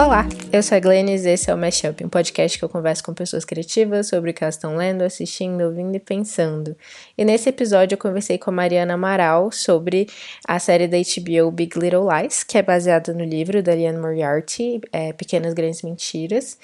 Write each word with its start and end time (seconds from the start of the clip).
Olá, 0.00 0.26
eu 0.50 0.62
sou 0.62 0.78
a 0.78 0.80
Glennis 0.80 1.26
e 1.26 1.28
esse 1.28 1.50
é 1.50 1.54
o 1.54 1.58
Mashup, 1.58 2.02
um 2.02 2.08
podcast 2.08 2.58
que 2.58 2.64
eu 2.64 2.70
converso 2.70 3.04
com 3.04 3.12
pessoas 3.12 3.44
criativas 3.44 4.08
sobre 4.08 4.30
o 4.30 4.34
que 4.34 4.42
elas 4.42 4.54
estão 4.54 4.74
lendo, 4.74 5.02
assistindo, 5.02 5.60
ouvindo 5.60 5.94
e 5.94 6.00
pensando. 6.00 6.74
E 7.18 7.22
nesse 7.22 7.50
episódio 7.50 7.96
eu 7.96 7.98
conversei 7.98 8.38
com 8.38 8.48
a 8.48 8.52
Mariana 8.54 8.94
Amaral 8.94 9.52
sobre 9.52 10.08
a 10.48 10.58
série 10.58 10.88
da 10.88 10.96
HBO 10.96 11.50
Big 11.50 11.78
Little 11.78 12.08
Lies, 12.08 12.42
que 12.42 12.56
é 12.56 12.62
baseada 12.62 13.12
no 13.12 13.22
livro 13.22 13.62
da 13.62 13.74
Liane 13.74 13.98
Moriarty, 13.98 14.80
é, 14.90 15.12
Pequenas 15.12 15.52
Grandes 15.52 15.82
Mentiras. 15.82 16.56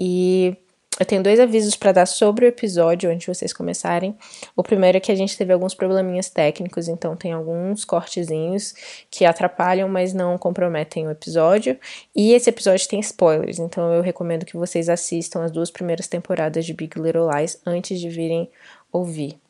E 0.00 0.56
eu 1.00 1.06
tenho 1.06 1.22
dois 1.22 1.40
avisos 1.40 1.74
para 1.74 1.90
dar 1.90 2.06
sobre 2.06 2.44
o 2.44 2.48
episódio 2.48 3.10
antes 3.10 3.22
de 3.22 3.34
vocês 3.34 3.52
começarem. 3.52 4.16
O 4.54 4.62
primeiro 4.62 4.98
é 4.98 5.00
que 5.00 5.10
a 5.10 5.14
gente 5.14 5.36
teve 5.36 5.52
alguns 5.52 5.74
probleminhas 5.74 6.28
técnicos, 6.28 6.86
então 6.86 7.16
tem 7.16 7.32
alguns 7.32 7.84
cortezinhos 7.84 8.74
que 9.10 9.24
atrapalham, 9.24 9.88
mas 9.88 10.12
não 10.12 10.36
comprometem 10.36 11.06
o 11.06 11.10
episódio. 11.10 11.78
E 12.14 12.32
esse 12.32 12.50
episódio 12.50 12.86
tem 12.88 13.00
spoilers, 13.00 13.58
então 13.58 13.92
eu 13.92 14.02
recomendo 14.02 14.44
que 14.44 14.56
vocês 14.56 14.88
assistam 14.88 15.42
as 15.42 15.50
duas 15.50 15.70
primeiras 15.70 16.06
temporadas 16.06 16.64
de 16.64 16.74
Big 16.74 17.00
Little 17.00 17.28
Lies 17.30 17.58
antes 17.66 17.98
de 17.98 18.08
virem 18.08 18.50
ouvir. 18.92 19.41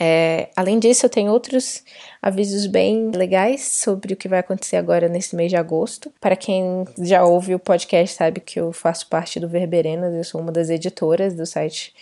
É, 0.00 0.48
além 0.54 0.78
disso, 0.78 1.04
eu 1.06 1.10
tenho 1.10 1.32
outros 1.32 1.82
avisos 2.22 2.66
bem 2.66 3.10
legais 3.10 3.64
sobre 3.64 4.14
o 4.14 4.16
que 4.16 4.28
vai 4.28 4.38
acontecer 4.38 4.76
agora 4.76 5.08
nesse 5.08 5.34
mês 5.34 5.50
de 5.50 5.56
agosto. 5.56 6.12
Para 6.20 6.36
quem 6.36 6.84
já 6.98 7.24
ouve 7.24 7.54
o 7.54 7.58
podcast, 7.58 8.16
sabe 8.16 8.40
que 8.40 8.60
eu 8.60 8.72
faço 8.72 9.08
parte 9.08 9.40
do 9.40 9.48
Verberenas, 9.48 10.14
eu 10.14 10.24
sou 10.24 10.40
uma 10.40 10.52
das 10.52 10.70
editoras 10.70 11.34
do 11.34 11.44
site 11.44 11.94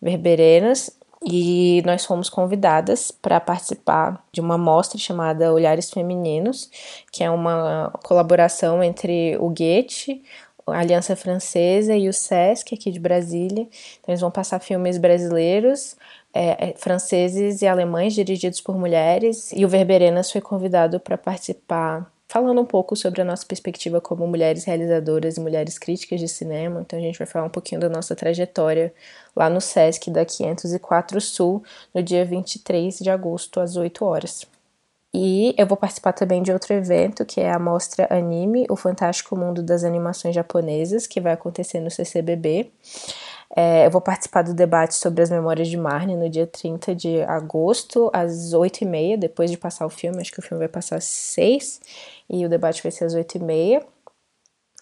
Verberenas. 0.00 0.90
E 1.24 1.82
nós 1.86 2.04
fomos 2.04 2.28
convidadas 2.28 3.12
para 3.12 3.38
participar 3.38 4.24
de 4.32 4.40
uma 4.40 4.58
mostra 4.58 4.98
chamada 4.98 5.52
Olhares 5.52 5.88
Femininos, 5.88 6.68
que 7.12 7.22
é 7.22 7.30
uma 7.30 7.92
colaboração 8.02 8.82
entre 8.82 9.36
o 9.36 9.48
Goethe, 9.48 10.20
a 10.66 10.78
Aliança 10.78 11.14
Francesa 11.14 11.94
e 11.94 12.08
o 12.08 12.12
SESC 12.12 12.74
aqui 12.74 12.90
de 12.90 12.98
Brasília. 12.98 13.62
Então, 14.00 14.08
eles 14.08 14.20
vão 14.20 14.30
passar 14.30 14.58
filmes 14.60 14.98
brasileiros, 14.98 15.96
é, 16.34 16.70
é, 16.70 16.74
franceses 16.76 17.62
e 17.62 17.66
alemães 17.66 18.14
dirigidos 18.14 18.60
por 18.60 18.76
mulheres, 18.76 19.52
e 19.52 19.64
o 19.64 19.68
Verberenas 19.68 20.30
foi 20.30 20.40
convidado 20.40 20.98
para 20.98 21.18
participar, 21.18 22.10
falando 22.26 22.60
um 22.60 22.64
pouco 22.64 22.96
sobre 22.96 23.20
a 23.20 23.24
nossa 23.24 23.44
perspectiva 23.44 24.00
como 24.00 24.26
mulheres 24.26 24.64
realizadoras 24.64 25.36
e 25.36 25.40
mulheres 25.40 25.78
críticas 25.78 26.18
de 26.18 26.28
cinema. 26.28 26.80
Então 26.80 26.98
a 26.98 27.02
gente 27.02 27.18
vai 27.18 27.26
falar 27.26 27.46
um 27.46 27.50
pouquinho 27.50 27.80
da 27.80 27.88
nossa 27.90 28.16
trajetória 28.16 28.94
lá 29.36 29.50
no 29.50 29.60
SESC 29.60 30.10
da 30.10 30.24
504 30.24 31.20
Sul, 31.20 31.62
no 31.94 32.02
dia 32.02 32.24
23 32.24 32.98
de 32.98 33.10
agosto, 33.10 33.60
às 33.60 33.76
8 33.76 34.04
horas. 34.04 34.46
E 35.14 35.54
eu 35.58 35.66
vou 35.66 35.76
participar 35.76 36.14
também 36.14 36.42
de 36.42 36.50
outro 36.50 36.72
evento, 36.72 37.26
que 37.26 37.38
é 37.38 37.52
a 37.52 37.58
mostra 37.58 38.06
Anime, 38.08 38.64
o 38.70 38.76
Fantástico 38.76 39.36
Mundo 39.36 39.62
das 39.62 39.84
Animações 39.84 40.34
Japonesas, 40.34 41.06
que 41.06 41.20
vai 41.20 41.34
acontecer 41.34 41.80
no 41.80 41.90
CCBB. 41.90 42.70
É, 43.54 43.86
eu 43.86 43.90
vou 43.90 44.00
participar 44.00 44.42
do 44.42 44.54
debate 44.54 44.94
sobre 44.94 45.22
as 45.22 45.28
memórias 45.30 45.68
de 45.68 45.76
Marnie 45.76 46.16
no 46.16 46.28
dia 46.28 46.46
30 46.46 46.94
de 46.94 47.22
agosto, 47.22 48.10
às 48.12 48.54
8h30, 48.54 49.18
depois 49.18 49.50
de 49.50 49.58
passar 49.58 49.84
o 49.84 49.90
filme. 49.90 50.20
Acho 50.20 50.32
que 50.32 50.38
o 50.38 50.42
filme 50.42 50.58
vai 50.58 50.68
passar 50.68 50.96
às 50.96 51.04
6 51.04 51.80
e 52.30 52.46
o 52.46 52.48
debate 52.48 52.82
vai 52.82 52.90
ser 52.90 53.04
às 53.04 53.14
8h30. 53.14 53.84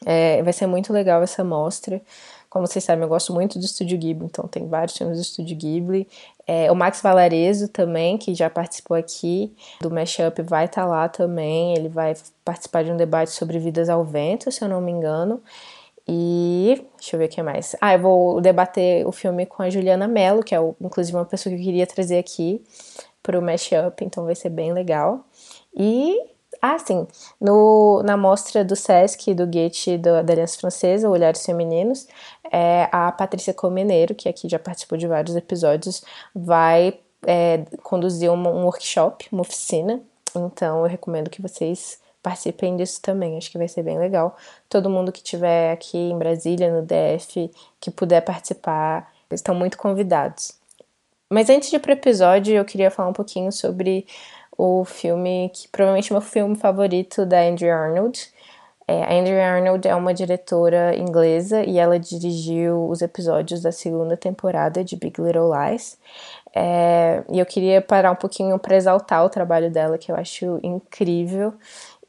É, 0.07 0.43
vai 0.43 0.53
ser 0.53 0.67
muito 0.67 0.93
legal 0.93 1.23
essa 1.23 1.43
mostra. 1.43 2.01
Como 2.49 2.67
vocês 2.67 2.85
sabem, 2.85 3.03
eu 3.03 3.09
gosto 3.09 3.33
muito 3.33 3.59
do 3.59 3.65
Estúdio 3.65 3.99
Ghibli, 3.99 4.27
então 4.27 4.49
tem 4.49 4.67
vários 4.67 4.97
filmes 4.97 5.19
do 5.19 5.23
Estúdio 5.23 5.57
Ghibli. 5.57 6.09
É, 6.47 6.71
o 6.71 6.75
Max 6.75 7.01
Valarezo 7.01 7.69
também, 7.69 8.19
que 8.19 8.35
já 8.35 8.51
participou 8.51 8.97
aqui 8.97 9.55
do 9.81 9.91
Mashup, 9.91 10.43
vai 10.43 10.65
estar 10.65 10.83
tá 10.83 10.89
lá 10.89 11.09
também. 11.09 11.75
Ele 11.77 11.89
vai 11.89 12.17
participar 12.45 12.83
de 12.83 12.91
um 12.91 12.97
debate 12.97 13.31
sobre 13.31 13.59
Vidas 13.59 13.89
ao 13.89 14.05
Vento, 14.05 14.51
se 14.51 14.65
eu 14.65 14.69
não 14.69 14.81
me 14.81 14.91
engano. 14.91 15.41
E 16.13 16.85
deixa 16.99 17.15
eu 17.15 17.21
ver 17.21 17.27
o 17.27 17.29
que 17.29 17.41
mais. 17.41 17.77
Ah, 17.81 17.95
eu 17.95 18.01
vou 18.01 18.41
debater 18.41 19.07
o 19.07 19.13
filme 19.13 19.47
com 19.47 19.63
a 19.63 19.71
Juliana 19.71 20.09
Mello, 20.09 20.43
que 20.43 20.53
é 20.53 20.59
inclusive 20.81 21.17
uma 21.17 21.25
pessoa 21.25 21.55
que 21.55 21.61
eu 21.61 21.65
queria 21.65 21.87
trazer 21.87 22.19
aqui 22.19 22.65
para 23.23 23.39
o 23.39 23.43
Mashup, 23.43 24.05
então 24.05 24.25
vai 24.25 24.35
ser 24.35 24.49
bem 24.49 24.73
legal. 24.73 25.25
E, 25.73 26.19
ah, 26.61 26.77
sim, 26.81 27.07
no, 27.41 28.03
na 28.03 28.17
mostra 28.17 28.65
do 28.65 28.75
Sesc 28.75 29.33
do 29.35 29.47
Goethe 29.47 29.97
do, 29.99 30.21
da 30.25 30.33
Aliança 30.33 30.59
Francesa, 30.59 31.09
Olhares 31.09 31.47
Femininos, 31.47 32.09
é, 32.51 32.89
a 32.91 33.13
Patrícia 33.13 33.55
Comeneiro, 33.55 34.13
que 34.13 34.29
aqui 34.29 34.49
já 34.49 34.59
participou 34.59 34.99
de 34.99 35.07
vários 35.07 35.37
episódios, 35.37 36.03
vai 36.35 36.99
é, 37.25 37.59
conduzir 37.85 38.33
um, 38.33 38.35
um 38.35 38.65
workshop, 38.65 39.29
uma 39.31 39.43
oficina. 39.43 40.03
Então 40.35 40.81
eu 40.81 40.87
recomendo 40.87 41.31
que 41.31 41.41
vocês 41.41 42.00
participem 42.23 42.77
disso 42.77 43.01
também, 43.03 43.37
acho 43.37 43.51
que 43.51 43.59
vai 43.59 43.69
ser 43.69 43.83
bem 43.83 43.99
legal. 43.99 44.37
Todo 44.69 44.91
mundo 44.91 45.13
que 45.13 45.19
estiver 45.19 45.73
aqui 45.73 45.97
em 45.97 46.19
Brasília, 46.19 46.73
no 46.73 46.83
DF, 46.83 47.51
que 47.81 47.91
puder 47.91 48.21
participar, 48.23 49.11
estão 49.31 49.55
muito 49.55 49.79
convidados. 49.79 50.59
Mas 51.33 51.49
antes 51.49 51.71
de 51.71 51.77
ir 51.77 51.79
pro 51.81 51.93
episódio, 51.93 52.55
eu 52.55 52.65
queria 52.65 52.91
falar 52.91 53.09
um 53.09 53.13
pouquinho 53.13 53.53
sobre 53.53 54.07
o 54.59 54.85
filme 54.85 55.51
que 55.55 55.69
provavelmente 55.69 56.13
é 56.13 56.17
o 56.17 56.19
meu 56.19 56.29
filme 56.29 56.57
favorito 56.57 57.25
da 57.25 57.41
Andrea 57.41 57.77
Arnold. 57.77 58.29
É, 58.87 59.05
a 59.05 59.21
Andrea 59.21 59.55
Arnold 59.55 59.87
é 59.87 59.95
uma 59.95 60.13
diretora 60.13 60.97
inglesa 60.97 61.63
e 61.63 61.79
ela 61.79 61.99
dirigiu 61.99 62.89
os 62.89 63.01
episódios 63.01 63.63
da 63.63 63.71
segunda 63.71 64.17
temporada 64.17 64.83
de 64.83 64.97
Big 64.97 65.23
Little 65.23 65.53
Lies. 65.53 65.97
É, 66.53 67.23
e 67.31 67.39
eu 67.39 67.47
queria 67.47 67.81
parar 67.81 68.11
um 68.11 68.17
pouquinho 68.17 68.59
para 68.59 68.75
exaltar 68.77 69.25
o 69.25 69.31
trabalho 69.31 69.71
dela, 69.71 69.97
que 69.97 70.11
eu 70.11 70.17
acho 70.17 70.59
incrível. 70.63 71.55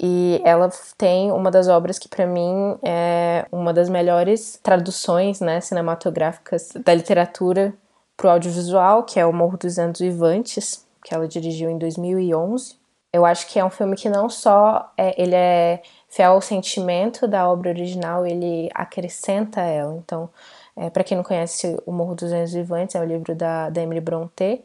E 0.03 0.41
ela 0.43 0.67
tem 0.97 1.31
uma 1.31 1.51
das 1.51 1.67
obras 1.67 1.99
que 1.99 2.09
para 2.09 2.25
mim 2.25 2.75
é 2.81 3.45
uma 3.51 3.71
das 3.71 3.87
melhores 3.87 4.59
traduções, 4.63 5.39
né, 5.39 5.61
cinematográficas 5.61 6.71
da 6.83 6.91
literatura 6.91 7.71
para 8.17 8.27
o 8.27 8.31
audiovisual, 8.31 9.03
que 9.03 9.19
é 9.19 9.25
O 9.25 9.31
Morro 9.31 9.57
dos 9.57 9.77
Anjos 9.77 9.99
Vivantes, 9.99 10.87
que 11.05 11.13
ela 11.13 11.27
dirigiu 11.27 11.69
em 11.69 11.77
2011. 11.77 12.79
Eu 13.13 13.25
acho 13.25 13.47
que 13.47 13.59
é 13.59 13.65
um 13.65 13.69
filme 13.69 13.95
que 13.95 14.09
não 14.09 14.27
só 14.27 14.91
é, 14.97 15.21
ele 15.21 15.35
é 15.35 15.83
fiel 16.09 16.31
ao 16.31 16.41
sentimento 16.41 17.27
da 17.27 17.47
obra 17.47 17.69
original, 17.69 18.25
ele 18.25 18.69
acrescenta 18.73 19.61
ela. 19.61 19.95
Então, 19.97 20.29
é, 20.75 20.89
para 20.89 21.03
quem 21.03 21.15
não 21.15 21.23
conhece, 21.23 21.77
O 21.85 21.91
Morro 21.91 22.15
dos 22.15 22.31
Anjos 22.31 22.53
Vivantes 22.53 22.95
é 22.95 23.01
o 23.01 23.05
livro 23.05 23.35
da, 23.35 23.69
da 23.69 23.81
Emily 23.81 24.01
Brontë. 24.01 24.63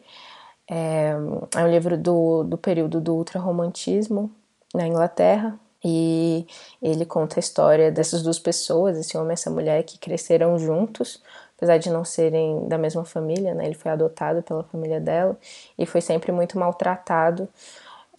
É, 0.68 1.10
é 1.54 1.62
um 1.62 1.68
livro 1.68 1.98
do, 1.98 2.44
do 2.44 2.56
período 2.56 3.00
do 3.00 3.14
ultrarromantismo, 3.16 4.30
na 4.76 4.86
Inglaterra. 4.86 5.58
E 5.84 6.46
ele 6.82 7.04
conta 7.04 7.38
a 7.38 7.40
história 7.40 7.92
dessas 7.92 8.22
duas 8.22 8.38
pessoas, 8.38 8.96
esse 8.96 9.16
homem 9.16 9.30
e 9.30 9.34
essa 9.34 9.50
mulher, 9.50 9.82
que 9.84 9.98
cresceram 9.98 10.58
juntos, 10.58 11.22
apesar 11.56 11.78
de 11.78 11.90
não 11.90 12.04
serem 12.04 12.66
da 12.66 12.76
mesma 12.76 13.04
família, 13.04 13.54
né? 13.54 13.66
Ele 13.66 13.74
foi 13.74 13.90
adotado 13.90 14.42
pela 14.42 14.64
família 14.64 15.00
dela 15.00 15.36
e 15.78 15.86
foi 15.86 16.00
sempre 16.00 16.32
muito 16.32 16.58
maltratado. 16.58 17.48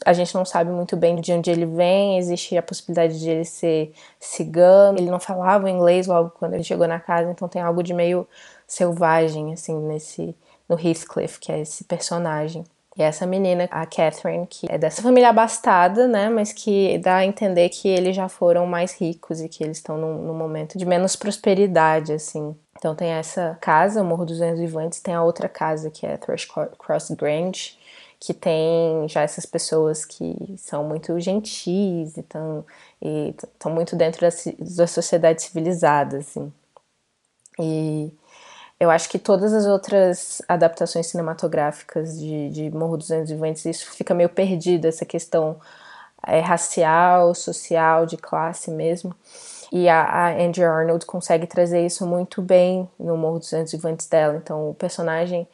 A 0.05 0.13
gente 0.13 0.33
não 0.35 0.45
sabe 0.45 0.71
muito 0.71 0.95
bem 0.95 1.19
de 1.19 1.33
onde 1.33 1.49
ele 1.49 1.65
vem, 1.65 2.17
existe 2.17 2.55
a 2.57 2.61
possibilidade 2.61 3.19
de 3.19 3.29
ele 3.29 3.45
ser 3.45 3.91
cigano. 4.19 4.97
Ele 4.99 5.09
não 5.09 5.19
falava 5.19 5.69
inglês 5.69 6.07
logo 6.07 6.31
quando 6.39 6.53
ele 6.53 6.63
chegou 6.63 6.87
na 6.87 6.99
casa, 6.99 7.31
então 7.31 7.47
tem 7.47 7.61
algo 7.61 7.83
de 7.83 7.93
meio 7.93 8.27
selvagem, 8.67 9.53
assim, 9.53 9.75
nesse 9.79 10.35
no 10.69 10.79
Heathcliff, 10.79 11.39
que 11.39 11.51
é 11.51 11.61
esse 11.61 11.83
personagem. 11.83 12.63
E 12.97 13.03
essa 13.03 13.27
menina, 13.27 13.65
a 13.69 13.85
Catherine, 13.85 14.47
que 14.47 14.65
é 14.69 14.77
dessa 14.77 15.03
família 15.03 15.29
abastada, 15.29 16.07
né? 16.07 16.29
Mas 16.29 16.51
que 16.51 16.97
dá 16.97 17.17
a 17.17 17.25
entender 17.25 17.69
que 17.69 17.87
eles 17.87 18.15
já 18.15 18.27
foram 18.27 18.65
mais 18.65 18.93
ricos 18.99 19.39
e 19.39 19.47
que 19.47 19.63
eles 19.63 19.77
estão 19.77 19.97
num, 19.97 20.23
num 20.23 20.33
momento 20.33 20.77
de 20.79 20.85
menos 20.85 21.15
prosperidade, 21.15 22.11
assim. 22.11 22.55
Então 22.75 22.95
tem 22.95 23.09
essa 23.09 23.57
casa, 23.61 24.01
o 24.01 24.05
Morro 24.05 24.25
dos 24.25 24.39
Vivantes, 24.39 24.99
tem 24.99 25.13
a 25.13 25.23
outra 25.23 25.47
casa 25.47 25.91
que 25.91 26.07
é 26.07 26.17
Thrush 26.17 26.47
Cross 26.79 27.11
Grange, 27.11 27.77
que 28.19 28.33
tem 28.33 29.07
já 29.07 29.21
essas 29.21 29.45
pessoas 29.45 30.03
que 30.03 30.55
são 30.57 30.83
muito 30.83 31.19
gentis 31.19 32.17
e 32.17 32.21
estão 32.21 33.71
muito 33.71 33.95
dentro 33.95 34.21
da, 34.21 34.29
da 34.75 34.87
sociedade 34.87 35.43
civilizada, 35.43 36.17
assim. 36.17 36.51
E 37.59 38.11
eu 38.79 38.91
acho 38.91 39.09
que 39.09 39.17
todas 39.17 39.53
as 39.53 39.65
outras 39.65 40.41
adaptações 40.47 41.07
cinematográficas 41.07 42.19
de, 42.19 42.49
de 42.49 42.69
Morro 42.69 42.97
dos 42.97 43.09
Ventos 43.09 43.65
isso 43.65 43.91
fica 43.91 44.13
meio 44.13 44.29
perdido, 44.29 44.85
essa 44.85 45.05
questão 45.05 45.57
é, 46.25 46.39
racial, 46.39 47.33
social, 47.33 48.05
de 48.05 48.17
classe 48.17 48.69
mesmo. 48.69 49.15
E 49.71 49.89
a, 49.89 50.03
a 50.03 50.33
Angie 50.33 50.63
Arnold 50.63 51.05
consegue 51.05 51.47
trazer 51.47 51.85
isso 51.85 52.05
muito 52.05 52.41
bem 52.41 52.89
no 52.99 53.17
Morro 53.17 53.39
dos 53.39 53.51
Ventos 53.51 54.07
dela. 54.07 54.37
Então, 54.37 54.69
o 54.69 54.73
personagem 54.73 55.47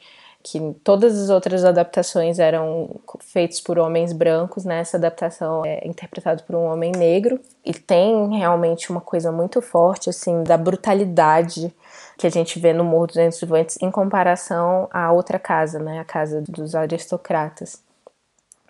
que 0.46 0.60
todas 0.84 1.18
as 1.18 1.30
outras 1.30 1.64
adaptações 1.64 2.38
eram 2.38 3.00
feitas 3.18 3.62
por 3.62 3.78
homens 3.78 4.12
brancos, 4.12 4.62
né? 4.62 4.80
Essa 4.80 4.98
adaptação 4.98 5.64
é 5.64 5.80
interpretada 5.88 6.42
por 6.42 6.54
um 6.54 6.66
homem 6.70 6.92
negro 6.92 7.40
e 7.64 7.72
tem 7.72 8.36
realmente 8.36 8.90
uma 8.90 9.00
coisa 9.00 9.32
muito 9.32 9.62
forte 9.62 10.10
assim 10.10 10.44
da 10.44 10.58
brutalidade 10.58 11.74
que 12.18 12.26
a 12.26 12.30
gente 12.30 12.58
vê 12.58 12.74
no 12.74 12.84
Morro 12.84 13.06
dos 13.06 13.40
Vivantes 13.40 13.78
em 13.80 13.90
comparação 13.90 14.86
à 14.92 15.10
outra 15.10 15.38
casa, 15.38 15.78
né? 15.78 15.98
A 15.98 16.04
casa 16.04 16.42
dos 16.42 16.74
aristocratas. 16.74 17.82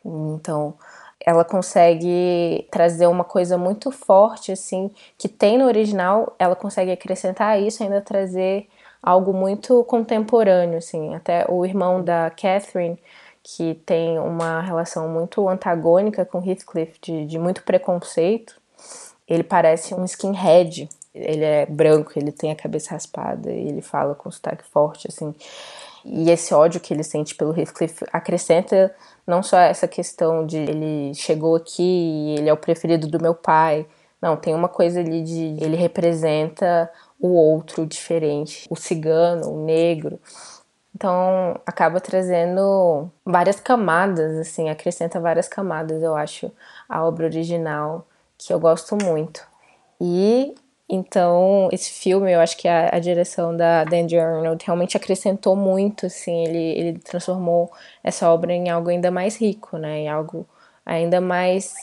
Então, 0.04 0.74
ela 1.18 1.44
consegue 1.44 2.68
trazer 2.70 3.08
uma 3.08 3.24
coisa 3.24 3.58
muito 3.58 3.90
forte, 3.90 4.52
assim, 4.52 4.92
que 5.18 5.28
tem 5.28 5.58
no 5.58 5.64
original, 5.64 6.36
ela 6.38 6.54
consegue 6.54 6.92
acrescentar 6.92 7.60
isso 7.60 7.82
ainda 7.82 8.00
trazer 8.00 8.68
algo 9.04 9.32
muito 9.32 9.84
contemporâneo, 9.84 10.78
assim. 10.78 11.14
Até 11.14 11.44
o 11.48 11.64
irmão 11.64 12.02
da 12.02 12.30
Catherine, 12.30 12.98
que 13.42 13.74
tem 13.86 14.18
uma 14.18 14.62
relação 14.62 15.08
muito 15.08 15.46
antagônica 15.48 16.24
com 16.24 16.42
Heathcliff, 16.42 16.98
de, 17.00 17.26
de 17.26 17.38
muito 17.38 17.62
preconceito, 17.62 18.56
ele 19.28 19.42
parece 19.42 19.94
um 19.94 20.04
skinhead. 20.04 20.88
Ele 21.14 21.44
é 21.44 21.66
branco, 21.66 22.12
ele 22.16 22.32
tem 22.32 22.50
a 22.50 22.56
cabeça 22.56 22.90
raspada, 22.90 23.50
ele 23.50 23.82
fala 23.82 24.14
com 24.14 24.30
sotaque 24.30 24.64
forte, 24.64 25.06
assim. 25.08 25.34
E 26.04 26.30
esse 26.30 26.52
ódio 26.52 26.80
que 26.80 26.92
ele 26.92 27.02
sente 27.02 27.34
pelo 27.34 27.58
Heathcliff 27.58 28.04
acrescenta 28.12 28.94
não 29.26 29.42
só 29.42 29.58
essa 29.58 29.88
questão 29.88 30.44
de 30.44 30.58
ele 30.58 31.14
chegou 31.14 31.56
aqui 31.56 31.82
e 31.82 32.34
ele 32.38 32.48
é 32.48 32.52
o 32.52 32.56
preferido 32.56 33.06
do 33.06 33.20
meu 33.22 33.34
pai. 33.34 33.86
Não, 34.20 34.36
tem 34.36 34.54
uma 34.54 34.68
coisa 34.68 35.00
ali 35.00 35.22
de 35.22 35.56
ele 35.62 35.76
representa 35.76 36.90
o 37.24 37.32
outro 37.32 37.86
diferente, 37.86 38.66
o 38.68 38.76
cigano, 38.76 39.50
o 39.50 39.64
negro. 39.64 40.20
Então 40.94 41.58
acaba 41.64 41.98
trazendo 41.98 43.10
várias 43.24 43.58
camadas, 43.58 44.36
assim, 44.36 44.68
acrescenta 44.68 45.18
várias 45.18 45.48
camadas, 45.48 46.02
eu 46.02 46.14
acho, 46.14 46.52
a 46.86 47.02
obra 47.02 47.24
original, 47.24 48.06
que 48.36 48.52
eu 48.52 48.60
gosto 48.60 48.94
muito. 49.02 49.42
E 49.98 50.54
então, 50.86 51.70
esse 51.72 51.90
filme, 51.92 52.30
eu 52.30 52.40
acho 52.40 52.58
que 52.58 52.68
a, 52.68 52.90
a 52.94 52.98
direção 52.98 53.56
da 53.56 53.84
Dandy 53.84 54.18
Arnold 54.18 54.62
realmente 54.62 54.94
acrescentou 54.98 55.56
muito, 55.56 56.04
assim, 56.04 56.44
ele, 56.44 56.78
ele 56.78 56.98
transformou 56.98 57.72
essa 58.02 58.30
obra 58.30 58.52
em 58.52 58.68
algo 58.68 58.90
ainda 58.90 59.10
mais 59.10 59.36
rico, 59.36 59.78
né, 59.78 60.00
em 60.00 60.08
algo 60.10 60.46
ainda 60.84 61.22
mais, 61.22 61.74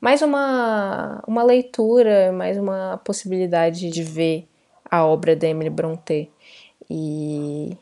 mais 0.00 0.22
uma, 0.22 1.20
uma 1.26 1.42
leitura, 1.42 2.30
mais 2.32 2.56
uma 2.56 3.00
possibilidade 3.04 3.90
de 3.90 4.02
ver 4.04 4.48
a 4.94 5.06
obra 5.06 5.34
da 5.34 5.48
Emily 5.48 5.70
Brontë. 5.70 6.30
E 6.88 7.76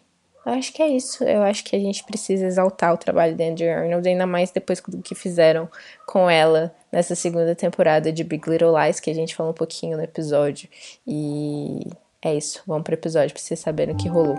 eu 0.44 0.52
acho 0.52 0.72
que 0.72 0.82
é 0.82 0.88
isso. 0.88 1.22
Eu 1.24 1.42
acho 1.42 1.64
que 1.64 1.76
a 1.76 1.78
gente 1.78 2.04
precisa 2.04 2.46
exaltar 2.46 2.92
o 2.92 2.98
trabalho 2.98 3.36
da 3.36 3.44
Andrew 3.44 3.72
Arnold, 3.72 4.08
ainda 4.08 4.26
mais 4.26 4.50
depois 4.50 4.80
do 4.80 5.02
que 5.02 5.14
fizeram 5.14 5.68
com 6.06 6.28
ela 6.28 6.74
nessa 6.90 7.14
segunda 7.14 7.54
temporada 7.54 8.12
de 8.12 8.24
Big 8.24 8.48
Little 8.48 8.76
Lies, 8.76 9.00
que 9.00 9.10
a 9.10 9.14
gente 9.14 9.34
falou 9.34 9.52
um 9.52 9.54
pouquinho 9.54 9.96
no 9.96 10.02
episódio. 10.02 10.68
E 11.06 11.86
é 12.20 12.34
isso. 12.34 12.62
Vamos 12.66 12.82
pro 12.82 12.94
episódio 12.94 13.32
pra 13.32 13.42
vocês 13.42 13.60
saberem 13.60 13.94
o 13.94 13.98
que 13.98 14.08
rolou. 14.08 14.36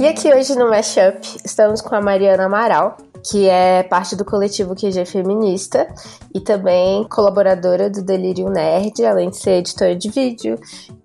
E 0.00 0.06
aqui 0.08 0.34
hoje 0.34 0.56
no 0.56 0.68
Mashup 0.68 1.20
estamos 1.44 1.80
com 1.80 1.94
a 1.94 2.00
Mariana 2.00 2.46
Amaral, 2.46 2.96
que 3.24 3.48
é 3.48 3.82
parte 3.82 4.16
do 4.16 4.24
coletivo 4.24 4.74
QG 4.74 5.04
Feminista 5.06 5.86
e 6.34 6.40
também 6.40 7.04
colaboradora 7.04 7.88
do 7.88 8.02
Delírio 8.02 8.48
Nerd, 8.48 9.04
além 9.04 9.30
de 9.30 9.36
ser 9.36 9.58
editora 9.58 9.94
de 9.94 10.10
vídeo. 10.10 10.58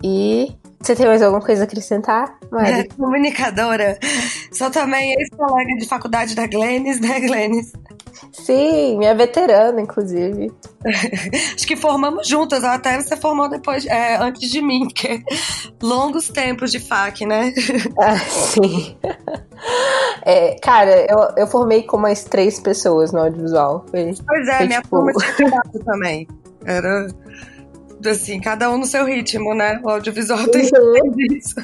E 0.04 0.56
você 0.80 0.96
tem 0.96 1.08
mais 1.08 1.22
alguma 1.22 1.42
coisa 1.42 1.64
a 1.64 1.66
acrescentar, 1.66 2.38
Mari? 2.52 2.72
É, 2.72 2.84
comunicadora. 2.84 3.98
Sou 4.52 4.70
também 4.70 5.14
ex-colega 5.20 5.76
de 5.78 5.88
faculdade 5.88 6.36
da 6.36 6.46
Glennis, 6.46 7.00
né, 7.00 7.20
Glennis? 7.20 7.74
Sim, 8.32 8.98
minha 8.98 9.16
veterana, 9.16 9.82
inclusive. 9.82 10.52
Acho 11.56 11.68
que 11.68 11.76
formamos 11.76 12.28
juntas, 12.28 12.64
até 12.64 13.02
você 13.02 13.18
formou 13.18 13.50
depois, 13.50 13.86
é, 13.86 14.18
antes 14.18 14.50
de 14.50 14.62
mim, 14.62 14.88
porque 14.88 15.24
longos 15.82 16.30
tempos 16.30 16.72
de 16.72 16.80
FAC, 16.80 17.26
né? 17.26 17.54
Ah, 18.00 18.18
sim. 18.18 18.96
É, 20.24 20.56
cara, 20.62 21.06
eu, 21.10 21.18
eu 21.36 21.48
formei 21.48 21.84
com 21.84 21.98
mais 21.98 22.24
três 22.24 22.60
pessoas 22.60 23.12
no 23.12 23.20
audiovisual. 23.20 23.86
Foi, 23.90 24.14
pois 24.26 24.48
é, 24.48 24.58
foi, 24.58 24.68
minha 24.68 24.82
tipo... 24.82 24.98
turma 24.98 25.14
tinha 25.36 25.84
também. 25.84 26.28
Era 26.66 27.08
assim, 28.06 28.40
cada 28.40 28.70
um 28.70 28.78
no 28.78 28.86
seu 28.86 29.06
ritmo, 29.06 29.54
né? 29.56 29.80
O 29.84 29.90
audiovisual 29.90 30.40
uhum. 30.40 30.52
tem 30.52 30.70
isso. 31.32 31.56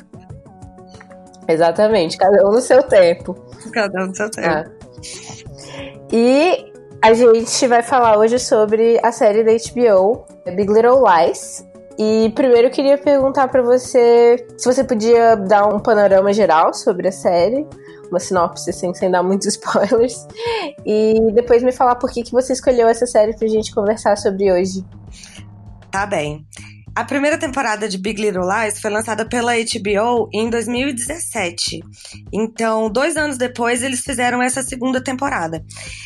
Exatamente, 1.47 2.17
cada 2.17 2.47
um 2.47 2.51
no 2.51 2.61
seu 2.61 2.81
tempo. 2.83 3.35
Cada 3.71 4.03
um 4.03 4.07
no 4.07 4.15
seu 4.15 4.29
tempo. 4.29 4.47
Ah. 4.47 4.65
E 6.11 6.71
a 7.01 7.13
gente 7.13 7.67
vai 7.67 7.83
falar 7.83 8.17
hoje 8.17 8.39
sobre 8.39 8.99
a 9.03 9.11
série 9.11 9.43
da 9.43 9.51
HBO, 9.51 10.25
Big 10.55 10.71
Little 10.71 11.03
Lies. 11.03 11.65
E 11.97 12.31
primeiro 12.33 12.67
eu 12.67 12.71
queria 12.71 12.97
perguntar 12.97 13.47
para 13.49 13.61
você 13.61 14.43
se 14.57 14.65
você 14.65 14.83
podia 14.83 15.35
dar 15.35 15.67
um 15.67 15.79
panorama 15.79 16.33
geral 16.33 16.73
sobre 16.73 17.07
a 17.07 17.11
série, 17.11 17.67
uma 18.09 18.19
sinopse 18.19 18.69
assim, 18.69 18.93
sem 18.93 19.11
dar 19.11 19.21
muitos 19.21 19.47
spoilers, 19.53 20.27
e 20.85 21.31
depois 21.33 21.61
me 21.61 21.71
falar 21.71 21.95
por 21.95 22.09
que, 22.11 22.23
que 22.23 22.31
você 22.31 22.53
escolheu 22.53 22.87
essa 22.87 23.05
série 23.05 23.35
pra 23.35 23.47
gente 23.47 23.73
conversar 23.75 24.17
sobre 24.17 24.51
hoje. 24.51 24.83
Tá 25.93 26.07
bem. 26.07 26.43
A 26.95 27.03
primeira 27.03 27.39
temporada 27.39 27.89
de 27.89 27.97
Big 27.97 28.21
Little 28.21 28.47
Lies 28.47 28.79
foi 28.79 28.91
lançada 28.91 29.25
pela 29.25 29.53
HBO 29.55 30.29
em 30.31 30.47
2017. 30.47 31.79
Então, 32.31 32.87
dois 32.87 33.17
anos 33.17 33.35
depois, 33.35 33.81
eles 33.81 34.01
fizeram 34.01 34.43
essa 34.43 34.61
segunda 34.61 35.03
temporada. 35.03 35.65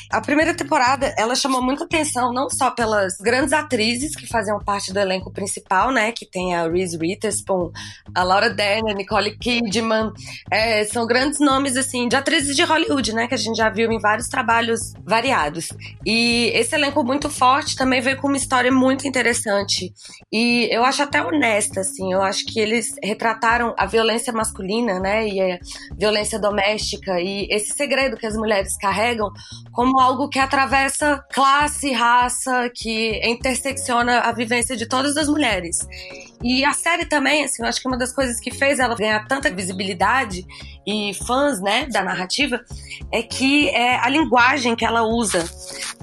A 0.09 0.21
primeira 0.21 0.53
temporada, 0.53 1.13
ela 1.17 1.35
chamou 1.35 1.61
muita 1.61 1.83
atenção, 1.83 2.31
não 2.31 2.49
só 2.49 2.71
pelas 2.71 3.17
grandes 3.17 3.51
atrizes 3.51 4.15
que 4.15 4.25
faziam 4.25 4.59
parte 4.59 4.93
do 4.93 4.99
elenco 4.99 5.29
principal, 5.29 5.91
né? 5.91 6.13
Que 6.13 6.25
tem 6.25 6.55
a 6.55 6.69
Reese 6.69 6.97
Witherspoon, 6.97 7.69
a 8.15 8.23
Laura 8.23 8.49
Dern, 8.49 8.89
a 8.89 8.93
Nicole 8.93 9.37
Kidman. 9.37 10.13
É, 10.49 10.85
são 10.85 11.05
grandes 11.05 11.41
nomes, 11.41 11.75
assim, 11.75 12.07
de 12.07 12.15
atrizes 12.15 12.55
de 12.55 12.63
Hollywood, 12.63 13.13
né? 13.13 13.27
Que 13.27 13.33
a 13.33 13.37
gente 13.37 13.57
já 13.57 13.69
viu 13.69 13.91
em 13.91 13.99
vários 13.99 14.29
trabalhos 14.29 14.93
variados. 15.03 15.67
E 16.05 16.49
esse 16.53 16.73
elenco 16.73 17.03
muito 17.03 17.29
forte 17.29 17.75
também 17.75 17.99
veio 17.99 18.15
com 18.15 18.29
uma 18.29 18.37
história 18.37 18.71
muito 18.71 19.05
interessante. 19.05 19.93
E 20.31 20.76
eu 20.77 20.85
acho 20.85 21.01
até 21.01 21.23
honesta, 21.23 21.81
assim. 21.81 22.13
Eu 22.13 22.21
acho 22.21 22.45
que 22.45 22.59
eles 22.59 22.95
retrataram 23.03 23.73
a 23.77 23.85
violência 23.85 24.31
masculina, 24.31 24.99
né? 24.99 25.27
E 25.27 25.41
a 25.41 25.59
violência 25.97 26.39
doméstica 26.39 27.19
e 27.19 27.47
esse 27.49 27.73
segredo 27.73 28.15
que 28.15 28.25
as 28.25 28.35
mulheres 28.35 28.77
carregam 28.77 29.31
como 29.71 29.99
algo 29.99 30.29
que 30.29 30.39
atravessa 30.39 31.23
classe, 31.33 31.91
raça, 31.91 32.69
que 32.73 33.19
intersecciona 33.27 34.19
a 34.19 34.31
vivência 34.31 34.77
de 34.77 34.87
todas 34.87 35.17
as 35.17 35.27
mulheres. 35.27 35.77
E 36.43 36.63
a 36.63 36.73
série 36.73 37.05
também, 37.05 37.43
assim, 37.43 37.63
eu 37.63 37.67
acho 37.67 37.81
que 37.81 37.87
uma 37.87 37.97
das 37.97 38.13
coisas 38.13 38.39
que 38.39 38.51
fez 38.51 38.79
ela 38.79 38.95
ganhar 38.95 39.27
tanta 39.27 39.49
visibilidade 39.49 40.45
e 40.85 41.13
fãs, 41.25 41.59
né, 41.59 41.87
da 41.87 42.03
narrativa, 42.03 42.61
é 43.11 43.23
que 43.23 43.69
é 43.69 43.97
a 43.97 44.07
linguagem 44.07 44.75
que 44.75 44.85
ela 44.85 45.03
usa 45.03 45.43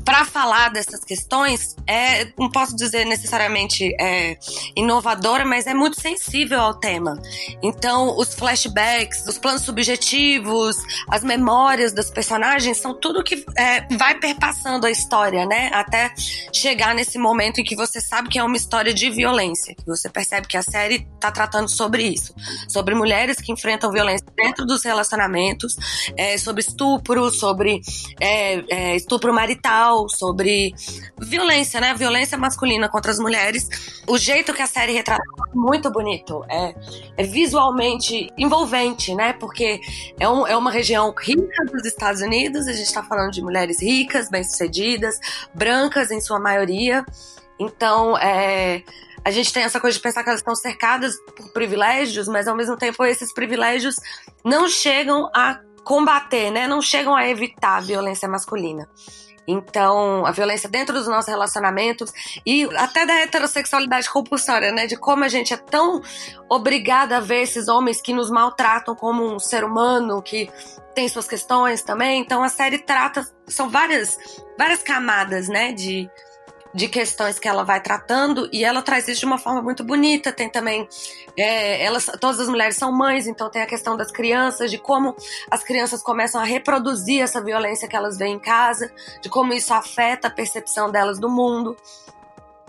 para 0.04 0.24
falar 0.24 0.70
dessas 0.70 1.02
questões 1.02 1.74
é, 1.86 2.26
não 2.38 2.50
posso 2.50 2.76
dizer 2.76 3.06
necessariamente 3.06 3.94
é, 3.98 4.36
inovadora, 4.76 5.46
mas 5.46 5.66
é 5.66 5.72
muito 5.72 5.98
sensível 5.98 6.60
ao 6.60 6.74
tema. 6.74 7.18
Então, 7.62 8.18
os 8.18 8.34
flashbacks, 8.34 9.26
os 9.26 9.38
planos 9.38 9.62
subjetivos, 9.62 10.76
as 11.08 11.24
memórias 11.24 11.94
dos 11.94 12.10
personagens 12.10 12.76
são 12.78 12.92
tudo 12.92 13.24
que 13.24 13.44
é, 13.56 13.86
vai 13.96 14.16
perpassando 14.16 14.86
a 14.86 14.90
história, 14.90 15.46
né? 15.46 15.70
Até 15.72 16.12
chegar 16.52 16.94
nesse 16.94 17.18
momento 17.18 17.60
em 17.60 17.64
que 17.64 17.74
você 17.74 18.00
sabe 18.00 18.28
que 18.28 18.38
é 18.38 18.44
uma 18.44 18.56
história 18.56 18.92
de 18.92 19.08
violência, 19.10 19.74
que 19.74 19.86
você 19.86 20.10
percebe 20.10 20.23
que 20.48 20.56
a 20.56 20.62
série 20.62 21.06
tá 21.20 21.30
tratando 21.30 21.68
sobre 21.68 22.02
isso, 22.04 22.34
sobre 22.68 22.94
mulheres 22.94 23.38
que 23.40 23.52
enfrentam 23.52 23.90
violência 23.90 24.26
dentro 24.36 24.64
dos 24.64 24.84
relacionamentos, 24.84 25.76
é, 26.16 26.36
sobre 26.38 26.60
estupro, 26.60 27.30
sobre 27.30 27.80
é, 28.20 28.92
é, 28.92 28.96
estupro 28.96 29.32
marital 29.32 30.08
sobre 30.08 30.74
violência, 31.18 31.80
né? 31.80 31.94
Violência 31.94 32.36
masculina 32.38 32.88
contra 32.88 33.10
as 33.10 33.18
mulheres. 33.18 33.68
O 34.06 34.18
jeito 34.18 34.52
que 34.52 34.62
a 34.62 34.66
série 34.66 34.92
retrata 34.92 35.22
é 35.22 35.56
muito 35.56 35.90
bonito. 35.90 36.44
É, 36.48 36.74
é 37.16 37.22
visualmente 37.24 38.28
envolvente, 38.38 39.14
né? 39.14 39.32
Porque 39.34 39.80
é, 40.18 40.28
um, 40.28 40.46
é 40.46 40.56
uma 40.56 40.70
região 40.70 41.14
rica 41.18 41.64
dos 41.66 41.84
Estados 41.84 42.20
Unidos. 42.20 42.66
A 42.66 42.72
gente 42.72 42.86
está 42.86 43.02
falando 43.02 43.30
de 43.30 43.42
mulheres 43.42 43.82
ricas, 43.82 44.28
bem-sucedidas, 44.28 45.18
brancas 45.54 46.10
em 46.10 46.20
sua 46.20 46.38
maioria. 46.38 47.04
Então, 47.58 48.16
é, 48.18 48.82
a 49.24 49.30
gente 49.30 49.52
tem 49.52 49.62
essa 49.62 49.80
coisa 49.80 49.96
de 49.96 50.02
pensar 50.02 50.22
que 50.22 50.28
elas 50.28 50.40
estão 50.40 50.54
cercadas 50.54 51.16
por 51.36 51.50
privilégios, 51.52 52.28
mas 52.28 52.46
ao 52.46 52.54
mesmo 52.54 52.76
tempo 52.76 53.04
esses 53.04 53.32
privilégios 53.32 53.96
não 54.44 54.68
chegam 54.68 55.30
a 55.34 55.58
combater, 55.82 56.50
né? 56.50 56.66
Não 56.66 56.82
chegam 56.82 57.14
a 57.14 57.28
evitar 57.28 57.76
a 57.76 57.80
violência 57.80 58.28
masculina. 58.28 58.88
Então, 59.46 60.24
a 60.24 60.30
violência 60.30 60.68
dentro 60.68 60.94
dos 60.94 61.06
nossos 61.06 61.28
relacionamentos 61.28 62.10
e 62.46 62.64
até 62.76 63.04
da 63.04 63.14
heterossexualidade 63.20 64.08
compulsória, 64.10 64.72
né? 64.72 64.86
De 64.86 64.96
como 64.96 65.24
a 65.24 65.28
gente 65.28 65.52
é 65.52 65.56
tão 65.56 66.00
obrigada 66.48 67.18
a 67.18 67.20
ver 67.20 67.42
esses 67.42 67.68
homens 67.68 68.00
que 68.00 68.14
nos 68.14 68.30
maltratam 68.30 68.94
como 68.94 69.24
um 69.24 69.38
ser 69.38 69.64
humano, 69.64 70.22
que 70.22 70.50
tem 70.94 71.08
suas 71.08 71.28
questões 71.28 71.82
também. 71.82 72.20
Então, 72.20 72.42
a 72.42 72.48
série 72.48 72.78
trata. 72.78 73.26
São 73.46 73.68
várias, 73.68 74.16
várias 74.58 74.82
camadas, 74.82 75.48
né? 75.48 75.72
De, 75.72 76.08
de 76.74 76.88
questões 76.88 77.38
que 77.38 77.46
ela 77.46 77.62
vai 77.62 77.80
tratando 77.80 78.48
e 78.52 78.64
ela 78.64 78.82
traz 78.82 79.06
isso 79.06 79.20
de 79.20 79.26
uma 79.26 79.38
forma 79.38 79.62
muito 79.62 79.84
bonita. 79.84 80.32
Tem 80.32 80.50
também 80.50 80.88
é, 81.36 81.84
elas, 81.84 82.06
todas 82.20 82.40
as 82.40 82.48
mulheres 82.48 82.76
são 82.76 82.90
mães, 82.90 83.26
então 83.26 83.48
tem 83.48 83.62
a 83.62 83.66
questão 83.66 83.96
das 83.96 84.10
crianças, 84.10 84.70
de 84.70 84.78
como 84.78 85.14
as 85.50 85.62
crianças 85.62 86.02
começam 86.02 86.40
a 86.40 86.44
reproduzir 86.44 87.22
essa 87.22 87.40
violência 87.40 87.88
que 87.88 87.94
elas 87.94 88.18
veem 88.18 88.34
em 88.34 88.40
casa, 88.40 88.90
de 89.22 89.28
como 89.28 89.52
isso 89.52 89.72
afeta 89.72 90.28
a 90.28 90.30
percepção 90.30 90.90
delas 90.90 91.20
do 91.20 91.30
mundo. 91.30 91.76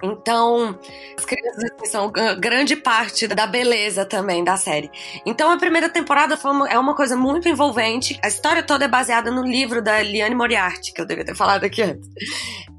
Então, 0.04 0.78
as 1.18 1.26
crianças 1.26 1.64
assim, 1.64 1.86
são 1.86 2.12
grande 2.40 2.76
parte 2.76 3.28
da 3.28 3.48
beleza 3.48 4.06
também 4.06 4.44
da 4.44 4.58
série. 4.58 4.92
Então, 5.26 5.50
a 5.50 5.58
primeira 5.58 5.90
temporada 5.90 6.38
uma, 6.44 6.70
é 6.70 6.78
uma 6.78 6.94
coisa 6.94 7.16
muito 7.16 7.48
envolvente. 7.48 8.20
A 8.22 8.28
história 8.28 8.62
toda 8.62 8.86
é 8.86 8.88
baseada 8.88 9.32
no 9.32 9.42
livro 9.42 9.82
da 9.82 10.02
Liane 10.02 10.36
Moriarty, 10.36 10.94
que 10.94 11.02
eu 11.02 11.06
devia 11.06 11.26
ter 11.26 11.36
falado 11.36 11.64
aqui 11.64 11.82
antes. 11.82 12.10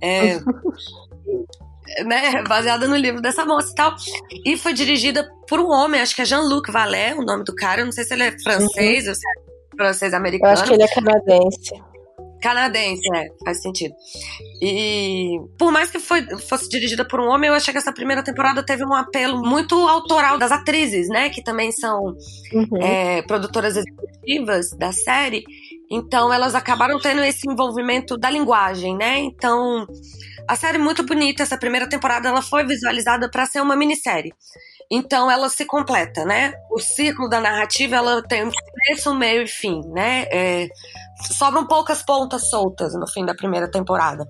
É, 0.01 0.39
né, 2.05 2.43
baseada 2.43 2.87
no 2.87 2.97
livro 2.97 3.21
dessa 3.21 3.45
moça 3.45 3.71
e 3.71 3.75
tal. 3.75 3.95
E 4.45 4.57
foi 4.57 4.73
dirigida 4.73 5.29
por 5.49 5.61
um 5.61 5.71
homem, 5.71 6.01
acho 6.01 6.15
que 6.15 6.23
é 6.23 6.25
Jean-Luc 6.25 6.71
Vallet, 6.71 7.15
o 7.15 7.25
nome 7.25 7.45
do 7.45 7.55
cara. 7.55 7.81
Eu 7.81 7.87
não 7.87 7.93
sei 7.93 8.05
se 8.05 8.15
ele 8.15 8.25
é 8.25 8.39
francês 8.43 9.05
uhum. 9.05 9.11
ou 9.11 9.15
se 9.15 9.27
é 9.27 9.77
francês 9.77 10.15
americano. 10.15 10.51
Eu 10.51 10.55
acho 10.55 10.65
que 10.65 10.75
ele 10.75 10.83
é 10.83 10.89
canadense. 10.89 11.75
Canadense, 12.41 13.03
é, 13.15 13.27
faz 13.45 13.63
sentido. 13.63 13.95
E 14.63 15.39
por 15.59 15.73
mais 15.73 15.91
que 15.91 15.99
foi, 15.99 16.23
fosse 16.41 16.69
dirigida 16.69 17.07
por 17.07 17.19
um 17.19 17.29
homem, 17.29 17.49
eu 17.49 17.55
achei 17.55 17.73
que 17.73 17.79
essa 17.79 17.93
primeira 17.93 18.23
temporada 18.23 18.63
teve 18.63 18.85
um 18.85 18.95
apelo 18.95 19.41
muito 19.41 19.75
autoral 19.75 20.39
das 20.39 20.53
atrizes, 20.53 21.09
né? 21.09 21.31
Que 21.31 21.43
também 21.43 21.73
são 21.73 22.15
uhum. 22.53 22.83
é, 22.83 23.23
produtoras 23.23 23.77
executivas 23.77 24.71
da 24.79 24.93
série. 24.93 25.45
Então 25.91 26.33
elas 26.33 26.55
acabaram 26.55 26.99
tendo 27.01 27.23
esse 27.23 27.49
envolvimento 27.51 28.17
da 28.17 28.29
linguagem, 28.29 28.97
né? 28.97 29.19
Então 29.19 29.87
a 30.49 30.57
série 30.57 30.77
é 30.77 30.81
muito 30.81 31.05
bonita. 31.05 31.43
Essa 31.43 31.59
primeira 31.59 31.89
temporada 31.89 32.29
ela 32.29 32.43
foi 32.43 32.65
visualizada 32.65 33.31
para 33.31 33.47
ser 33.47 33.61
uma 33.61 33.77
minissérie. 33.77 34.33
Então 34.91 35.31
ela 35.31 35.49
se 35.49 35.65
completa, 35.65 36.25
né? 36.25 36.55
O 36.71 36.79
ciclo 36.79 37.29
da 37.29 37.41
narrativa 37.41 37.97
ela 37.97 38.23
tem 38.23 38.45
um 38.45 38.51
começo, 38.51 39.15
meio 39.15 39.43
e 39.43 39.49
fim, 39.49 39.81
né? 39.93 40.27
É, 40.31 40.69
sobram 41.33 41.67
poucas 41.67 42.03
pontas 42.03 42.49
soltas 42.49 42.95
no 42.95 43.07
fim 43.09 43.25
da 43.25 43.35
primeira 43.35 43.69
temporada. 43.71 44.25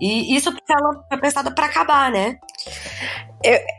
E 0.00 0.36
isso 0.36 0.50
porque 0.52 0.72
ela 0.72 1.04
foi 1.08 1.20
pensada 1.20 1.50
para 1.54 1.66
acabar, 1.66 2.10
né? 2.10 2.36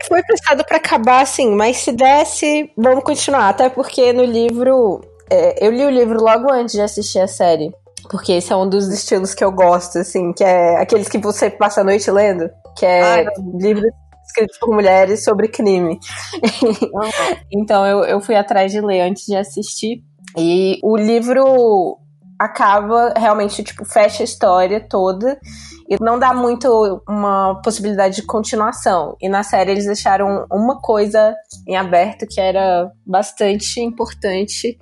foi 0.07 0.21
pensado 0.23 0.63
para 0.63 0.77
acabar, 0.77 1.25
sim, 1.25 1.55
mas 1.55 1.77
se 1.77 1.91
desse, 1.91 2.71
vamos 2.77 3.03
continuar. 3.03 3.49
Até 3.49 3.69
porque 3.69 4.13
no 4.13 4.23
livro. 4.23 5.01
É, 5.29 5.65
eu 5.65 5.71
li 5.71 5.83
o 5.83 5.89
livro 5.89 6.21
logo 6.21 6.51
antes 6.51 6.75
de 6.75 6.81
assistir 6.81 7.19
a 7.19 7.27
série. 7.27 7.73
Porque 8.09 8.33
esse 8.33 8.51
é 8.51 8.55
um 8.55 8.67
dos 8.67 8.87
estilos 8.87 9.33
que 9.33 9.43
eu 9.43 9.51
gosto, 9.51 9.99
assim, 9.99 10.33
que 10.33 10.43
é 10.43 10.77
aqueles 10.77 11.07
que 11.07 11.17
você 11.17 11.49
passa 11.49 11.81
a 11.81 11.83
noite 11.83 12.09
lendo, 12.11 12.49
que 12.77 12.85
é 12.85 13.25
livros 13.53 13.91
escritos 14.25 14.57
por 14.57 14.73
mulheres 14.73 15.23
sobre 15.23 15.47
crime. 15.47 15.99
então 17.51 17.85
eu, 17.85 18.03
eu 18.03 18.21
fui 18.21 18.35
atrás 18.35 18.71
de 18.71 18.81
ler 18.81 19.01
antes 19.01 19.25
de 19.25 19.35
assistir. 19.35 20.03
E 20.37 20.79
o 20.83 20.97
livro 20.97 21.97
acaba 22.37 23.13
realmente, 23.15 23.63
tipo, 23.63 23.85
fecha 23.85 24.23
a 24.23 24.25
história 24.25 24.85
toda 24.87 25.39
e 25.89 25.95
não 26.01 26.19
dá 26.19 26.33
muito 26.33 27.01
uma 27.07 27.61
possibilidade 27.63 28.17
de 28.17 28.23
continuação. 28.23 29.15
E 29.21 29.29
na 29.29 29.43
série 29.43 29.71
eles 29.71 29.85
deixaram 29.85 30.45
uma 30.51 30.81
coisa 30.81 31.33
em 31.67 31.77
aberto 31.77 32.25
que 32.27 32.41
era 32.41 32.91
bastante 33.05 33.79
importante 33.79 34.77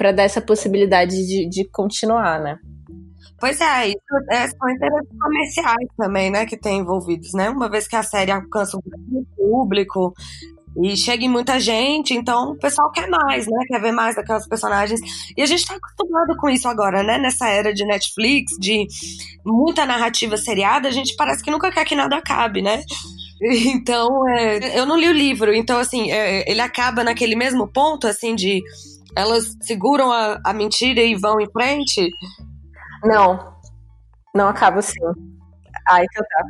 para 0.00 0.12
dar 0.12 0.22
essa 0.22 0.40
possibilidade 0.40 1.14
de, 1.26 1.46
de 1.46 1.68
continuar, 1.68 2.40
né? 2.40 2.58
Pois 3.38 3.60
é, 3.60 3.88
isso 3.88 3.98
é, 4.30 4.48
são 4.48 4.70
interesses 4.70 5.18
comerciais 5.20 5.88
também, 5.94 6.30
né, 6.30 6.46
que 6.46 6.56
tem 6.56 6.78
envolvidos, 6.78 7.34
né? 7.34 7.50
Uma 7.50 7.68
vez 7.68 7.86
que 7.86 7.94
a 7.94 8.02
série 8.02 8.30
alcança 8.30 8.78
um 8.78 9.24
público 9.36 10.14
e 10.82 10.96
chega 10.96 11.22
em 11.22 11.28
muita 11.28 11.60
gente, 11.60 12.14
então 12.14 12.52
o 12.52 12.58
pessoal 12.58 12.90
quer 12.92 13.10
mais, 13.10 13.46
né? 13.46 13.58
Quer 13.68 13.78
ver 13.82 13.92
mais 13.92 14.16
daquelas 14.16 14.48
personagens. 14.48 15.00
E 15.36 15.42
a 15.42 15.46
gente 15.46 15.66
tá 15.66 15.74
acostumado 15.74 16.34
com 16.38 16.48
isso 16.48 16.66
agora, 16.66 17.02
né? 17.02 17.18
Nessa 17.18 17.48
era 17.48 17.74
de 17.74 17.84
Netflix, 17.84 18.52
de 18.58 18.86
muita 19.44 19.84
narrativa 19.84 20.38
seriada, 20.38 20.88
a 20.88 20.92
gente 20.92 21.14
parece 21.14 21.44
que 21.44 21.50
nunca 21.50 21.70
quer 21.70 21.84
que 21.84 21.94
nada 21.94 22.16
acabe, 22.16 22.62
né? 22.62 22.82
Então, 23.42 24.06
é, 24.28 24.78
eu 24.78 24.84
não 24.84 24.98
li 24.98 25.08
o 25.08 25.14
livro, 25.14 25.54
então, 25.54 25.78
assim, 25.78 26.12
é, 26.12 26.44
ele 26.46 26.60
acaba 26.60 27.02
naquele 27.02 27.34
mesmo 27.34 27.66
ponto, 27.66 28.06
assim, 28.06 28.34
de 28.34 28.62
elas 29.16 29.56
seguram 29.60 30.12
a, 30.12 30.40
a 30.44 30.52
mentira 30.52 31.00
e 31.00 31.14
vão 31.14 31.40
em 31.40 31.50
frente, 31.50 32.10
não, 33.04 33.54
não 34.34 34.48
acaba 34.48 34.78
assim. 34.78 35.00
Ah, 35.88 36.02
então 36.04 36.24
tá. 36.24 36.44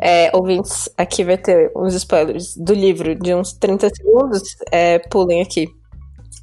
É, 0.00 0.30
ouvintes, 0.34 0.88
aqui 0.96 1.24
vai 1.24 1.38
ter 1.38 1.72
uns 1.74 1.94
spoilers 1.94 2.56
do 2.56 2.72
livro 2.72 3.14
de 3.14 3.34
uns 3.34 3.52
30 3.54 3.88
segundos. 3.90 4.42
É, 4.70 4.98
pulem 4.98 5.42
aqui. 5.42 5.66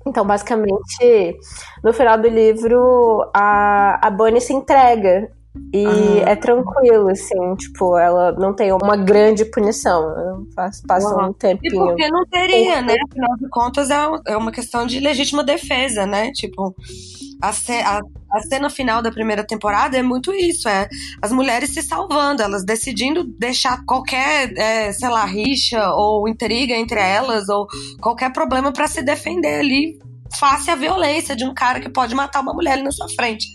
Então, 0.05 0.25
basicamente, 0.25 1.38
no 1.84 1.93
final 1.93 2.17
do 2.17 2.27
livro, 2.27 3.29
a, 3.34 4.05
a 4.05 4.12
Bonnie 4.12 4.41
se 4.41 4.53
entrega. 4.53 5.32
E 5.72 5.86
ah. 5.86 6.31
é 6.31 6.36
tranquilo, 6.36 7.10
assim, 7.10 7.55
tipo, 7.55 7.98
ela 7.98 8.31
não 8.31 8.55
tem 8.55 8.72
uma 8.72 8.95
grande 8.95 9.45
punição. 9.45 10.45
Passa 10.88 11.15
uhum. 11.15 11.29
um 11.29 11.33
tempinho. 11.33 11.86
E 11.86 11.88
porque 11.88 12.10
não 12.10 12.25
teria, 12.25 12.81
né? 12.81 12.95
Afinal 13.10 13.38
de 13.38 13.50
contas, 13.50 13.89
é, 13.91 13.98
é 14.27 14.38
uma 14.38 14.51
questão 14.51 14.86
de 14.86 15.00
legítima 15.00 15.43
defesa, 15.43 16.07
né? 16.07 16.31
Tipo, 16.31 16.75
a, 17.41 17.50
a, 17.50 18.01
a, 18.31 18.41
cena 18.43 18.69
final 18.69 19.01
da 19.01 19.12
primeira 19.12 19.45
temporada 19.45 19.98
é 19.98 20.01
muito 20.01 20.33
isso, 20.33 20.67
é 20.67 20.88
as 21.22 21.31
mulheres 21.31 21.72
se 21.72 21.83
salvando, 21.83 22.41
elas 22.41 22.63
decidindo 22.63 23.24
deixar 23.24 23.83
qualquer, 23.86 24.53
é, 24.57 24.91
sei 24.91 25.10
lá, 25.10 25.25
rixa 25.25 25.91
ou 25.93 26.27
intriga 26.27 26.74
entre 26.74 27.00
elas 27.00 27.50
ou 27.50 27.67
qualquer 28.01 28.31
problema 28.31 28.72
para 28.72 28.88
se 28.88 29.03
defender 29.03 29.60
ali 29.60 30.00
face 30.39 30.72
à 30.72 30.75
violência 30.75 31.36
de 31.36 31.45
um 31.45 31.53
cara 31.53 31.79
que 31.79 31.89
pode 31.89 32.15
matar 32.15 32.41
uma 32.41 32.53
mulher 32.53 32.74
ali 32.74 32.83
na 32.83 32.91
sua 32.91 33.07
frente. 33.10 33.48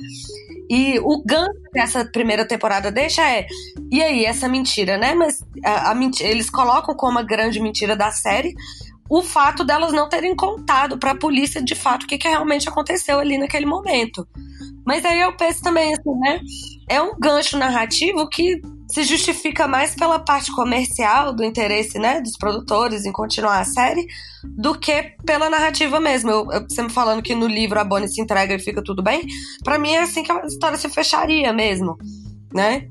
E 0.70 0.98
o 0.98 1.22
gancho 1.24 1.60
que 1.72 1.80
essa 1.80 2.04
primeira 2.04 2.46
temporada 2.46 2.90
deixa 2.90 3.22
é. 3.28 3.46
E 3.90 4.02
aí, 4.02 4.24
essa 4.24 4.48
mentira, 4.48 4.98
né? 4.98 5.14
Mas 5.14 5.44
a, 5.64 5.90
a 5.90 5.94
mentira, 5.94 6.28
eles 6.28 6.50
colocam 6.50 6.94
como 6.94 7.18
a 7.18 7.22
grande 7.22 7.60
mentira 7.60 7.96
da 7.96 8.10
série 8.10 8.54
o 9.08 9.22
fato 9.22 9.64
delas 9.64 9.92
não 9.92 10.08
terem 10.08 10.36
contado 10.36 10.98
para 10.98 11.12
a 11.12 11.18
polícia 11.18 11.62
de 11.62 11.74
fato 11.74 12.02
o 12.04 12.06
que, 12.06 12.18
que 12.18 12.28
realmente 12.28 12.68
aconteceu 12.68 13.18
ali 13.18 13.38
naquele 13.38 13.64
momento. 13.64 14.28
Mas 14.84 15.04
aí 15.04 15.20
eu 15.20 15.34
penso 15.36 15.62
também 15.62 15.92
assim, 15.94 16.14
né? 16.18 16.40
É 16.88 17.00
um 17.00 17.18
gancho 17.18 17.56
narrativo 17.56 18.28
que 18.28 18.60
se 18.90 19.04
justifica 19.04 19.68
mais 19.68 19.94
pela 19.94 20.18
parte 20.18 20.50
comercial 20.52 21.32
do 21.32 21.44
interesse, 21.44 21.98
né, 21.98 22.20
dos 22.20 22.36
produtores 22.36 23.04
em 23.04 23.12
continuar 23.12 23.60
a 23.60 23.64
série, 23.64 24.06
do 24.44 24.78
que 24.78 25.14
pela 25.24 25.50
narrativa 25.50 26.00
mesmo. 26.00 26.30
Eu, 26.30 26.48
eu, 26.50 26.84
me 26.84 26.90
falando 26.90 27.22
que 27.22 27.34
no 27.34 27.46
livro 27.46 27.78
a 27.78 27.84
Bonnie 27.84 28.08
se 28.08 28.20
entrega 28.20 28.54
e 28.54 28.58
fica 28.58 28.82
tudo 28.82 29.02
bem, 29.02 29.26
para 29.62 29.78
mim 29.78 29.92
é 29.92 30.02
assim 30.02 30.22
que 30.22 30.32
a 30.32 30.46
história 30.46 30.78
se 30.78 30.88
fecharia 30.88 31.52
mesmo, 31.52 31.98
né? 32.52 32.88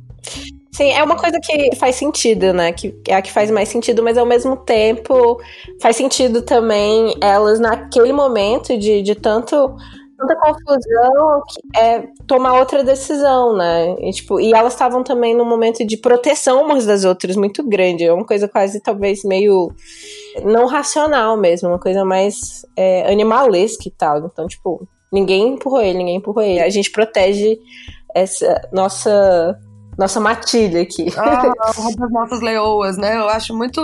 Sim, 0.72 0.92
é 0.92 1.04
uma 1.04 1.16
coisa 1.16 1.40
que 1.42 1.76
faz 1.76 1.96
sentido, 1.96 2.54
né? 2.54 2.72
Que 2.72 2.94
é 3.08 3.16
a 3.16 3.22
que 3.22 3.32
faz 3.32 3.50
mais 3.50 3.68
sentido, 3.68 4.04
mas 4.04 4.16
ao 4.16 4.28
mesmo 4.28 4.56
tempo 4.58 5.42
faz 5.82 5.96
sentido 5.96 6.44
também 6.44 7.16
elas 7.20 7.60
naquele 7.60 8.14
momento 8.14 8.78
de, 8.78 9.02
de 9.02 9.16
tanto 9.16 9.76
tanta 10.18 10.36
confusão 10.36 11.44
que 11.48 11.80
é 11.80 12.08
tomar 12.26 12.60
outra 12.60 12.84
decisão, 12.84 13.56
né? 13.56 13.96
E, 14.00 14.12
tipo, 14.12 14.40
e 14.40 14.54
elas 14.54 14.74
estavam 14.74 15.04
também 15.04 15.36
num 15.36 15.46
momento 15.46 15.86
de 15.86 15.98
proteção 15.98 16.64
umas 16.64 16.86
das 16.86 17.06
outras 17.06 17.36
muito 17.36 17.64
grande. 17.64 18.06
É 18.06 18.14
uma 18.14 18.26
coisa 18.26 18.48
quase 18.48 18.82
talvez 18.82 19.24
meio 19.24 19.72
não 20.44 20.66
racional 20.66 21.38
mesmo, 21.38 21.70
uma 21.70 21.80
coisa 21.80 22.04
mais 22.04 22.66
é, 22.76 23.12
animalesca 23.12 23.88
e 23.88 23.92
tal. 23.92 24.26
Então, 24.26 24.48
tipo, 24.48 24.88
ninguém 25.12 25.54
empurrou 25.54 25.82
ele, 25.82 26.00
ninguém 26.00 26.16
empurrou 26.16 26.44
ele. 26.44 26.60
A 26.60 26.70
gente 26.70 26.92
protege 26.92 27.60
essa 28.14 28.62
nossa 28.72 29.60
nossa 29.98 30.20
matilha 30.20 30.82
aqui. 30.82 31.08
Ah, 31.18 31.42
das 31.98 32.12
nossas 32.12 32.42
leoas, 32.42 32.98
né? 32.98 33.18
Eu 33.18 33.28
acho 33.30 33.56
muito, 33.56 33.82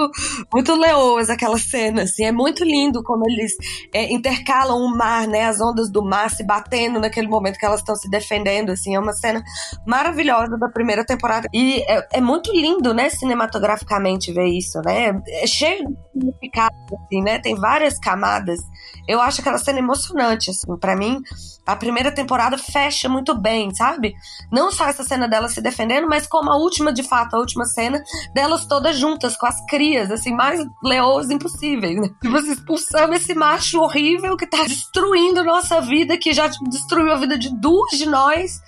muito 0.54 0.76
leoas 0.76 1.30
aquela 1.30 1.58
cena, 1.58 2.04
assim. 2.04 2.26
É 2.26 2.32
muito 2.32 2.64
lindo 2.64 3.02
como 3.04 3.28
eles 3.28 3.54
é, 3.94 4.14
intercalam 4.14 4.80
o 4.80 4.96
mar, 4.96 5.28
né? 5.28 5.46
As 5.46 5.60
ondas 5.60 5.92
do 5.92 6.04
mar 6.04 6.30
se 6.30 6.44
batendo 6.44 7.00
naquele 7.00 7.28
momento 7.28 7.58
que 7.58 7.66
elas 7.66 7.80
estão 7.80 7.96
se 7.96 8.10
defendendo, 8.10 8.72
assim. 8.72 8.96
É 8.96 9.00
uma 9.00 9.14
cena 9.14 9.44
maravilhosa 9.88 10.58
da 10.58 10.70
primeira 10.70 11.04
temporada. 11.04 11.48
E 11.54 11.84
é, 11.88 12.08
é 12.14 12.22
muito 12.22 12.52
lindo, 12.52 12.94
né? 12.94 13.10
Cinematograficamente 13.10 14.32
ver 14.32 14.48
isso, 14.48 14.80
né? 14.86 15.20
É 15.28 15.48
cheio 15.48 15.88
de 15.88 15.96
significado, 16.14 16.76
assim, 17.06 17.22
né? 17.24 17.40
Tem 17.40 17.56
várias 17.56 17.98
camadas. 17.98 18.60
Eu 19.08 19.20
acho 19.20 19.42
aquela 19.42 19.58
cena 19.58 19.80
emocionante, 19.80 20.52
assim. 20.52 20.78
para 20.78 20.96
mim, 20.96 21.20
a 21.66 21.76
primeira 21.76 22.12
temporada 22.12 22.58
fecha 22.58 23.08
muito 23.08 23.34
bem, 23.34 23.74
sabe? 23.74 24.16
Não 24.52 24.72
só 24.72 24.86
essa 24.88 25.04
cena 25.04 25.28
dela 25.28 25.48
se 25.48 25.62
defendendo, 25.62 26.08
mas 26.08 26.28
como 26.28 26.52
a 26.52 26.58
última, 26.58 26.92
de 26.92 27.04
fato, 27.04 27.36
a 27.36 27.40
última 27.40 27.66
cena 27.66 28.04
delas 28.34 28.66
todas 28.66 28.98
juntas, 28.98 29.38
com 29.38 29.46
as 29.46 29.66
crias, 29.68 30.12
assim, 30.12 30.34
mais 30.34 30.60
leoas 30.84 31.30
impossíveis, 31.30 31.96
né? 31.96 32.10
Tipo, 32.22 32.38
expulsando 32.38 33.14
esse 33.14 33.34
macho 33.34 33.80
horrível 33.80 34.36
que 34.36 34.48
tá 34.48 34.64
destruindo 34.64 35.44
nossa 35.44 35.80
vida, 35.82 36.18
que 36.18 36.34
já 36.34 36.50
destruiu 36.70 37.12
a 37.12 37.18
vida 37.18 37.38
de 37.38 37.50
duas 37.60 37.98
de 37.98 38.06
nós 38.08 38.62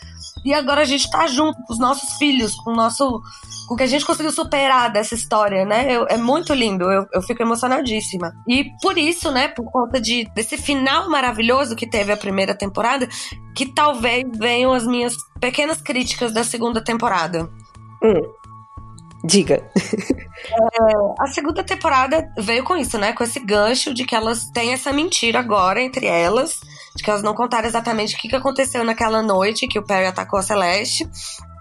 e 0.46 0.54
agora 0.54 0.82
a 0.82 0.86
gente 0.86 1.10
tá 1.10 1.26
junto 1.26 1.58
com 1.64 1.74
os 1.74 1.80
nossos 1.80 2.18
filhos, 2.20 2.54
com 2.56 2.72
o 2.72 2.76
nosso. 2.76 3.20
com 3.68 3.74
o 3.74 3.78
que 3.78 3.82
a 3.82 3.88
gente 3.88 4.06
conseguiu 4.06 4.32
superar 4.32 4.92
dessa 4.92 5.16
história, 5.16 5.66
né? 5.66 5.92
Eu, 5.92 6.06
é 6.08 6.18
muito 6.18 6.54
lindo, 6.54 6.86
eu, 6.92 7.08
eu 7.12 7.22
fico 7.24 7.42
emocionadíssima. 7.42 8.32
E 8.48 8.66
por 8.80 8.96
isso, 8.96 9.32
né, 9.32 9.48
por 9.48 9.66
conta 9.72 10.00
de, 10.00 10.30
desse 10.36 10.56
final 10.56 11.10
maravilhoso 11.10 11.76
que 11.76 11.90
teve 11.90 12.12
a 12.12 12.18
primeira 12.18 12.54
temporada, 12.54 13.10
que 13.56 13.66
talvez 13.74 14.24
venham 14.38 14.72
as 14.72 14.86
minhas 14.86 15.16
pequenas 15.40 15.82
críticas 15.82 16.32
da 16.32 16.44
segunda 16.44 16.80
temporada. 16.80 17.50
Hum. 18.04 18.22
Diga. 19.26 19.56
é, 19.74 20.94
a 21.20 21.26
segunda 21.26 21.64
temporada 21.64 22.32
veio 22.38 22.64
com 22.64 22.78
isso, 22.78 23.00
né? 23.00 23.14
Com 23.14 23.24
esse 23.24 23.40
gancho 23.40 23.96
de 23.96 24.06
que 24.06 24.16
elas 24.16 24.46
têm 24.52 24.74
essa 24.74 24.94
mentira 24.94 25.40
agora 25.40 25.82
entre 25.82 26.06
elas, 26.06 26.62
de 26.96 27.04
que 27.04 27.10
elas 27.10 27.22
não 27.22 27.34
contaram 27.34 27.68
exatamente 27.68 28.16
o 28.16 28.18
que 28.18 28.34
aconteceu 28.36 28.84
naquela 28.84 29.22
noite 29.22 29.68
que 29.68 29.78
o 29.78 29.84
Perry 29.84 30.08
atacou 30.08 30.40
a 30.40 30.44
Celeste. 30.44 31.08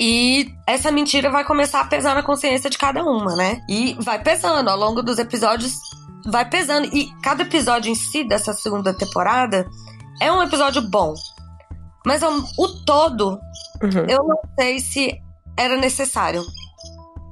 E 0.00 0.52
essa 0.66 0.92
mentira 0.92 1.30
vai 1.30 1.44
começar 1.44 1.80
a 1.80 1.84
pesar 1.84 2.14
na 2.14 2.22
consciência 2.22 2.70
de 2.70 2.78
cada 2.78 3.02
uma, 3.04 3.34
né? 3.34 3.60
E 3.68 3.96
vai 4.00 4.22
pesando 4.22 4.68
ao 4.68 4.78
longo 4.78 5.02
dos 5.02 5.18
episódios, 5.18 5.74
vai 6.24 6.48
pesando. 6.48 6.86
E 6.94 7.10
cada 7.20 7.42
episódio 7.42 7.90
em 7.90 7.94
si 7.94 8.22
dessa 8.22 8.52
segunda 8.52 8.94
temporada 8.94 9.66
é 10.20 10.30
um 10.30 10.42
episódio 10.42 10.82
bom. 10.82 11.14
Mas 12.06 12.22
o, 12.22 12.44
o 12.58 12.68
todo, 12.84 13.40
uhum. 13.82 14.06
eu 14.08 14.22
não 14.24 14.38
sei 14.58 14.78
se 14.78 15.20
era 15.56 15.76
necessário. 15.76 16.44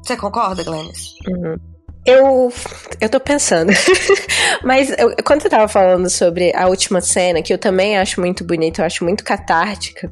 Você 0.03 0.17
concorda, 0.17 0.65
Glennis? 0.65 1.15
Uhum. 1.29 1.72
Eu, 2.05 2.53
eu 3.01 3.09
tô 3.09 3.21
pensando. 3.21 3.73
Mas 4.63 4.91
eu, 4.99 5.15
quando 5.25 5.43
você 5.43 5.49
tava 5.49 5.69
falando 5.69 6.11
sobre 6.11 6.53
a 6.55 6.67
última 6.67 7.01
cena, 7.01 7.43
que 7.43 7.53
eu 7.53 7.59
também 7.59 7.97
acho 7.97 8.21
muito 8.21 8.45
bonita, 8.45 8.83
eu 8.83 8.87
acho 8.87 9.05
muito 9.05 9.23
catártica, 9.23 10.11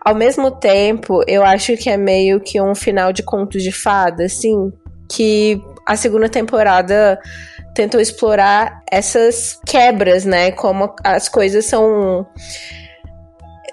ao 0.00 0.14
mesmo 0.14 0.50
tempo, 0.50 1.22
eu 1.26 1.44
acho 1.44 1.76
que 1.76 1.90
é 1.90 1.96
meio 1.96 2.40
que 2.40 2.60
um 2.60 2.74
final 2.74 3.12
de 3.12 3.22
contos 3.22 3.62
de 3.62 3.70
fada, 3.70 4.24
assim, 4.24 4.72
que 5.10 5.60
a 5.86 5.94
segunda 5.96 6.28
temporada 6.28 7.20
tentou 7.74 8.00
explorar 8.00 8.82
essas 8.90 9.60
quebras, 9.66 10.24
né? 10.24 10.50
Como 10.50 10.94
as 11.04 11.28
coisas 11.28 11.66
são 11.66 12.26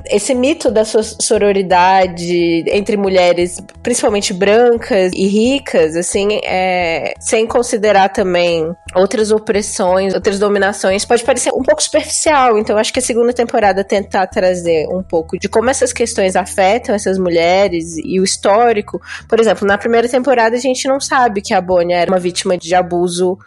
esse 0.06 0.34
mito 0.36 0.70
da 0.70 0.84
sororidade 0.86 2.64
entre 2.68 2.98
mulheres, 2.98 3.62
principalmente 3.82 4.34
brancas 4.34 5.12
e 5.14 5.28
ricas, 5.28 5.96
assim, 5.96 6.40
é, 6.44 7.14
sem 7.20 7.48
considerar 7.48 8.10
também 8.10 8.76
outras 8.96 9.32
opressões, 9.32 10.14
outras 10.14 10.40
dominações, 10.40 11.06
pode 11.06 11.24
parecer 11.24 11.52
um 11.54 11.64
pouco 11.64 11.82
superficial. 11.82 12.58
Então, 12.58 12.78
acho 12.78 12.92
que 12.92 13.00
a 13.00 13.02
segunda 13.02 13.34
temporada 13.34 13.84
tentar 13.84 14.28
trazer 14.28 14.88
um 14.88 15.02
pouco 15.02 15.38
de 15.38 15.48
como 15.48 15.70
essas 15.70 15.94
questões 15.94 16.36
afetam 16.36 16.94
essas 16.94 17.18
mulheres 17.18 17.96
e 17.98 18.20
o 18.20 18.24
histórico. 18.24 19.02
Por 19.28 19.40
exemplo, 19.40 19.68
na 19.68 19.78
primeira 19.78 20.08
temporada 20.08 20.56
a 20.56 20.60
gente 20.60 20.88
não 20.88 21.00
sabe 21.00 21.42
que 21.42 21.54
a 21.54 21.62
Bonnie 21.62 21.94
era 21.94 22.12
uma 22.12 22.20
vítima 22.20 22.58
de 22.58 22.76
abuso 22.76 23.38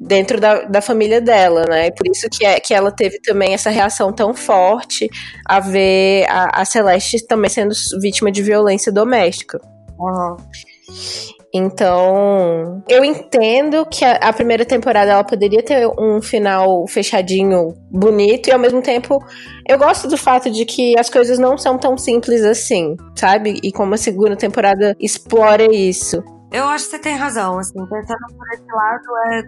dentro 0.00 0.40
da, 0.40 0.62
da 0.62 0.80
família 0.80 1.20
dela, 1.20 1.66
né? 1.68 1.88
E 1.88 1.92
por 1.92 2.06
isso 2.08 2.28
que, 2.30 2.44
é, 2.44 2.58
que 2.58 2.72
ela 2.72 2.90
teve 2.90 3.20
também 3.20 3.52
essa 3.52 3.68
reação 3.68 4.10
tão 4.12 4.32
forte 4.32 5.08
a 5.44 5.60
ver 5.60 6.24
a, 6.28 6.62
a 6.62 6.64
Celeste 6.64 7.26
também 7.26 7.50
sendo 7.50 7.74
vítima 8.00 8.32
de 8.32 8.42
violência 8.42 8.90
doméstica. 8.90 9.60
Uhum. 9.98 10.36
Então, 11.52 12.82
eu 12.88 13.04
entendo 13.04 13.84
que 13.84 14.04
a, 14.04 14.12
a, 14.12 14.32
primeira 14.32 14.64
temporada 14.64 15.10
ela 15.10 15.24
poderia 15.24 15.62
ter 15.62 15.84
um 15.98 16.22
final 16.22 16.86
fechadinho, 16.86 17.74
bonito, 17.90 18.48
e 18.48 18.52
ao 18.52 18.58
mesmo 18.58 18.80
tempo 18.80 19.18
eu 19.68 19.76
gosto 19.76 20.06
do 20.06 20.16
fato 20.16 20.48
de 20.48 20.64
que 20.64 20.96
as 20.96 21.10
coisas 21.10 21.40
não 21.40 21.58
são 21.58 21.76
tão 21.76 21.98
simples 21.98 22.44
assim, 22.44 22.96
sabe? 23.16 23.58
E 23.64 23.72
como 23.72 23.94
a 23.94 23.98
segunda 23.98 24.36
temporada 24.36 24.96
explora 25.00 25.64
isso. 25.74 26.22
Eu 26.52 26.64
acho 26.64 26.86
que 26.86 26.90
você 26.90 26.98
tem 26.98 27.14
razão, 27.14 27.58
assim, 27.58 27.78
pensando 27.86 28.26
por 28.36 28.52
esse 28.52 28.72
lado, 28.72 29.04
é, 29.26 29.38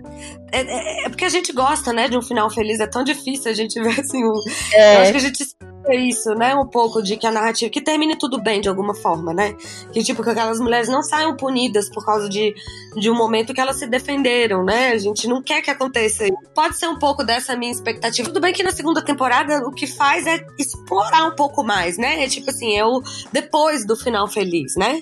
é, 0.53 0.61
é, 0.61 1.07
é, 1.07 1.09
porque 1.09 1.25
a 1.25 1.29
gente 1.29 1.53
gosta, 1.53 1.93
né, 1.93 2.09
de 2.09 2.17
um 2.17 2.23
final 2.23 2.49
feliz, 2.49 2.79
é 2.79 2.87
tão 2.87 3.03
difícil 3.03 3.51
a 3.51 3.55
gente 3.55 3.75
ver, 3.83 4.01
assim, 4.01 4.25
um, 4.25 4.33
é. 4.73 4.97
eu 4.97 5.01
acho 5.01 5.11
que 5.11 5.17
a 5.17 5.21
gente 5.21 5.43
espera 5.43 5.97
isso, 5.97 6.33
né, 6.37 6.55
um 6.55 6.67
pouco 6.67 7.03
de 7.03 7.17
que 7.17 7.27
a 7.27 7.33
narrativa, 7.33 7.69
que 7.73 7.81
termine 7.81 8.17
tudo 8.17 8.41
bem 8.41 8.61
de 8.61 8.69
alguma 8.69 8.95
forma, 8.95 9.35
né, 9.35 9.53
que 9.93 10.05
tipo, 10.05 10.23
que 10.23 10.31
aquelas 10.31 10.61
mulheres 10.61 10.89
não 10.89 11.03
saiam 11.03 11.37
punidas 11.37 11.91
por 11.91 12.05
causa 12.05 12.29
de, 12.29 12.55
de 12.95 13.11
um 13.11 13.17
momento 13.17 13.53
que 13.53 13.61
elas 13.61 13.81
se 13.81 13.87
defenderam, 13.89 14.65
né, 14.65 14.93
a 14.93 14.99
gente 14.99 15.27
não 15.27 15.43
quer 15.43 15.61
que 15.61 15.73
aconteça, 15.73 16.25
pode 16.55 16.79
ser 16.79 16.87
um 16.87 17.01
pouco 17.01 17.25
dessa 17.25 17.57
minha 17.57 17.73
expectativa, 17.73 18.29
tudo 18.29 18.41
bem 18.41 18.53
que 18.53 18.63
na 18.63 18.71
segunda 18.71 19.03
temporada 19.03 19.67
o 19.67 19.73
que 19.73 19.89
faz 19.89 20.25
é 20.25 20.47
explorar 20.57 21.25
um 21.25 21.35
pouco 21.35 21.65
mais, 21.65 21.99
né, 21.99 22.23
é 22.23 22.29
tipo 22.29 22.49
assim, 22.49 22.77
é 22.77 22.85
o 22.85 23.03
depois 23.33 23.85
do 23.85 23.97
final 23.97 24.29
feliz, 24.29 24.77
né, 24.77 25.01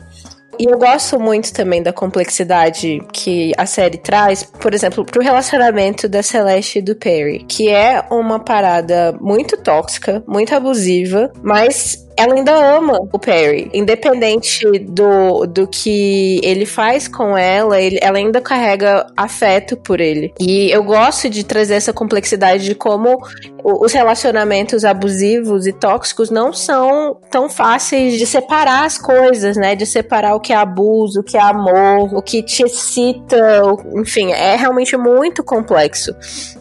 e 0.59 0.65
eu 0.65 0.79
gosto 0.79 1.19
muito 1.19 1.53
também 1.53 1.83
da 1.83 1.93
complexidade 1.93 3.01
que 3.13 3.53
a 3.57 3.67
série 3.67 3.99
traz, 3.99 4.43
por 4.43 4.75
exemplo, 4.75 5.05
pro 5.05 5.23
relacionamento 5.23 6.09
da 6.09 6.23
Celeste 6.23 6.79
e 6.79 6.83
do 6.83 6.95
Perry, 6.95 7.45
que 7.49 7.69
é 7.69 8.05
uma 8.11 8.39
parada 8.39 9.17
muito 9.21 9.57
tóxica, 9.57 10.23
muito 10.27 10.55
abusiva, 10.55 11.33
mas 11.43 12.07
ela 12.21 12.35
ainda 12.35 12.53
ama 12.53 12.99
o 13.11 13.19
Perry. 13.19 13.71
Independente 13.73 14.67
do, 14.81 15.47
do 15.47 15.67
que 15.67 16.39
ele 16.45 16.67
faz 16.67 17.09
com 17.09 17.37
ela, 17.37 17.81
ele, 17.81 17.99
ela 18.03 18.19
ainda 18.19 18.43
carrega 18.43 19.07
afeto 19.17 19.77
por 19.77 20.01
ele. 20.01 20.33
E 20.39 20.71
eu 20.71 20.85
gosto 20.85 21.31
de 21.31 21.43
trazer 21.43 21.75
essa 21.75 21.95
complexidade 21.95 22.65
de 22.65 22.75
como 22.75 23.19
os 23.65 23.93
relacionamentos 23.93 24.85
abusivos 24.85 25.67
e 25.67 25.73
tóxicos 25.73 26.31
não 26.31 26.53
são 26.53 27.17
tão 27.31 27.49
fáceis 27.49 28.19
de 28.19 28.27
separar 28.27 28.85
as 28.85 28.99
coisas, 28.99 29.57
né? 29.57 29.75
De 29.75 29.87
separar 29.87 30.35
o 30.35 30.41
que 30.41 30.53
é 30.53 30.57
abuso, 30.57 31.21
o 31.21 31.23
que 31.23 31.37
é 31.37 31.43
amor, 31.43 32.15
o 32.15 32.23
que 32.23 32.43
te 32.43 32.63
excita, 32.63 33.63
enfim, 33.95 34.33
é 34.33 34.57
realmente 34.57 34.97
muito 34.97 35.43
complexo. 35.43 36.15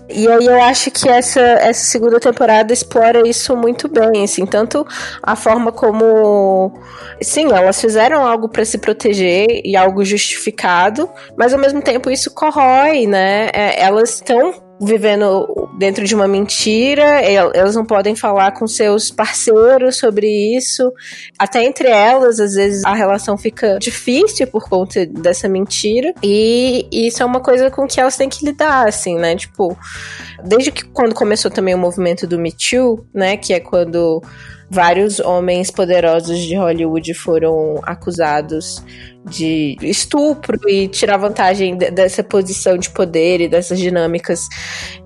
E 0.10 0.28
aí 0.28 0.46
eu 0.46 0.62
acho 0.62 0.90
que 0.90 1.08
essa, 1.08 1.40
essa 1.40 1.86
segunda 1.86 2.20
temporada 2.20 2.74
explora 2.74 3.28
isso 3.28 3.56
muito 3.56 3.88
bem, 3.88 4.24
assim, 4.24 4.46
tanto 4.46 4.86
a 5.22 5.36
forma 5.36 5.72
como 5.72 6.74
sim, 7.22 7.52
elas 7.52 7.80
fizeram 7.80 8.26
algo 8.26 8.50
para 8.50 8.66
se 8.66 8.78
proteger 8.78 9.62
e 9.64 9.76
algo 9.76 10.04
justificado, 10.04 11.10
mas 11.38 11.54
ao 11.54 11.60
mesmo 11.60 11.82
tempo 11.82 12.10
isso 12.10 12.32
corrói, 12.32 13.06
né? 13.06 13.50
É, 13.54 13.84
elas 13.84 14.16
estão 14.16 14.69
vivendo 14.80 15.70
dentro 15.78 16.06
de 16.06 16.16
uma 16.16 16.28
mentira, 16.28 17.22
elas 17.22 17.76
não 17.76 17.86
podem 17.86 18.16
falar 18.16 18.52
com 18.52 18.68
seus 18.68 19.12
parceiros 19.12 19.98
sobre 19.98 20.28
isso. 20.56 20.92
Até 21.38 21.64
entre 21.64 21.90
elas, 21.90 22.40
às 22.40 22.54
vezes, 22.54 22.86
a 22.86 22.94
relação 22.94 23.38
fica 23.38 23.78
difícil 23.80 24.48
por 24.48 24.70
conta 24.70 25.06
dessa 25.06 25.50
mentira. 25.50 26.14
E 26.24 26.88
isso 26.92 27.22
é 27.22 27.26
uma 27.26 27.42
coisa 27.42 27.70
com 27.70 27.88
que 27.88 28.00
elas 28.00 28.16
têm 28.16 28.30
que 28.30 28.46
lidar, 28.46 28.88
assim, 28.88 29.18
né? 29.18 29.36
Tipo, 29.36 29.78
desde 30.44 30.72
que 30.72 30.86
quando 30.86 31.14
começou 31.14 31.52
também 31.52 31.76
o 31.76 31.78
movimento 31.78 32.26
do 32.26 32.40
Me 32.40 32.52
Too, 32.52 33.06
né? 33.14 33.36
Que 33.36 33.54
é 33.54 33.60
quando 33.60 34.22
vários 34.70 35.20
homens 35.20 35.72
poderosos 35.72 36.38
de 36.40 36.56
Hollywood 36.56 37.14
foram 37.14 37.80
acusados 37.84 38.84
de 39.26 39.76
estupro 39.82 40.58
e 40.70 40.88
tirar 40.88 41.18
vantagem 41.18 41.78
dessa 41.78 42.24
posição 42.24 42.78
de 42.78 42.90
poder 42.90 43.42
e 43.42 43.48
dessas 43.48 43.80
dinâmicas. 43.80 44.48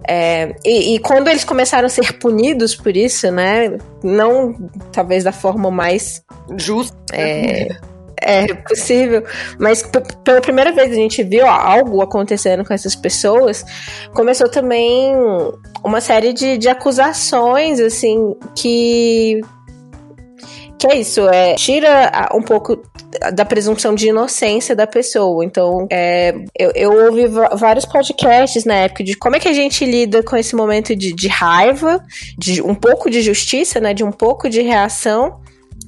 É, 0.08 0.56
e, 0.64 0.96
e, 0.96 1.00
quando 1.00 1.30
eles 1.30 1.44
começaram 1.44 1.86
a 1.86 1.90
ser 1.90 2.14
punidos 2.20 2.76
por 2.76 2.96
isso, 2.96 3.32
né? 3.32 3.78
Não 4.04 4.54
talvez 4.92 5.24
da 5.24 5.32
forma 5.32 5.72
mais 5.72 6.22
justa. 6.58 6.96
É, 7.14 7.70
é 8.26 8.54
possível, 8.54 9.24
mas 9.60 9.84
pela 10.24 10.40
primeira 10.40 10.72
vez 10.72 10.92
a 10.92 10.96
gente 10.96 11.22
viu 11.24 11.46
algo 11.46 12.02
acontecendo 12.02 12.64
com 12.64 12.74
essas 12.74 12.96
pessoas, 12.96 13.66
começou 14.14 14.50
também 14.50 15.14
uma 15.84 16.00
série 16.00 16.32
de, 16.32 16.58
de 16.58 16.70
acusações, 16.70 17.82
assim, 17.82 18.34
que 18.56 19.42
que 20.84 20.88
é 20.88 21.00
isso, 21.00 21.28
é 21.30 21.56
tira 21.56 22.30
um 22.34 22.42
pouco 22.42 22.82
da 23.34 23.46
presunção 23.46 23.96
de 23.96 24.10
inocência 24.10 24.76
da 24.76 24.86
pessoa. 24.86 25.46
Então, 25.46 25.88
é, 25.90 26.36
eu, 26.58 26.72
eu 26.76 27.06
ouvi 27.06 27.26
vários 27.56 27.86
podcasts 27.86 28.66
na 28.66 28.76
época 28.76 29.04
de 29.04 29.16
como 29.16 29.36
é 29.36 29.40
que 29.40 29.48
a 29.48 29.54
gente 29.54 29.86
lida 29.86 30.22
com 30.22 30.36
esse 30.36 30.56
momento 30.56 30.94
de, 30.96 31.14
de 31.14 31.28
raiva, 31.28 32.04
de 32.38 32.62
um 32.62 32.76
pouco 32.76 33.10
de 33.10 33.22
justiça, 33.22 33.80
né, 33.80 33.94
de 33.94 34.04
um 34.04 34.12
pouco 34.12 34.50
de 34.50 34.62
reação, 34.62 35.40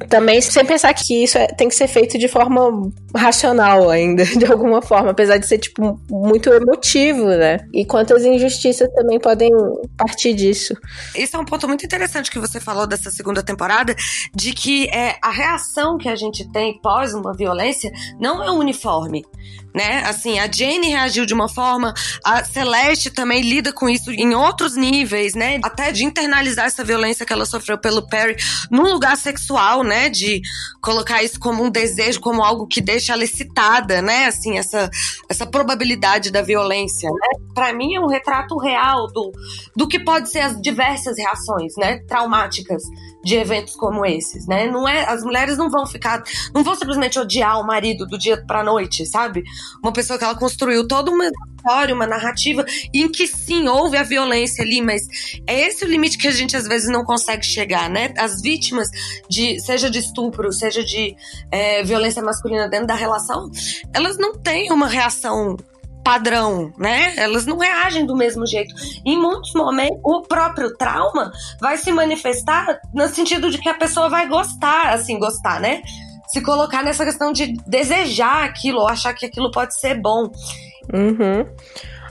também 0.08 0.39
sem 0.39 0.65
pensar 0.65 0.93
que 0.93 1.23
isso 1.23 1.38
é, 1.38 1.47
tem 1.47 1.67
que 1.67 1.75
ser 1.75 1.88
feito 1.88 2.17
de 2.17 2.27
forma 2.27 2.89
racional 3.15 3.89
ainda, 3.89 4.25
de 4.38 4.45
alguma 4.45 4.82
forma, 4.82 5.12
apesar 5.12 5.38
de 5.38 5.47
ser, 5.47 5.58
tipo, 5.58 5.99
muito 6.10 6.49
emotivo, 6.51 7.25
né? 7.28 7.60
E 7.73 7.86
quantas 7.86 8.25
injustiças 8.25 8.89
também 8.93 9.19
podem 9.19 9.51
partir 9.97 10.34
disso. 10.34 10.73
Isso 11.15 11.36
é 11.36 11.39
um 11.39 11.45
ponto 11.45 11.67
muito 11.67 11.86
interessante 11.86 12.30
que 12.30 12.39
você 12.39 12.60
falou 12.60 12.86
dessa 12.86 13.10
segunda 13.10 13.41
temporada, 13.41 13.95
de 14.34 14.54
que 14.54 14.88
é, 14.89 15.17
a 15.21 15.32
reação 15.32 15.97
que 15.97 16.10
a 16.10 16.15
gente 16.15 16.49
tem 16.51 16.80
pós 16.82 17.13
uma 17.13 17.34
violência 17.34 17.91
não 18.19 18.43
é 18.43 18.51
uniforme 18.51 19.23
né? 19.75 20.04
Assim, 20.06 20.39
a 20.39 20.49
Jane 20.49 20.88
reagiu 20.88 21.25
de 21.25 21.34
uma 21.34 21.49
forma, 21.49 21.93
a 22.23 22.45
Celeste 22.45 23.12
também 23.12 23.41
lida 23.41 23.73
com 23.73 23.89
isso 23.89 24.10
em 24.10 24.34
outros 24.34 24.78
níveis, 24.78 25.36
né? 25.36 25.60
Até 25.62 25.91
de 25.91 26.06
internalizar 26.06 26.67
essa 26.67 26.82
violência 26.82 27.25
que 27.25 27.34
ela 27.34 27.45
sofreu 27.45 27.78
pelo 27.78 28.08
Perry 28.08 28.38
num 28.71 28.93
lugar 28.93 29.17
sexual, 29.17 29.84
né? 29.84 30.08
De 30.08 30.41
colocar 30.82 31.21
isso 31.21 31.38
como 31.38 31.62
um 31.62 31.69
desejo, 31.69 32.21
como 32.21 32.41
algo 32.41 32.65
que 32.65 32.80
deixa 32.80 33.05
ela 33.12 33.24
excitada, 33.24 34.02
né? 34.02 34.26
Assim, 34.26 34.58
essa, 34.58 34.89
essa 35.30 35.46
probabilidade 35.46 36.32
da 36.32 36.41
violência, 36.41 37.10
né? 37.10 37.46
Para 37.54 37.74
mim 37.74 37.96
é 37.96 38.00
um 38.00 38.08
retrato 38.08 38.58
real 38.58 39.08
do, 39.08 39.32
do 39.76 39.88
que 39.88 40.00
pode 40.00 40.30
ser 40.30 40.39
as 40.39 40.62
diversas 40.62 41.18
reações, 41.18 41.74
né? 41.78 42.00
Traumáticas 42.08 42.84
de 43.25 43.35
eventos 43.35 43.75
como 43.75 44.05
esses, 44.05 44.45
né? 44.45 44.67
Não 44.67 44.88
é, 44.88 45.03
as 45.09 45.23
mulheres 45.23 45.57
não 45.57 45.67
vão 45.67 45.88
ficar, 45.88 46.23
não 46.53 46.63
vão 46.63 46.75
simplesmente 46.75 47.17
odiar 47.17 47.59
o 47.59 47.65
marido 47.65 48.05
do 48.05 48.19
dia 48.19 48.38
pra 48.45 48.63
noite, 48.63 49.03
sabe? 49.03 49.43
Uma 49.81 49.91
pessoa 49.91 50.19
que 50.19 50.23
ela 50.23 50.35
construiu 50.35 50.88
toda 50.88 51.09
uma 51.09 51.25
história, 51.25 51.95
uma 51.95 52.05
narrativa 52.05 52.63
em 52.93 53.09
que 53.09 53.25
sim 53.25 53.67
houve 53.67 53.97
a 53.97 54.03
violência 54.03 54.63
ali, 54.63 54.79
mas 54.79 55.01
é 55.47 55.61
esse 55.61 55.83
o 55.83 55.88
limite 55.88 56.19
que 56.19 56.27
a 56.27 56.31
gente 56.31 56.55
às 56.55 56.67
vezes 56.67 56.88
não 56.88 57.03
consegue 57.03 57.43
chegar, 57.43 57.89
né? 57.89 58.13
As 58.15 58.43
vítimas 58.43 58.88
de 59.27 59.59
seja 59.59 59.89
de 59.89 59.97
estupro, 59.97 60.53
seja 60.53 60.83
de 60.83 61.15
é, 61.51 61.81
violência 61.81 62.21
masculina 62.21 62.69
dentro 62.69 62.85
da 62.85 62.95
relação, 62.95 63.49
elas 63.91 64.19
não 64.19 64.35
têm 64.35 64.71
uma 64.71 64.88
reação 64.88 65.57
padrão, 66.06 66.72
né? 66.78 67.15
Elas 67.18 67.48
não 67.48 67.58
reagem 67.58 68.06
do 68.06 68.15
mesmo 68.15 68.46
jeito. 68.46 68.76
Em 69.04 69.20
muitos 69.20 69.52
momentos, 69.54 70.00
o 70.04 70.22
próprio 70.22 70.78
trauma 70.78 71.32
vai 71.60 71.80
se 71.80 71.91
manifestar 71.91 72.80
no 72.94 73.08
sentido 73.10 73.50
de 73.50 73.58
que 73.58 73.68
a 73.68 73.74
pessoa 73.74 74.08
vai 74.08 74.28
gostar, 74.28 74.94
assim, 74.94 75.18
gostar, 75.18 75.60
né? 75.60 75.82
Se 76.28 76.41
colocar 76.41 76.84
nessa 76.84 77.04
questão 77.04 77.34
de 77.34 77.54
desejar 77.65 78.46
aquilo, 78.46 78.82
ou 78.82 78.88
achar 78.88 79.15
que 79.15 79.26
aquilo 79.26 79.50
pode 79.50 79.80
ser 79.80 80.00
bom. 80.00 80.30
Uhum. 80.94 81.44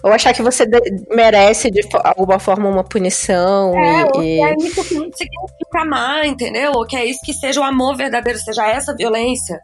Ou 0.02 0.12
achar 0.12 0.34
que 0.34 0.42
você 0.42 0.66
merece 1.10 1.70
de 1.70 1.80
alguma 2.02 2.40
forma 2.40 2.68
uma 2.68 2.84
punição. 2.84 3.78
É, 3.78 4.00
e, 4.00 4.04
ou 4.04 4.12
que 4.12 4.42
é 4.42 4.54
isso 4.58 4.82
que 4.82 4.88
significa 4.88 5.80
amar, 5.80 6.26
entendeu? 6.26 6.72
Ou 6.74 6.84
que 6.84 6.96
é 6.96 7.04
isso 7.04 7.20
que 7.24 7.32
seja 7.32 7.60
o 7.60 7.64
amor 7.64 7.96
verdadeiro, 7.96 8.38
seja 8.40 8.66
essa 8.66 8.94
violência 8.94 9.60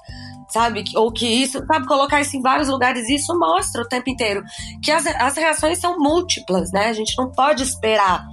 sabe? 0.53 0.85
Ou 0.95 1.13
que 1.13 1.27
isso, 1.27 1.65
sabe, 1.67 1.87
colocar 1.87 2.21
isso 2.21 2.37
em 2.37 2.43
vários 2.43 2.69
lugares, 2.69 3.09
isso 3.09 3.39
mostra 3.39 3.83
o 3.83 3.89
tempo 3.89 4.11
inteiro 4.11 4.43
que 4.83 4.91
as, 4.91 5.07
as 5.07 5.37
reações 5.37 5.79
são 5.79 5.99
múltiplas, 5.99 6.71
né? 6.73 6.89
A 6.89 6.93
gente 6.93 7.17
não 7.17 7.31
pode 7.31 7.63
esperar 7.63 8.25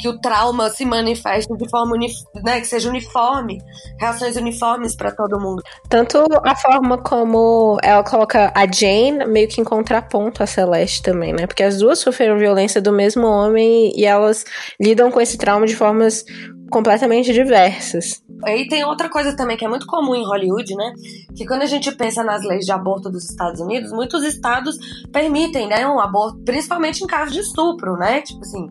que 0.00 0.08
o 0.08 0.18
trauma 0.20 0.68
se 0.70 0.84
manifeste 0.84 1.52
de 1.56 1.68
forma, 1.68 1.94
uni, 1.94 2.08
né, 2.42 2.60
que 2.60 2.66
seja 2.66 2.88
uniforme, 2.88 3.58
reações 3.98 4.36
uniformes 4.36 4.96
para 4.96 5.10
todo 5.10 5.40
mundo. 5.40 5.62
Tanto 5.88 6.24
a 6.44 6.56
forma 6.56 6.98
como 6.98 7.78
ela 7.82 8.02
coloca 8.02 8.52
a 8.54 8.66
Jane 8.70 9.26
meio 9.26 9.48
que 9.48 9.60
em 9.60 9.64
contraponto 9.64 10.42
a 10.42 10.46
Celeste 10.46 11.02
também, 11.02 11.32
né? 11.32 11.46
Porque 11.46 11.62
as 11.62 11.78
duas 11.78 11.98
sofreram 11.98 12.38
violência 12.38 12.80
do 12.80 12.92
mesmo 12.92 13.26
homem 13.26 13.92
e 13.96 14.04
elas 14.04 14.44
lidam 14.80 15.10
com 15.10 15.20
esse 15.20 15.36
trauma 15.36 15.66
de 15.66 15.76
formas 15.76 16.24
completamente 16.70 17.32
diversas. 17.32 18.22
Aí 18.44 18.66
tem 18.68 18.84
outra 18.84 19.08
coisa 19.08 19.34
também 19.36 19.56
que 19.56 19.64
é 19.64 19.68
muito 19.68 19.86
comum 19.86 20.14
em 20.14 20.24
Hollywood, 20.24 20.74
né? 20.74 20.92
Que 21.34 21.46
quando 21.46 21.62
a 21.62 21.66
gente 21.66 21.90
pensa 21.92 22.22
nas 22.22 22.44
leis 22.44 22.64
de 22.64 22.72
aborto 22.72 23.08
dos 23.08 23.28
Estados 23.30 23.60
Unidos, 23.60 23.92
muitos 23.92 24.24
estados 24.24 24.76
permitem, 25.12 25.68
né, 25.68 25.86
um 25.86 26.00
aborto, 26.00 26.38
principalmente 26.44 27.02
em 27.02 27.06
caso 27.06 27.32
de 27.32 27.40
estupro, 27.40 27.96
né? 27.96 28.20
Tipo 28.22 28.40
assim, 28.40 28.70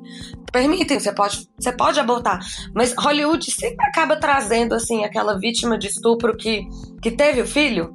permitem, 0.52 1.00
você 1.00 1.12
pode, 1.12 1.48
você 1.58 1.72
pode 1.72 2.00
abortar. 2.00 2.40
Mas 2.74 2.94
Hollywood 2.98 3.50
sempre 3.52 3.86
acaba 3.86 4.16
trazendo, 4.16 4.76
assim, 4.76 5.04
aquela 5.04 5.38
vítima 5.40 5.78
de 5.78 5.88
estupro 5.88 6.36
que, 6.36 6.68
que 7.02 7.12
teve 7.12 7.42
o 7.42 7.48
filho, 7.48 7.94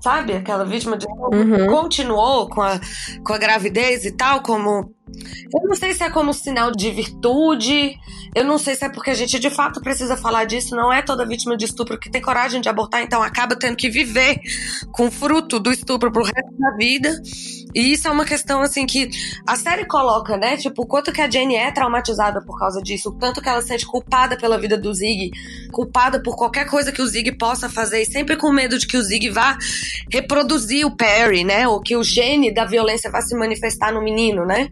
sabe? 0.00 0.34
Aquela 0.34 0.64
vítima 0.64 0.96
de 0.96 1.06
uhum. 1.06 1.66
continuou 1.68 2.48
com 2.48 2.62
a, 2.62 2.80
com 3.24 3.32
a 3.32 3.38
gravidez 3.38 4.04
e 4.04 4.12
tal, 4.12 4.42
como 4.42 4.92
eu 5.06 5.68
não 5.68 5.74
sei 5.74 5.94
se 5.94 6.02
é 6.02 6.10
como 6.10 6.32
sinal 6.32 6.70
de 6.70 6.90
virtude, 6.90 7.96
eu 8.34 8.44
não 8.44 8.58
sei 8.58 8.74
se 8.74 8.84
é 8.84 8.88
porque 8.88 9.10
a 9.10 9.14
gente 9.14 9.38
de 9.38 9.50
fato 9.50 9.80
precisa 9.80 10.16
falar 10.16 10.44
disso. 10.44 10.74
Não 10.74 10.92
é 10.92 11.02
toda 11.02 11.26
vítima 11.26 11.56
de 11.56 11.66
estupro 11.66 11.98
que 11.98 12.10
tem 12.10 12.20
coragem 12.20 12.60
de 12.60 12.68
abortar, 12.68 13.02
então 13.02 13.22
acaba 13.22 13.56
tendo 13.56 13.76
que 13.76 13.88
viver 13.88 14.40
com 14.92 15.06
o 15.06 15.10
fruto 15.10 15.60
do 15.60 15.70
estupro 15.70 16.10
pro 16.10 16.24
resto 16.24 16.58
da 16.58 16.76
vida. 16.76 17.22
E 17.74 17.92
isso 17.92 18.06
é 18.06 18.10
uma 18.10 18.24
questão, 18.24 18.60
assim, 18.62 18.86
que 18.86 19.10
a 19.46 19.56
série 19.56 19.84
coloca, 19.84 20.36
né? 20.36 20.56
Tipo, 20.56 20.82
o 20.82 20.86
quanto 20.86 21.12
que 21.12 21.20
a 21.20 21.28
Jenny 21.28 21.56
é 21.56 21.72
traumatizada 21.72 22.40
por 22.40 22.58
causa 22.58 22.80
disso, 22.80 23.10
o 23.10 23.18
tanto 23.18 23.42
que 23.42 23.48
ela 23.48 23.60
se 23.60 23.68
sente 23.68 23.84
culpada 23.84 24.36
pela 24.36 24.58
vida 24.58 24.78
do 24.78 24.94
Zig, 24.94 25.30
culpada 25.72 26.22
por 26.22 26.36
qualquer 26.36 26.66
coisa 26.66 26.92
que 26.92 27.02
o 27.02 27.06
Zig 27.06 27.32
possa 27.32 27.68
fazer, 27.68 28.02
e 28.02 28.06
sempre 28.06 28.36
com 28.36 28.52
medo 28.52 28.78
de 28.78 28.86
que 28.86 28.96
o 28.96 29.02
Zig 29.02 29.28
vá 29.30 29.58
reproduzir 30.10 30.86
o 30.86 30.96
Perry, 30.96 31.42
né? 31.42 31.66
Ou 31.66 31.80
que 31.80 31.96
o 31.96 32.04
gene 32.04 32.54
da 32.54 32.64
violência 32.64 33.10
vá 33.10 33.20
se 33.20 33.36
manifestar 33.36 33.92
no 33.92 34.02
menino, 34.02 34.46
né? 34.46 34.70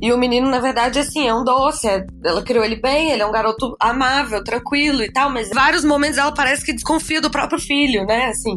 E 0.00 0.12
o 0.12 0.18
menino, 0.18 0.48
na 0.48 0.60
verdade, 0.60 0.98
assim, 0.98 1.28
é 1.28 1.34
um 1.34 1.44
doce. 1.44 1.88
É, 1.88 2.06
ela 2.24 2.42
criou 2.42 2.64
ele 2.64 2.76
bem, 2.76 3.10
ele 3.10 3.22
é 3.22 3.26
um 3.26 3.32
garoto 3.32 3.76
amável, 3.78 4.42
tranquilo 4.42 5.02
e 5.02 5.12
tal, 5.12 5.30
mas 5.30 5.50
em 5.50 5.54
vários 5.54 5.84
momentos 5.84 6.18
ela 6.18 6.32
parece 6.32 6.64
que 6.64 6.72
desconfia 6.72 7.20
do 7.20 7.30
próprio 7.30 7.58
filho, 7.58 8.06
né? 8.06 8.26
Assim. 8.26 8.56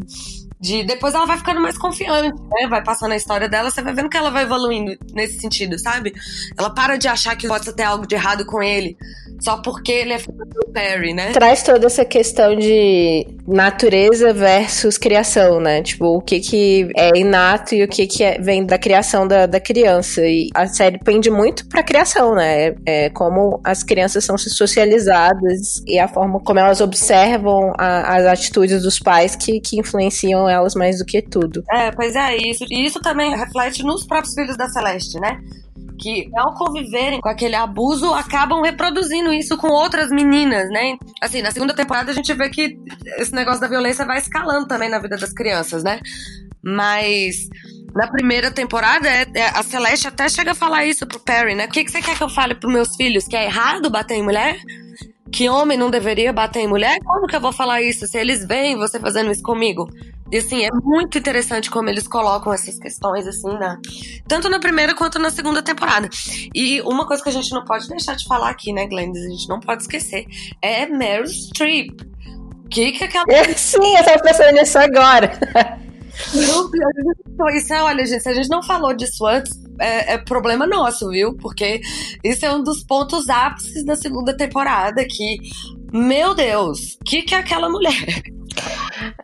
De, 0.64 0.82
depois 0.82 1.14
ela 1.14 1.26
vai 1.26 1.38
ficando 1.38 1.60
mais 1.60 1.78
confiante, 1.78 2.34
né? 2.40 2.68
Vai 2.70 2.82
passando 2.82 3.12
a 3.12 3.18
história 3.18 3.50
dela, 3.50 3.70
você 3.70 3.82
vai 3.82 3.94
vendo 3.94 4.08
que 4.08 4.16
ela 4.16 4.30
vai 4.30 4.44
evoluindo 4.44 4.98
nesse 5.14 5.42
sentido, 5.42 5.78
sabe? 5.78 6.14
Ela 6.58 6.70
para 6.70 6.96
de 6.96 7.06
achar 7.06 7.36
que 7.36 7.50
pode 7.50 7.70
ter 7.74 7.84
algo 7.84 8.08
de 8.08 8.16
errado 8.16 8.46
com 8.46 8.64
ele 8.64 8.98
só 9.44 9.58
porque 9.58 9.92
ele 9.92 10.14
é 10.14 10.20
filho 10.20 10.38
do 10.38 10.72
Perry, 10.72 11.14
né? 11.14 11.34
Traz 11.34 11.64
toda 11.64 11.88
essa 11.88 12.06
questão 12.06 12.56
de 12.56 13.28
natureza 13.46 14.32
versus 14.32 14.98
criação, 14.98 15.60
né? 15.60 15.82
Tipo, 15.82 16.18
o 16.18 16.22
que 16.22 16.40
que 16.40 16.90
é 16.96 17.10
inato 17.18 17.76
e 17.76 17.84
o 17.84 17.88
que 17.88 18.08
que 18.08 18.24
é, 18.24 18.40
vem 18.40 18.66
da 18.66 18.78
criação 18.78 19.28
da, 19.28 19.46
da 19.46 19.60
criança. 19.60 20.22
E 20.22 20.50
a 20.56 20.66
série 20.68 20.98
pende 20.98 21.30
muito 21.30 21.68
pra 21.68 21.84
criação, 21.84 22.36
né? 22.36 22.68
É, 22.68 22.76
é 23.06 23.10
como 23.10 23.60
as 23.66 23.84
crianças 23.84 24.24
são 24.24 24.38
socializadas 24.38 25.84
e 25.86 26.00
a 26.00 26.08
forma 26.08 26.40
como 26.40 26.60
elas 26.60 26.80
observam 26.80 27.74
a, 27.78 28.16
as 28.16 28.26
atitudes 28.26 28.82
dos 28.82 28.98
pais 28.98 29.36
que, 29.36 29.60
que 29.60 29.78
influenciam 29.78 30.48
elas 30.54 30.76
mais 30.76 31.00
do 31.00 31.06
que 31.06 31.22
tudo. 31.22 31.64
É, 31.72 31.92
pois 31.92 32.16
é, 32.16 32.38
isso. 32.38 32.66
E 32.70 32.86
isso 32.86 33.00
também 33.00 33.36
reflete 33.36 33.84
nos 33.84 34.06
próprios 34.06 34.34
filhos 34.34 34.58
da 34.58 34.68
Celeste, 34.70 35.20
né? 35.20 35.40
que 36.00 36.30
ao 36.36 36.54
conviverem 36.56 37.22
com 37.22 37.30
aquele 37.30 37.56
abuso 37.56 38.14
acabam 38.14 38.62
reproduzindo 38.62 39.32
isso 39.32 39.56
com 39.56 39.68
outras 39.68 40.10
meninas, 40.10 40.68
né? 40.70 40.98
Assim, 41.22 41.42
na 41.42 41.52
segunda 41.52 41.74
temporada 41.74 42.12
a 42.12 42.14
gente 42.14 42.34
vê 42.34 42.50
que 42.50 42.78
esse 43.18 43.34
negócio 43.34 43.62
da 43.62 43.68
violência 43.68 44.06
vai 44.06 44.18
escalando 44.18 44.68
também 44.68 44.90
na 44.90 45.00
vida 45.00 45.16
das 45.16 45.32
crianças, 45.32 45.82
né? 45.82 46.02
Mas 46.62 47.48
na 47.96 48.08
primeira 48.08 48.52
temporada, 48.52 49.08
é, 49.08 49.26
é, 49.36 49.46
a 49.48 49.62
Celeste 49.62 50.08
até 50.08 50.28
chega 50.28 50.52
a 50.52 50.56
falar 50.56 50.86
isso 50.86 51.06
pro 51.06 51.20
Perry, 51.20 51.56
né? 51.56 51.66
O 51.66 51.70
que, 51.70 51.84
que 51.84 51.92
você 51.92 52.02
quer 52.02 52.18
que 52.18 52.24
eu 52.24 52.30
fale 52.30 52.56
pros 52.56 52.74
meus 52.74 52.96
filhos? 52.96 53.26
Que 53.26 53.36
é 53.36 53.46
errado 53.46 53.90
bater 53.90 54.16
em 54.16 54.24
mulher? 54.24 54.58
Que 55.32 55.48
homem 55.48 55.78
não 55.78 55.90
deveria 55.90 56.34
bater 56.34 56.62
em 56.62 56.68
mulher? 56.68 57.00
Como 57.04 57.28
que 57.28 57.36
eu 57.36 57.42
vou 57.42 57.52
falar 57.52 57.82
isso 57.82 58.08
se 58.08 58.18
eles 58.18 58.46
veem 58.46 58.76
você 58.76 59.00
fazendo 59.00 59.32
isso 59.32 59.44
comigo? 59.44 59.88
E 60.34 60.38
assim, 60.38 60.66
é 60.66 60.70
muito 60.84 61.16
interessante 61.16 61.70
como 61.70 61.90
eles 61.90 62.08
colocam 62.08 62.52
essas 62.52 62.80
questões, 62.80 63.28
assim, 63.28 63.56
né? 63.56 63.78
Tanto 64.28 64.50
na 64.50 64.60
primeira 64.60 64.96
quanto 64.96 65.20
na 65.20 65.30
segunda 65.30 65.62
temporada. 65.62 66.10
E 66.56 66.82
uma 66.82 67.06
coisa 67.06 67.22
que 67.22 67.30
a 67.30 67.32
gente 67.32 67.52
não 67.52 67.64
pode 67.64 67.88
deixar 67.88 68.16
de 68.16 68.26
falar 68.26 68.50
aqui, 68.50 68.74
né, 68.74 68.88
Glendes? 68.88 69.24
A 69.24 69.30
gente 69.30 69.48
não 69.48 69.60
pode 69.60 69.84
esquecer. 69.84 70.26
É 70.60 70.88
Meryl 70.88 71.28
Streep. 71.28 72.02
Que 72.72 72.94
que 72.94 73.04
aquela. 73.04 73.26
É, 73.30 73.54
sim, 73.54 73.96
eu 73.96 74.04
tava 74.04 74.24
pensando 74.24 74.54
nisso 74.54 74.80
agora. 74.80 75.40
Isso 77.56 77.74
é, 77.74 77.84
olha, 77.84 78.04
gente, 78.04 78.22
se 78.22 78.30
a 78.30 78.34
gente 78.34 78.50
não 78.50 78.64
falou 78.64 78.96
disso 78.96 79.28
antes, 79.28 79.52
é, 79.80 80.14
é, 80.14 80.18
problema 80.18 80.66
nosso, 80.66 81.10
viu? 81.10 81.36
Porque 81.38 81.80
isso 82.24 82.44
é 82.44 82.52
um 82.52 82.64
dos 82.64 82.84
pontos 82.84 83.30
ápices 83.30 83.86
da 83.86 83.96
segunda 83.96 84.36
temporada 84.36 85.06
que, 85.06 85.38
meu 85.92 86.34
Deus, 86.34 86.96
o 86.96 87.04
que 87.04 87.22
que 87.22 87.36
é 87.36 87.38
aquela 87.38 87.70
mulher? 87.70 88.24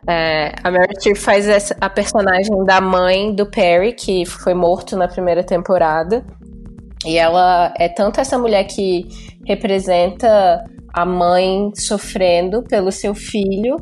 É, 0.06 0.52
a 0.62 0.70
Streep 0.98 1.16
faz 1.16 1.48
essa, 1.48 1.76
a 1.80 1.88
personagem 1.88 2.64
da 2.64 2.80
mãe 2.80 3.34
do 3.34 3.46
Perry, 3.46 3.92
que 3.92 4.26
foi 4.26 4.54
morto 4.54 4.96
na 4.96 5.08
primeira 5.08 5.42
temporada. 5.42 6.24
E 7.04 7.16
ela 7.16 7.72
é 7.78 7.88
tanto 7.88 8.20
essa 8.20 8.36
mulher 8.38 8.64
que 8.64 9.08
representa 9.46 10.64
a 10.92 11.04
mãe 11.04 11.70
sofrendo 11.74 12.62
pelo 12.62 12.90
seu 12.90 13.14
filho, 13.14 13.76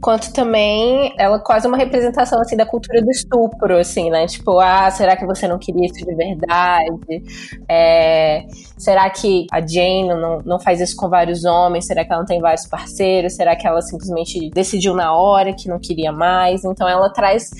quanto 0.00 0.32
também 0.32 1.12
ela 1.18 1.38
quase 1.38 1.66
uma 1.66 1.76
representação 1.76 2.40
assim 2.40 2.56
da 2.56 2.66
cultura 2.66 3.02
do 3.02 3.10
estupro, 3.10 3.76
assim, 3.76 4.10
né? 4.10 4.26
Tipo, 4.26 4.58
ah, 4.58 4.90
será 4.90 5.16
que 5.16 5.26
você 5.26 5.46
não 5.46 5.58
queria 5.58 5.86
isso 5.86 6.04
de 6.04 6.14
verdade? 6.14 7.22
É, 7.68 8.46
será 8.78 9.08
que 9.10 9.46
a 9.52 9.60
Jane 9.60 10.08
não, 10.08 10.42
não 10.44 10.58
faz 10.58 10.80
isso 10.80 10.96
com 10.96 11.08
vários 11.08 11.44
homens? 11.44 11.86
Será 11.86 12.04
que 12.04 12.12
ela 12.12 12.20
não 12.20 12.26
tem 12.26 12.40
vários 12.40 12.66
parceiros? 12.66 13.34
Será 13.34 13.54
que 13.56 13.66
ela 13.66 13.82
simplesmente 13.82 14.50
decidiu 14.50 14.94
na 14.94 15.14
hora 15.14 15.52
que 15.52 15.68
não 15.68 15.78
queria 15.78 16.12
mais? 16.12 16.64
Então 16.64 16.88
ela 16.88 17.10
traz 17.10 17.50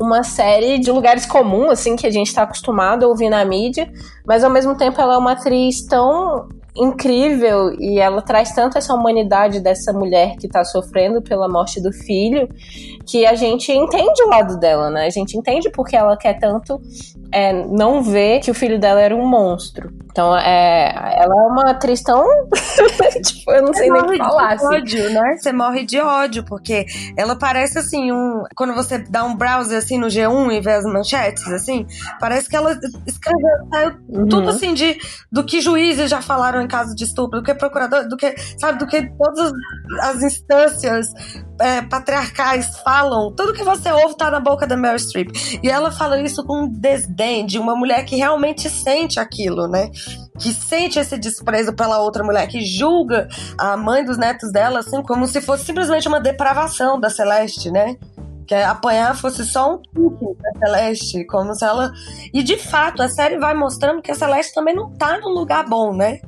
uma 0.00 0.22
série 0.22 0.78
de 0.78 0.90
lugares 0.90 1.26
comuns, 1.26 1.70
assim, 1.70 1.96
que 1.96 2.06
a 2.06 2.10
gente 2.10 2.34
tá 2.34 2.42
acostumado 2.42 3.04
a 3.04 3.08
ouvir 3.08 3.28
na 3.28 3.44
mídia, 3.44 3.90
mas 4.26 4.44
ao 4.44 4.50
mesmo 4.50 4.76
tempo 4.76 5.00
ela 5.00 5.14
é 5.14 5.18
uma 5.18 5.32
atriz 5.32 5.84
tão 5.86 6.48
incrível 6.74 7.74
e 7.78 7.98
ela 7.98 8.22
traz 8.22 8.52
tanto 8.54 8.78
essa 8.78 8.94
humanidade 8.94 9.60
dessa 9.60 9.92
mulher 9.92 10.36
que 10.36 10.48
tá 10.48 10.64
sofrendo 10.64 11.20
pela 11.20 11.48
morte 11.48 11.80
do 11.82 11.92
filho 11.92 12.48
que 13.06 13.26
a 13.26 13.34
gente 13.34 13.70
entende 13.70 14.22
o 14.22 14.28
lado 14.28 14.58
dela, 14.58 14.88
né? 14.88 15.06
A 15.06 15.10
gente 15.10 15.36
entende 15.36 15.70
porque 15.70 15.96
ela 15.96 16.16
quer 16.16 16.38
tanto 16.38 16.80
é, 17.30 17.52
não 17.66 18.02
ver 18.02 18.40
que 18.40 18.50
o 18.50 18.54
filho 18.54 18.78
dela 18.78 19.00
era 19.00 19.14
um 19.14 19.26
monstro. 19.26 19.90
Então, 20.12 20.36
é, 20.36 20.92
ela 21.16 21.34
é 21.34 21.46
uma 21.46 21.70
atriz 21.70 22.02
tão. 22.02 22.22
tipo, 23.24 23.50
eu 23.50 23.62
não 23.62 23.72
sei 23.72 23.90
nem 23.90 24.02
o 24.02 24.06
que 24.06 24.18
falar. 24.18 24.48
De 24.48 24.54
assim. 24.54 24.66
ódio, 24.66 25.10
né? 25.10 25.36
Você 25.38 25.52
morre 25.52 25.86
de 25.86 25.98
ódio, 25.98 26.44
porque 26.44 26.84
ela 27.16 27.34
parece 27.34 27.78
assim, 27.78 28.12
um. 28.12 28.42
Quando 28.54 28.74
você 28.74 28.98
dá 28.98 29.24
um 29.24 29.34
browser 29.34 29.78
assim 29.78 29.98
no 29.98 30.08
G1 30.08 30.52
e 30.52 30.60
vê 30.60 30.72
as 30.72 30.84
manchetes, 30.84 31.46
assim, 31.48 31.86
parece 32.20 32.48
que 32.48 32.54
ela 32.54 32.78
escreveu 33.06 33.50
uhum. 34.12 34.28
tudo 34.28 34.50
assim 34.50 34.74
de 34.74 34.98
do 35.30 35.44
que 35.44 35.60
juízes 35.60 36.10
já 36.10 36.20
falaram 36.20 36.60
em 36.60 36.68
caso 36.68 36.94
de 36.94 37.04
estupro, 37.04 37.40
do 37.40 37.44
que 37.44 37.54
procurador, 37.54 38.08
do 38.08 38.16
que, 38.16 38.34
sabe, 38.58 38.78
do 38.78 38.86
que 38.86 39.02
todas 39.16 39.52
as 40.02 40.22
instâncias 40.22 41.08
é, 41.60 41.82
patriarcais 41.82 42.78
falam. 42.78 43.34
Tudo 43.34 43.52
que 43.52 43.64
você 43.64 43.90
ouve 43.90 44.16
tá 44.16 44.30
na 44.30 44.40
boca 44.40 44.66
da 44.66 44.76
Meryl 44.76 44.98
Streep. 44.98 45.30
E 45.62 45.68
ela 45.68 45.90
fala 45.90 46.20
isso 46.20 46.44
com 46.44 46.68
desdém 46.68 47.46
de 47.46 47.58
uma 47.58 47.74
mulher 47.74 48.04
que 48.04 48.16
realmente 48.16 48.68
sente 48.68 49.18
aquilo, 49.18 49.66
né? 49.66 49.90
que 50.38 50.52
sente 50.52 50.98
esse 50.98 51.18
desprezo 51.18 51.72
pela 51.72 51.98
outra 52.00 52.24
mulher, 52.24 52.46
que 52.48 52.64
julga 52.64 53.28
a 53.58 53.76
mãe 53.76 54.04
dos 54.04 54.16
netos 54.16 54.50
dela, 54.50 54.80
assim, 54.80 55.02
como 55.02 55.26
se 55.26 55.40
fosse 55.40 55.64
simplesmente 55.64 56.08
uma 56.08 56.20
depravação 56.20 56.98
da 56.98 57.10
Celeste, 57.10 57.70
né? 57.70 57.96
Que 58.46 58.54
apanhar 58.54 59.16
fosse 59.16 59.44
só 59.44 59.74
um 59.74 59.78
truque 59.78 60.26
da 60.40 60.66
Celeste, 60.66 61.24
como 61.26 61.54
se 61.54 61.64
ela. 61.64 61.92
E 62.32 62.42
de 62.42 62.56
fato, 62.56 63.02
a 63.02 63.08
série 63.08 63.38
vai 63.38 63.54
mostrando 63.54 64.02
que 64.02 64.10
a 64.10 64.14
Celeste 64.14 64.54
também 64.54 64.74
não 64.74 64.90
tá 64.90 65.18
num 65.18 65.30
lugar 65.30 65.68
bom, 65.68 65.94
né? 65.94 66.20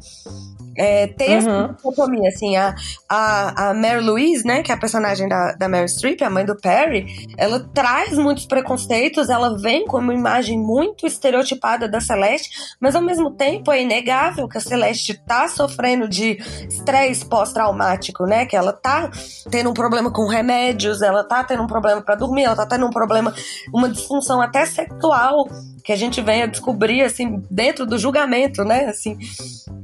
É, 0.76 1.06
tem 1.06 1.34
essa 1.34 1.50
uhum. 1.50 1.72
dicotomia, 1.72 2.28
assim, 2.28 2.56
a, 2.56 2.74
a, 3.08 3.70
a 3.70 3.74
Mary 3.74 4.00
Louise, 4.00 4.44
né, 4.44 4.62
que 4.62 4.72
é 4.72 4.74
a 4.74 4.78
personagem 4.78 5.28
da, 5.28 5.52
da 5.52 5.68
Mary 5.68 5.88
Streep, 5.88 6.22
a 6.22 6.30
mãe 6.30 6.44
do 6.44 6.56
Perry, 6.56 7.06
ela 7.36 7.60
traz 7.72 8.16
muitos 8.16 8.46
preconceitos, 8.46 9.28
ela 9.28 9.56
vem 9.58 9.86
com 9.86 9.98
uma 9.98 10.14
imagem 10.14 10.58
muito 10.58 11.06
estereotipada 11.06 11.88
da 11.88 12.00
Celeste, 12.00 12.50
mas 12.80 12.94
ao 12.94 13.02
mesmo 13.02 13.30
tempo 13.30 13.70
é 13.70 13.82
inegável 13.82 14.48
que 14.48 14.58
a 14.58 14.60
Celeste 14.60 15.14
tá 15.26 15.48
sofrendo 15.48 16.08
de 16.08 16.38
estresse 16.68 17.24
pós-traumático, 17.24 18.24
né, 18.24 18.46
que 18.46 18.56
ela 18.56 18.72
tá 18.72 19.10
tendo 19.50 19.70
um 19.70 19.74
problema 19.74 20.10
com 20.10 20.26
remédios, 20.26 21.02
ela 21.02 21.24
tá 21.24 21.44
tendo 21.44 21.62
um 21.62 21.66
problema 21.66 22.02
para 22.02 22.14
dormir, 22.14 22.44
ela 22.44 22.56
tá 22.56 22.66
tendo 22.66 22.86
um 22.86 22.90
problema, 22.90 23.34
uma 23.72 23.88
disfunção 23.88 24.40
até 24.40 24.66
sexual, 24.66 25.48
que 25.84 25.92
a 25.92 25.96
gente 25.96 26.22
vem 26.22 26.42
a 26.42 26.46
descobrir, 26.46 27.02
assim, 27.02 27.42
dentro 27.50 27.84
do 27.84 27.98
julgamento, 27.98 28.64
né, 28.64 28.86
assim. 28.86 29.18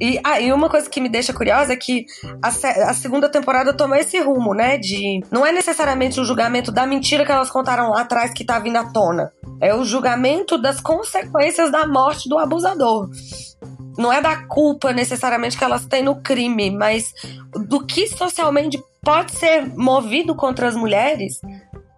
E 0.01 0.19
aí, 0.25 0.51
uma 0.51 0.71
coisa 0.71 0.80
que 0.89 1.01
me 1.01 1.09
deixa 1.09 1.33
curiosa 1.33 1.73
é 1.73 1.77
que 1.77 2.07
a, 2.43 2.49
a, 2.49 2.95
segunda 2.95 3.29
temporada 3.29 3.73
tomou 3.73 3.97
esse 3.97 4.19
rumo, 4.21 4.55
né, 4.55 4.79
de... 4.79 5.23
Não 5.31 5.45
é 5.45 5.53
necessariamente 5.53 6.21
o 6.21 6.25
julgamento 6.25 6.71
da 6.71 6.87
mentira 6.87 7.25
que 7.25 7.33
elas 7.33 7.51
contaram 7.51 7.91
lá 7.91 8.03
atrás 8.03 8.33
que 8.33 8.45
tá 8.45 8.59
vindo 8.59 8.77
à 8.77 8.85
tona. 8.85 9.33
É 9.61 9.75
o 9.75 9.85
julgamento 9.85 10.57
das 10.57 10.81
consequências 10.81 11.71
da 11.71 11.87
morte 11.87 12.29
do 12.29 12.39
abusador. 12.39 13.11
Não 13.99 14.13
é 14.13 14.21
da 14.21 14.45
culpa 14.47 14.93
necessariamente 14.93 15.59
que 15.59 15.65
elas 15.65 15.85
têm 15.85 16.03
no 16.03 16.23
crime, 16.23 16.71
mas 16.71 17.13
do 17.69 17.85
que 17.85 18.07
socialmente 18.07 18.83
pode 19.03 19.33
ser 19.33 19.67
movido 19.77 20.35
contra 20.35 20.69
as 20.69 20.75
mulheres, 20.75 21.41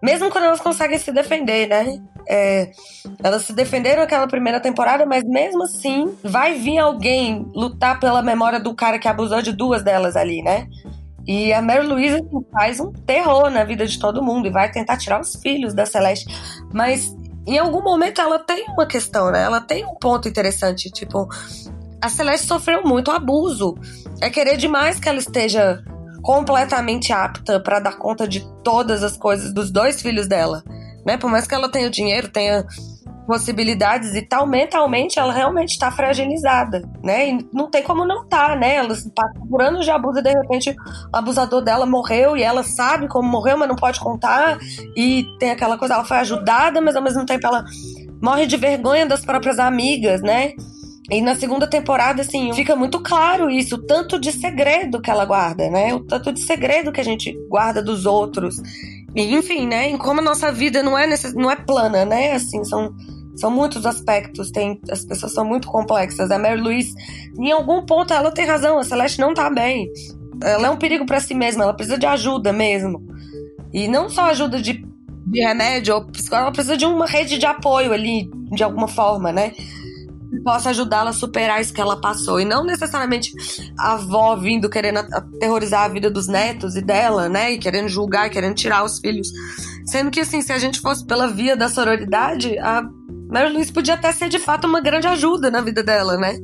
mesmo 0.01 0.29
quando 0.29 0.45
elas 0.45 0.59
conseguem 0.59 0.97
se 0.97 1.11
defender, 1.11 1.67
né? 1.67 2.01
É, 2.27 2.71
elas 3.23 3.43
se 3.43 3.53
defenderam 3.53 4.01
naquela 4.01 4.27
primeira 4.27 4.59
temporada, 4.59 5.05
mas 5.05 5.23
mesmo 5.23 5.63
assim 5.63 6.15
vai 6.23 6.57
vir 6.57 6.77
alguém 6.77 7.45
lutar 7.53 7.99
pela 7.99 8.21
memória 8.21 8.59
do 8.59 8.73
cara 8.73 8.99
que 8.99 9.07
abusou 9.07 9.41
de 9.41 9.51
duas 9.51 9.83
delas 9.83 10.15
ali, 10.15 10.41
né? 10.41 10.67
E 11.25 11.53
a 11.53 11.61
Mary 11.61 11.85
Louise 11.85 12.15
assim, 12.15 12.45
faz 12.51 12.79
um 12.79 12.91
terror 12.91 13.49
na 13.49 13.63
vida 13.63 13.87
de 13.87 13.97
todo 13.97 14.21
mundo 14.21 14.47
e 14.47 14.51
vai 14.51 14.69
tentar 14.71 14.97
tirar 14.97 15.21
os 15.21 15.35
filhos 15.35 15.73
da 15.73 15.85
Celeste. 15.85 16.25
Mas 16.73 17.15
em 17.47 17.57
algum 17.57 17.81
momento 17.81 18.19
ela 18.19 18.39
tem 18.39 18.65
uma 18.69 18.85
questão, 18.85 19.31
né? 19.31 19.43
Ela 19.43 19.61
tem 19.61 19.85
um 19.85 19.95
ponto 19.95 20.27
interessante. 20.27 20.91
Tipo, 20.91 21.27
a 22.01 22.09
Celeste 22.09 22.47
sofreu 22.47 22.83
muito 22.83 23.09
abuso. 23.09 23.75
É 24.21 24.29
querer 24.29 24.57
demais 24.57 24.99
que 24.99 25.07
ela 25.07 25.19
esteja 25.19 25.81
completamente 26.21 27.11
apta 27.11 27.59
para 27.59 27.79
dar 27.79 27.97
conta 27.97 28.27
de 28.27 28.45
todas 28.63 29.03
as 29.03 29.17
coisas 29.17 29.53
dos 29.53 29.71
dois 29.71 30.01
filhos 30.01 30.27
dela 30.27 30.63
né? 31.05 31.17
Por 31.17 31.29
mais 31.29 31.47
que 31.47 31.55
ela 31.55 31.69
tenha 31.69 31.89
dinheiro, 31.89 32.29
tenha 32.29 32.65
possibilidades 33.25 34.13
e 34.15 34.21
tal, 34.21 34.47
mentalmente 34.47 35.17
ela 35.17 35.33
realmente 35.33 35.71
está 35.71 35.89
fragilizada, 35.91 36.83
né? 37.01 37.29
E 37.29 37.47
não 37.53 37.69
tem 37.69 37.81
como 37.81 38.05
não 38.05 38.27
tá, 38.27 38.55
né? 38.55 38.75
Ela 38.75 38.89
passa 38.89 39.39
por 39.49 39.61
anos 39.61 39.85
de 39.85 39.91
abuso 39.91 40.19
e 40.19 40.21
de 40.21 40.31
repente 40.31 40.71
o 40.71 41.17
abusador 41.17 41.61
dela 41.61 41.85
morreu 41.85 42.35
e 42.35 42.43
ela 42.43 42.63
sabe 42.63 43.07
como 43.07 43.29
morreu, 43.29 43.57
mas 43.57 43.69
não 43.69 43.75
pode 43.75 43.99
contar. 43.99 44.57
E 44.95 45.25
tem 45.39 45.51
aquela 45.51 45.77
coisa, 45.77 45.93
ela 45.95 46.05
foi 46.05 46.17
ajudada, 46.17 46.81
mas 46.81 46.95
ao 46.95 47.01
mesmo 47.01 47.25
tempo 47.25 47.47
ela 47.47 47.63
morre 48.21 48.45
de 48.45 48.57
vergonha 48.57 49.05
das 49.05 49.23
próprias 49.25 49.59
amigas, 49.59 50.21
né? 50.21 50.53
E 51.11 51.21
na 51.21 51.35
segunda 51.35 51.67
temporada, 51.67 52.21
assim, 52.21 52.53
fica 52.53 52.75
muito 52.75 53.01
claro 53.01 53.49
isso, 53.49 53.75
o 53.75 53.85
tanto 53.85 54.17
de 54.17 54.31
segredo 54.31 55.01
que 55.01 55.11
ela 55.11 55.25
guarda, 55.25 55.69
né? 55.69 55.93
O 55.93 55.99
tanto 55.99 56.31
de 56.31 56.39
segredo 56.39 56.91
que 56.93 57.01
a 57.01 57.03
gente 57.03 57.37
guarda 57.49 57.83
dos 57.83 58.05
outros. 58.05 58.55
E, 59.15 59.33
enfim, 59.33 59.67
né? 59.67 59.89
Em 59.89 59.97
como 59.97 60.19
a 60.19 60.23
nossa 60.23 60.51
vida 60.51 60.81
não 60.81 60.97
é, 60.97 61.07
não 61.35 61.51
é 61.51 61.55
plana, 61.55 62.05
né? 62.05 62.33
Assim, 62.33 62.63
são, 62.63 62.93
são 63.35 63.51
muitos 63.51 63.85
aspectos, 63.85 64.51
tem, 64.51 64.79
as 64.89 65.05
pessoas 65.05 65.33
são 65.33 65.45
muito 65.45 65.67
complexas. 65.67 66.31
A 66.31 66.39
Mary 66.39 66.59
Louise, 66.59 66.93
em 67.37 67.51
algum 67.51 67.85
ponto, 67.85 68.13
ela 68.13 68.31
tem 68.31 68.45
razão, 68.45 68.79
a 68.79 68.83
Celeste 68.83 69.19
não 69.19 69.33
tá 69.33 69.49
bem. 69.49 69.91
Ela 70.41 70.67
é 70.67 70.69
um 70.69 70.77
perigo 70.77 71.05
para 71.05 71.19
si 71.19 71.33
mesma, 71.33 71.63
ela 71.63 71.73
precisa 71.73 71.97
de 71.97 72.05
ajuda 72.05 72.51
mesmo. 72.51 73.05
E 73.71 73.87
não 73.87 74.09
só 74.09 74.25
ajuda 74.25 74.61
de, 74.61 74.85
de 75.27 75.39
remédio 75.39 75.95
ou 75.95 76.05
ela 76.31 76.51
precisa 76.51 76.77
de 76.77 76.85
uma 76.85 77.05
rede 77.05 77.37
de 77.37 77.45
apoio 77.45 77.93
ali, 77.93 78.29
de 78.51 78.63
alguma 78.63 78.87
forma, 78.87 79.31
né? 79.31 79.53
Possa 80.41 80.69
ajudá-la 80.69 81.11
a 81.11 81.13
superar 81.13 81.61
isso 81.61 81.73
que 81.73 81.81
ela 81.81 81.99
passou. 81.99 82.39
E 82.39 82.45
não 82.45 82.63
necessariamente 82.63 83.33
a 83.77 83.93
avó 83.93 84.35
vindo 84.35 84.69
querendo 84.69 84.97
aterrorizar 84.97 85.83
a 85.83 85.87
vida 85.87 86.09
dos 86.09 86.27
netos 86.27 86.75
e 86.75 86.81
dela, 86.81 87.29
né? 87.29 87.53
E 87.53 87.57
querendo 87.57 87.87
julgar, 87.87 88.29
querendo 88.29 88.55
tirar 88.55 88.83
os 88.83 88.99
filhos. 88.99 89.29
Sendo 89.85 90.11
que, 90.11 90.19
assim, 90.19 90.41
se 90.41 90.51
a 90.51 90.59
gente 90.59 90.79
fosse 90.79 91.05
pela 91.05 91.27
via 91.27 91.55
da 91.55 91.69
sororidade, 91.69 92.57
a 92.59 92.83
Mary 93.29 93.51
Louise 93.51 93.71
podia 93.71 93.95
até 93.95 94.11
ser 94.11 94.29
de 94.29 94.39
fato 94.39 94.67
uma 94.67 94.79
grande 94.79 95.07
ajuda 95.07 95.49
na 95.49 95.61
vida 95.61 95.83
dela, 95.83 96.17
né? 96.17 96.37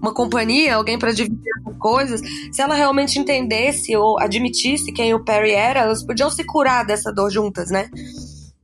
Uma 0.00 0.12
companhia, 0.12 0.74
alguém 0.74 0.98
para 0.98 1.12
dividir 1.12 1.38
as 1.66 1.76
coisas. 1.76 2.20
Se 2.50 2.60
ela 2.60 2.74
realmente 2.74 3.18
entendesse 3.18 3.96
ou 3.96 4.18
admitisse 4.20 4.92
quem 4.92 5.14
o 5.14 5.24
Perry 5.24 5.52
era, 5.52 5.80
elas 5.80 6.04
podiam 6.04 6.30
se 6.30 6.42
curar 6.44 6.84
dessa 6.84 7.12
dor 7.12 7.30
juntas, 7.30 7.70
né? 7.70 7.88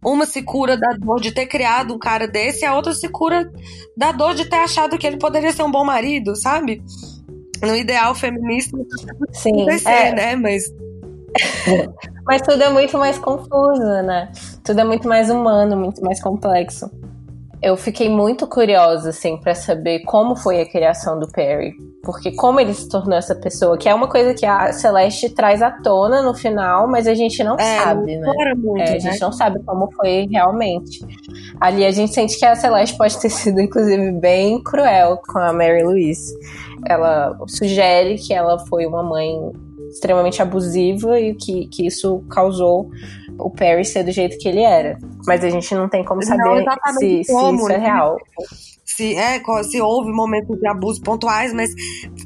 Uma 0.05 0.27
se 0.27 0.43
cura 0.43 0.77
da 0.77 0.91
dor 0.99 1.21
de 1.21 1.33
ter 1.33 1.47
criado 1.47 1.95
um 1.95 1.99
cara 1.99 2.29
desse, 2.29 2.65
a 2.65 2.75
outra 2.75 2.93
se 2.93 3.09
cura 3.09 3.51
da 3.97 4.13
dor 4.13 4.35
de 4.35 4.45
ter 4.45 4.57
achado 4.57 4.97
que 4.97 5.07
ele 5.07 5.19
poderia 5.19 5.53
ser 5.53 5.63
um 5.63 5.71
bom 5.71 5.85
marido, 5.85 6.37
sabe? 6.37 6.83
No 7.61 7.75
ideal 7.75 8.15
feminista, 8.15 8.77
Sim, 9.33 9.67
é. 9.87 10.13
né? 10.13 10.37
Mas. 10.37 10.65
Mas 12.25 12.43
tudo 12.43 12.63
é 12.63 12.69
muito 12.69 12.97
mais 12.99 13.19
confuso, 13.19 14.03
né? 14.05 14.31
Tudo 14.63 14.81
é 14.81 14.85
muito 14.85 15.09
mais 15.09 15.31
humano, 15.31 15.77
muito 15.77 16.03
mais 16.03 16.23
complexo. 16.23 16.91
Eu 17.61 17.77
fiquei 17.77 18.09
muito 18.09 18.47
curiosa, 18.47 19.11
assim, 19.11 19.37
para 19.37 19.55
saber 19.55 20.01
como 20.05 20.37
foi 20.37 20.61
a 20.61 20.67
criação 20.69 21.19
do 21.19 21.27
Perry. 21.27 21.75
Porque 22.03 22.33
como 22.33 22.61
ele 22.61 22.73
se 22.73 22.89
tornou 22.89 23.19
essa 23.19 23.35
pessoa, 23.35 23.77
que 23.77 23.89
é 23.89 23.95
uma 23.95 24.09
coisa 24.09 24.33
que 24.33 24.47
a 24.47 24.73
Celeste 24.73 25.31
traz 25.31 25.61
à 25.61 25.71
tona 25.71 26.23
no 26.23 26.35
final, 26.35 26.87
mas 26.87 27.07
a 27.09 27.15
gente 27.15 27.43
não 27.43 27.57
é, 27.57 27.79
sabe, 27.79 28.17
né? 28.17 28.33
Muito, 28.57 28.81
é, 28.81 28.97
a 28.97 28.99
gente 28.99 29.15
né? 29.15 29.19
não 29.21 29.33
sabe 29.33 29.61
como 29.65 29.91
foi 29.93 30.29
realmente. 30.31 31.05
Ali 31.61 31.85
a 31.85 31.91
gente 31.91 32.15
sente 32.15 32.39
que 32.39 32.45
a 32.45 32.55
Celeste 32.55 32.97
pode 32.97 33.19
ter 33.19 33.31
sido, 33.31 33.61
inclusive, 33.61 34.13
bem 34.13 34.63
cruel 34.63 35.21
com 35.27 35.39
a 35.39 35.53
Mary 35.53 35.83
Louise. 35.83 36.39
Ela 36.87 37.37
sugere 37.49 38.19
que 38.19 38.33
ela 38.33 38.59
foi 38.67 38.87
uma 38.87 39.03
mãe 39.03 39.53
extremamente 39.91 40.41
abusiva 40.43 41.19
e 41.21 41.35
que, 41.35 41.67
que 41.69 41.87
isso 41.87 42.25
causou 42.31 42.91
o 43.39 43.51
Perry 43.51 43.85
ser 43.85 44.05
do 44.05 44.13
jeito 44.13 44.39
que 44.39 44.49
ele 44.49 44.61
era. 44.61 44.99
Mas 45.27 45.45
a 45.45 45.51
gente 45.51 45.75
não 45.75 45.89
tem 45.89 46.05
como 46.05 46.23
saber 46.23 46.65
se, 46.99 46.99
se 46.99 47.33
isso 47.33 47.69
é 47.71 47.79
né? 47.79 47.79
real 47.79 48.17
se, 48.99 49.15
é, 49.15 49.41
se 49.63 49.81
houve 49.81 50.11
momentos 50.11 50.59
de 50.59 50.67
abuso 50.67 51.01
pontuais, 51.01 51.55
mas 51.55 51.71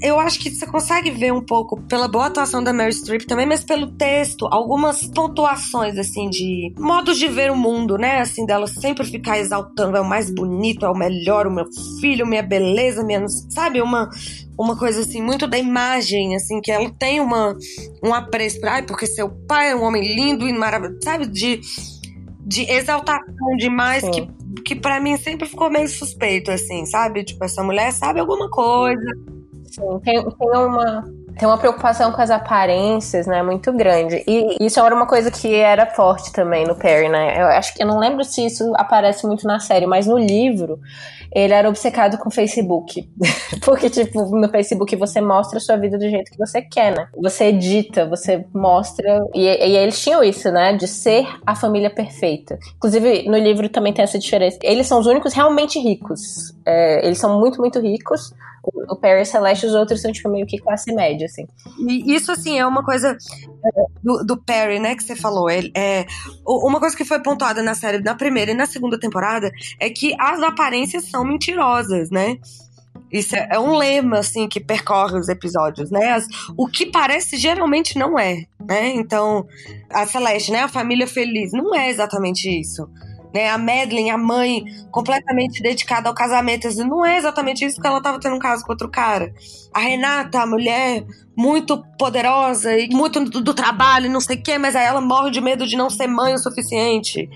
eu 0.01 0.19
acho 0.19 0.41
que 0.41 0.51
você 0.51 0.67
consegue 0.67 1.11
ver 1.11 1.31
um 1.31 1.45
pouco 1.45 1.79
pela 1.83 2.09
boa 2.09 2.27
atuação 2.27 2.65
da 2.65 2.73
Mary 2.73 2.95
Streep 2.95 3.27
também, 3.27 3.45
mas 3.45 3.63
pelo 3.63 3.89
texto, 3.89 4.49
algumas 4.51 5.07
pontuações, 5.07 5.99
assim, 5.99 6.31
de 6.31 6.73
modos 6.79 7.19
de 7.19 7.29
ver 7.29 7.51
o 7.51 7.57
mundo, 7.57 7.99
né? 7.99 8.21
Assim, 8.21 8.47
dela 8.47 8.67
sempre 8.67 9.05
ficar 9.05 9.39
exaltando, 9.39 9.99
é 9.99 10.01
o 10.01 10.09
mais 10.09 10.31
bonito, 10.31 10.87
é 10.87 10.89
o 10.89 10.97
melhor, 10.97 11.47
o 11.47 11.53
meu 11.53 11.67
filho, 12.01 12.27
minha 12.27 12.43
beleza, 12.43 13.05
minha. 13.05 13.23
Sabe? 13.51 13.83
Uma, 13.83 14.09
uma 14.59 14.75
coisa 14.75 15.03
assim, 15.03 15.21
muito 15.21 15.47
da 15.47 15.59
imagem, 15.59 16.35
assim, 16.35 16.59
que 16.63 16.73
ela 16.73 16.91
tem 16.99 17.21
uma, 17.21 17.55
um 18.03 18.15
apreço 18.15 18.59
pra, 18.61 18.77
ai, 18.77 18.83
porque 18.83 19.07
seu 19.07 19.29
pai 19.47 19.73
é 19.73 19.77
um 19.77 19.83
homem 19.83 20.03
lindo 20.03 20.49
e 20.49 20.53
maravilhoso, 20.55 21.01
sabe? 21.03 21.27
De 21.27 21.61
de 22.45 22.69
exaltação 22.71 23.57
demais 23.57 24.03
que, 24.09 24.29
que 24.65 24.75
para 24.75 25.01
mim 25.01 25.17
sempre 25.17 25.49
ficou 25.49 25.71
meio 25.71 25.89
suspeito, 25.89 26.51
assim, 26.51 26.85
sabe? 26.87 27.25
Tipo, 27.25 27.45
essa 27.45 27.63
mulher 27.63 27.93
sabe 27.93 28.21
alguma 28.21 28.51
coisa. 28.51 29.07
Sim, 29.65 30.01
tem, 30.05 30.23
tem 30.23 30.51
uma 30.57 31.05
tem 31.39 31.49
uma 31.49 31.59
preocupação 31.59 32.13
com 32.13 32.21
as 32.21 32.31
aparências, 32.31 33.27
né, 33.27 33.43
muito 33.43 33.73
grande. 33.73 34.23
E 34.27 34.65
isso 34.65 34.79
era 34.79 34.95
uma 34.95 35.07
coisa 35.07 35.31
que 35.31 35.55
era 35.55 35.87
forte 35.87 36.33
também 36.33 36.67
no 36.67 36.75
Perry, 36.75 37.09
né? 37.09 37.41
Eu 37.41 37.47
acho 37.47 37.75
que 37.75 37.83
eu 37.83 37.87
não 37.87 37.99
lembro 37.99 38.25
se 38.25 38.45
isso 38.45 38.73
aparece 38.77 39.27
muito 39.27 39.47
na 39.47 39.59
série, 39.59 39.87
mas 39.87 40.07
no 40.07 40.19
livro 40.19 40.79
ele 41.35 41.53
era 41.53 41.69
obcecado 41.69 42.19
com 42.19 42.29
o 42.29 42.33
Facebook. 42.33 43.09
Porque, 43.65 43.89
tipo, 43.89 44.37
no 44.37 44.49
Facebook 44.49 44.95
você 44.97 45.21
mostra 45.21 45.59
a 45.59 45.61
sua 45.61 45.77
vida 45.77 45.99
do 45.99 46.09
jeito 46.09 46.31
que 46.31 46.39
você 46.39 46.63
quer, 46.63 46.97
né? 46.97 47.09
Você 47.21 47.45
edita, 47.47 48.07
você 48.07 48.45
mostra. 48.55 49.25
E, 49.35 49.43
e 49.43 49.77
eles 49.77 50.01
tinham 50.01 50.23
isso, 50.23 50.51
né? 50.51 50.75
De 50.75 50.87
ser 50.87 51.27
a 51.47 51.55
família 51.55 51.91
perfeita. 51.91 52.59
Inclusive, 52.77 53.29
no 53.29 53.39
livro 53.39 53.69
também 53.69 53.93
tem 53.93 54.03
essa 54.03 54.19
diferença. 54.19 54.59
Eles 54.63 54.87
são 54.87 55.01
os 55.01 55.07
únicos 55.07 55.33
realmente 55.33 55.79
ricos. 55.79 56.55
É, 56.67 57.05
eles 57.07 57.19
são 57.19 57.41
muito, 57.41 57.61
muito 57.61 57.81
ricos 57.81 58.33
o 58.65 58.97
Perry 58.97 59.27
Celeste, 59.27 59.67
os 59.67 59.75
outros 59.75 60.01
são, 60.01 60.13
tipo, 60.13 60.29
meio 60.29 60.47
que 60.47 60.59
classe 60.59 60.93
média, 60.95 61.27
assim. 61.27 61.47
E 61.89 62.15
isso, 62.15 62.31
assim, 62.31 62.59
é 62.59 62.67
uma 62.67 62.85
coisa 62.85 63.17
do, 64.03 64.25
do 64.25 64.37
Perry, 64.37 64.79
né, 64.79 64.95
que 64.95 65.03
você 65.03 65.17
falou. 65.17 65.51
Ele, 65.51 65.73
é, 65.77 66.07
uma 66.47 66.79
coisa 66.79 66.97
que 66.97 67.05
foi 67.05 67.21
pontuada 67.21 67.63
na 67.63 67.75
série, 67.75 67.99
na 67.99 68.15
primeira 68.15 68.53
e 68.53 68.55
na 68.55 68.67
segunda 68.67 68.99
temporada, 68.99 69.51
é 69.81 69.91
que 69.91 70.15
as 70.19 70.41
aparências 70.43 71.09
são 71.23 71.25
mentirosas, 71.25 72.11
né? 72.11 72.39
Isso 73.11 73.37
é, 73.37 73.49
é 73.53 73.59
um 73.59 73.77
lema, 73.77 74.19
assim, 74.19 74.49
que 74.49 74.59
percorre 74.59 75.19
os 75.19 75.29
episódios, 75.29 75.91
né? 75.91 76.13
As, 76.13 76.27
o 76.57 76.67
que 76.67 76.87
parece 76.87 77.37
geralmente 77.37 77.99
não 77.99 78.19
é, 78.19 78.45
né? 78.61 78.89
Então, 78.95 79.47
a 79.91 80.07
Celeste, 80.07 80.51
né, 80.51 80.61
a 80.61 80.69
família 80.69 81.07
feliz, 81.07 81.53
não 81.53 81.75
é 81.75 81.91
exatamente 81.91 82.49
isso 82.49 82.89
né? 83.33 83.49
A 83.49 83.57
Madeline, 83.57 84.11
a 84.11 84.19
mãe, 84.19 84.65
completamente 84.91 85.63
dedicada 85.63 86.09
ao 86.09 86.15
casamento. 86.15 86.69
Assim, 86.69 86.85
não 86.85 87.05
é 87.05 87.17
exatamente 87.17 87.65
isso, 87.65 87.77
porque 87.77 87.89
ela 87.89 87.99
estava 87.99 88.21
tendo 88.21 88.37
um 88.37 88.39
caso 88.39 88.65
com 88.65 88.73
outro 88.73 88.91
cara. 88.91 89.33
A 89.73 89.81
Renata, 89.81 90.41
a 90.41 90.47
mulher 90.47 91.05
muito 91.37 91.83
poderosa 91.99 92.77
e 92.77 92.89
muito 92.91 93.25
do, 93.25 93.41
do 93.41 93.55
trabalho, 93.55 94.11
não 94.11 94.21
sei 94.21 94.37
o 94.37 94.43
quê, 94.43 94.59
mas 94.59 94.77
aí 94.77 94.85
ela 94.85 95.01
morre 95.01 95.31
de 95.31 95.41
medo 95.41 95.67
de 95.67 95.77
não 95.77 95.89
ser 95.89 96.07
mãe 96.07 96.35
o 96.35 96.39
suficiente. 96.39 97.29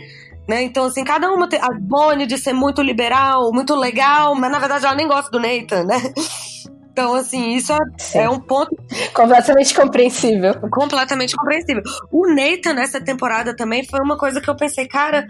Né? 0.48 0.62
Então, 0.62 0.85
assim, 0.85 1.04
cada 1.04 1.30
uma 1.32 1.48
tem. 1.48 1.61
A 1.61 1.70
Bonnie 1.72 2.26
de 2.26 2.38
ser 2.38 2.52
muito 2.52 2.80
liberal, 2.80 3.52
muito 3.52 3.74
legal, 3.74 4.35
mas 4.35 4.50
na 4.50 4.59
verdade 4.59 4.87
ela 4.87 4.94
nem 4.94 5.09
gosta 5.09 5.30
do 5.30 5.40
Nathan, 5.40 5.85
né? 5.85 5.96
Então, 6.96 7.12
assim, 7.12 7.54
isso 7.54 7.74
é, 7.74 8.22
é, 8.22 8.30
um 8.30 8.40
ponto. 8.40 8.74
Completamente 9.12 9.74
compreensível. 9.74 10.54
Completamente 10.70 11.37
compreensível. 11.37 11.82
O 12.11 12.26
Nathan 12.26 12.72
nessa 12.72 12.98
temporada 12.98 13.54
também 13.54 13.85
foi 13.85 14.00
uma 14.00 14.16
coisa 14.16 14.40
que 14.40 14.48
eu 14.48 14.56
pensei, 14.56 14.88
cara, 14.88 15.26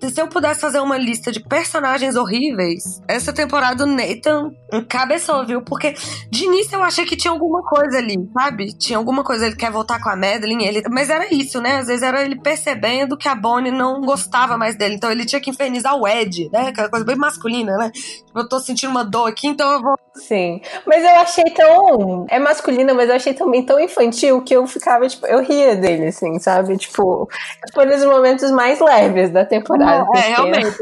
se 0.00 0.20
eu 0.20 0.28
pudesse 0.28 0.60
fazer 0.60 0.80
uma 0.80 0.96
lista 0.96 1.32
de 1.32 1.40
personagens 1.40 2.16
horríveis, 2.16 3.00
essa 3.08 3.32
temporada 3.32 3.84
o 3.84 3.86
Nathan 3.86 4.50
encabeçou, 4.72 5.44
viu? 5.46 5.62
Porque 5.62 5.94
de 6.30 6.44
início 6.44 6.76
eu 6.76 6.82
achei 6.82 7.04
que 7.04 7.16
tinha 7.16 7.32
alguma 7.32 7.62
coisa 7.62 7.98
ali, 7.98 8.16
sabe? 8.32 8.76
Tinha 8.76 8.98
alguma 8.98 9.24
coisa, 9.24 9.46
ele 9.46 9.56
quer 9.56 9.70
voltar 9.70 10.00
com 10.00 10.08
a 10.08 10.16
Madeline, 10.16 10.66
ele... 10.66 10.82
mas 10.90 11.10
era 11.10 11.32
isso, 11.32 11.60
né? 11.60 11.78
Às 11.78 11.86
vezes 11.86 12.02
era 12.02 12.22
ele 12.22 12.40
percebendo 12.40 13.16
que 13.16 13.28
a 13.28 13.34
Bonnie 13.34 13.72
não 13.72 14.00
gostava 14.00 14.56
mais 14.56 14.76
dele, 14.76 14.94
então 14.94 15.10
ele 15.10 15.24
tinha 15.24 15.40
que 15.40 15.50
infernizar 15.50 15.96
o 15.96 16.06
Ed, 16.06 16.50
né? 16.52 16.68
Aquela 16.68 16.88
coisa 16.88 17.04
bem 17.04 17.16
masculina, 17.16 17.76
né? 17.76 17.90
Tipo, 17.90 18.38
eu 18.38 18.48
tô 18.48 18.60
sentindo 18.60 18.90
uma 18.90 19.04
dor 19.04 19.28
aqui, 19.28 19.46
então 19.48 19.70
eu 19.72 19.80
vou. 19.80 19.96
Sim. 20.14 20.60
Mas 20.86 21.04
eu 21.04 21.16
achei 21.16 21.44
tão. 21.44 22.26
É 22.28 22.38
masculina, 22.38 22.94
mas 22.94 23.08
eu 23.08 23.16
achei 23.16 23.34
também 23.34 23.64
tão 23.64 23.78
infantil 23.78 24.42
que 24.42 24.54
eu 24.54 24.66
ficava, 24.66 25.06
tipo, 25.06 25.26
eu 25.26 25.42
ria 25.42 25.76
dele, 25.76 26.06
assim, 26.06 26.38
sabe? 26.38 26.76
Tipo, 26.76 27.28
foi 27.74 27.84
nos 27.84 28.04
momentos 28.04 28.50
mais 28.50 28.80
leves 28.80 29.30
da 29.30 29.44
temporada. 29.44 29.85
É, 29.90 30.20
realmente. 30.20 30.76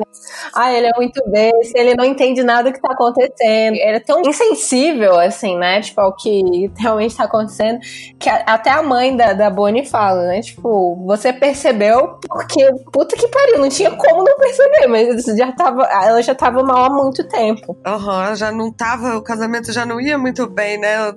Ah, 0.54 0.72
ele 0.72 0.86
é 0.86 0.92
muito 0.96 1.22
besta, 1.28 1.78
ele 1.78 1.94
não 1.94 2.04
entende 2.04 2.42
nada 2.42 2.70
do 2.70 2.74
que 2.74 2.80
tá 2.80 2.92
acontecendo. 2.92 3.74
Ele 3.74 3.96
é 3.96 4.00
tão 4.00 4.22
insensível, 4.22 5.18
assim, 5.18 5.56
né? 5.56 5.80
Tipo, 5.80 6.00
ao 6.00 6.14
que 6.16 6.70
realmente 6.76 7.16
tá 7.16 7.24
acontecendo, 7.24 7.78
que 8.18 8.28
a, 8.28 8.36
até 8.46 8.70
a 8.70 8.82
mãe 8.82 9.16
da, 9.16 9.32
da 9.32 9.50
Bonnie 9.50 9.86
fala, 9.86 10.26
né? 10.26 10.40
Tipo, 10.40 10.96
você 11.06 11.32
percebeu 11.32 12.18
porque, 12.28 12.70
puta 12.92 13.16
que 13.16 13.28
pariu, 13.28 13.58
não 13.58 13.68
tinha 13.68 13.90
como 13.90 14.24
não 14.24 14.36
perceber, 14.36 14.86
mas 14.86 15.24
já 15.36 15.52
tava, 15.52 15.82
ela 15.84 16.22
já 16.22 16.34
tava 16.34 16.62
mal 16.62 16.84
há 16.84 16.90
muito 16.90 17.26
tempo. 17.28 17.76
Aham, 17.86 18.30
uhum, 18.30 18.36
já 18.36 18.52
não 18.52 18.72
tava, 18.72 19.16
o 19.16 19.22
casamento 19.22 19.72
já 19.72 19.84
não 19.84 20.00
ia 20.00 20.18
muito 20.18 20.46
bem, 20.46 20.78
né? 20.78 21.12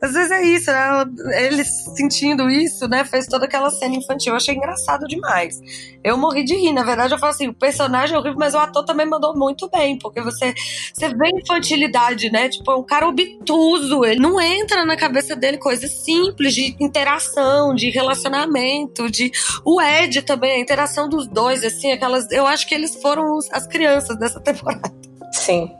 Às 0.00 0.12
vezes 0.12 0.30
é 0.30 0.42
isso, 0.42 0.70
né? 0.70 1.04
Ele 1.44 1.64
sentindo 1.64 2.48
isso, 2.50 2.88
né? 2.88 3.04
Fez 3.04 3.26
toda 3.26 3.44
aquela 3.44 3.70
cena 3.70 3.94
infantil. 3.94 4.32
Eu 4.32 4.36
achei 4.36 4.54
engraçado 4.54 5.06
demais. 5.06 5.60
Eu 6.02 6.16
morri 6.16 6.44
de 6.44 6.54
rir, 6.54 6.72
na 6.72 6.82
verdade, 6.82 7.14
eu 7.14 7.18
falo 7.30 7.34
assim, 7.34 7.48
o 7.48 7.54
personagem 7.54 8.14
é 8.14 8.18
horrível, 8.18 8.38
mas 8.38 8.54
o 8.54 8.58
ator 8.58 8.84
também 8.84 9.06
mandou 9.06 9.36
muito 9.36 9.68
bem, 9.70 9.98
porque 9.98 10.20
você, 10.20 10.54
você 10.92 11.08
vê 11.08 11.30
infantilidade, 11.34 12.30
né? 12.30 12.48
Tipo, 12.48 12.72
é 12.72 12.76
um 12.76 12.82
cara 12.82 13.08
obtuso, 13.08 14.04
ele 14.04 14.20
não 14.20 14.40
entra 14.40 14.84
na 14.84 14.96
cabeça 14.96 15.34
dele 15.36 15.58
coisas 15.58 15.90
simples 15.90 16.54
de 16.54 16.76
interação, 16.80 17.74
de 17.74 17.90
relacionamento, 17.90 19.10
de 19.10 19.30
o 19.64 19.80
Ed 19.80 20.22
também, 20.22 20.52
a 20.52 20.58
interação 20.58 21.08
dos 21.08 21.26
dois, 21.26 21.64
assim, 21.64 21.92
aquelas, 21.92 22.30
eu 22.30 22.46
acho 22.46 22.66
que 22.66 22.74
eles 22.74 23.00
foram 23.00 23.38
as 23.52 23.66
crianças 23.66 24.18
dessa 24.18 24.40
temporada. 24.42 24.92
Sim. 25.32 25.70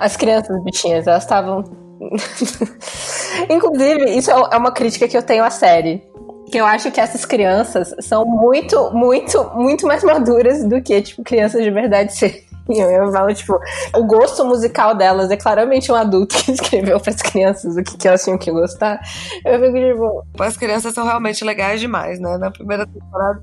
As 0.00 0.16
crianças 0.16 0.62
bichinhas, 0.64 1.06
elas 1.06 1.22
estavam 1.22 1.62
Inclusive, 3.48 4.16
isso 4.16 4.28
é 4.30 4.56
uma 4.56 4.72
crítica 4.72 5.06
que 5.06 5.16
eu 5.16 5.22
tenho 5.22 5.44
à 5.44 5.50
série 5.50 6.02
que 6.52 6.58
eu 6.58 6.66
acho 6.66 6.92
que 6.92 7.00
essas 7.00 7.24
crianças 7.24 7.94
são 8.00 8.26
muito, 8.26 8.90
muito, 8.92 9.50
muito 9.54 9.86
mais 9.86 10.04
maduras 10.04 10.62
do 10.62 10.82
que, 10.82 11.00
tipo, 11.00 11.24
crianças 11.24 11.64
de 11.64 11.70
verdade 11.70 12.14
seriam. 12.14 12.52
Eu 12.68 13.10
falo, 13.10 13.34
tipo, 13.34 13.58
o 13.96 14.04
gosto 14.04 14.44
musical 14.44 14.94
delas 14.94 15.30
é 15.32 15.36
claramente 15.36 15.90
um 15.90 15.96
adulto 15.96 16.36
que 16.36 16.52
escreveu 16.52 17.00
para 17.00 17.10
as 17.10 17.20
crianças 17.20 17.76
o 17.76 17.82
que, 17.82 17.96
que 17.96 18.06
elas 18.06 18.22
tinham 18.22 18.38
que 18.38 18.52
gostar. 18.52 19.00
Eu 19.44 19.58
fico, 19.58 19.72
tipo. 19.72 20.44
As 20.44 20.56
crianças 20.56 20.94
são 20.94 21.04
realmente 21.04 21.42
legais 21.42 21.80
demais, 21.80 22.20
né? 22.20 22.38
Na 22.38 22.52
primeira 22.52 22.86
temporada, 22.86 23.40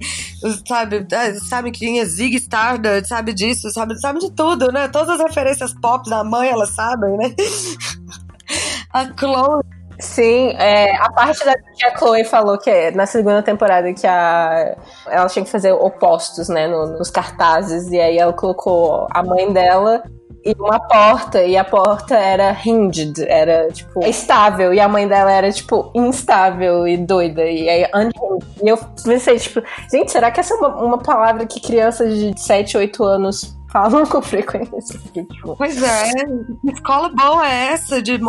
sabe, 0.66 1.06
é, 1.12 1.34
sabe 1.34 1.72
que 1.72 1.80
tinha 1.80 2.06
Zig 2.06 2.38
Stardust, 2.38 3.10
sabe 3.10 3.34
disso, 3.34 3.70
sabe, 3.72 4.00
sabe 4.00 4.20
de 4.20 4.32
tudo, 4.32 4.72
né? 4.72 4.88
Todas 4.88 5.10
as 5.10 5.20
referências 5.20 5.74
pop 5.74 6.10
da 6.10 6.24
mãe, 6.24 6.48
elas 6.48 6.70
sabem, 6.70 7.18
né? 7.18 7.36
A 8.94 9.06
Chloe 9.18 9.79
Sim, 10.00 10.52
é, 10.58 10.96
a 10.96 11.12
parte 11.12 11.44
da 11.44 11.54
que 11.58 11.86
a 11.86 11.98
Chloe 11.98 12.24
falou 12.24 12.58
que 12.58 12.70
é 12.70 12.90
na 12.92 13.06
segunda 13.06 13.44
temporada 13.44 13.94
que 13.94 14.08
a, 14.08 14.78
ela 15.08 15.28
tinha 15.28 15.44
que 15.44 15.52
fazer 15.52 15.74
opostos, 15.74 16.48
né, 16.48 16.68
no, 16.68 16.98
nos 16.98 17.12
cartazes, 17.12 17.92
e 17.92 18.00
aí 18.00 18.18
ela 18.18 18.32
colocou 18.32 19.08
a 19.12 19.22
mãe 19.22 19.52
dela 19.52 20.02
e 20.46 20.56
uma 20.58 20.80
porta, 20.80 21.44
e 21.44 21.58
a 21.58 21.64
porta 21.64 22.16
era 22.16 22.56
hinged, 22.66 23.22
era, 23.28 23.70
tipo, 23.72 24.06
estável, 24.06 24.74
e 24.74 24.80
a 24.80 24.88
mãe 24.88 25.08
dela 25.08 25.32
era, 25.32 25.52
tipo, 25.52 25.92
instável 25.94 26.88
e 26.88 26.98
doida, 26.98 27.44
e 27.44 27.70
aí 27.70 27.90
unhinged. 27.94 28.46
E 28.64 28.70
eu 28.70 28.78
pensei, 29.04 29.38
tipo, 29.38 29.62
gente, 29.92 30.12
será 30.12 30.32
que 30.32 30.40
essa 30.40 30.54
é 30.54 30.58
uma, 30.58 30.84
uma 30.84 30.98
palavra 30.98 31.46
que 31.46 31.60
crianças 31.60 32.18
de 32.18 32.40
7, 32.40 32.78
8 32.78 33.04
anos 33.04 33.60
falam 33.72 34.06
com 34.06 34.22
frequência. 34.22 35.00
Tipo. 35.14 35.56
Pois 35.56 35.82
é, 35.82 36.12
que 36.14 36.72
escola 36.72 37.10
boa 37.10 37.48
é 37.48 37.74
essa 37.74 38.02
de? 38.02 38.14
As 38.14 38.22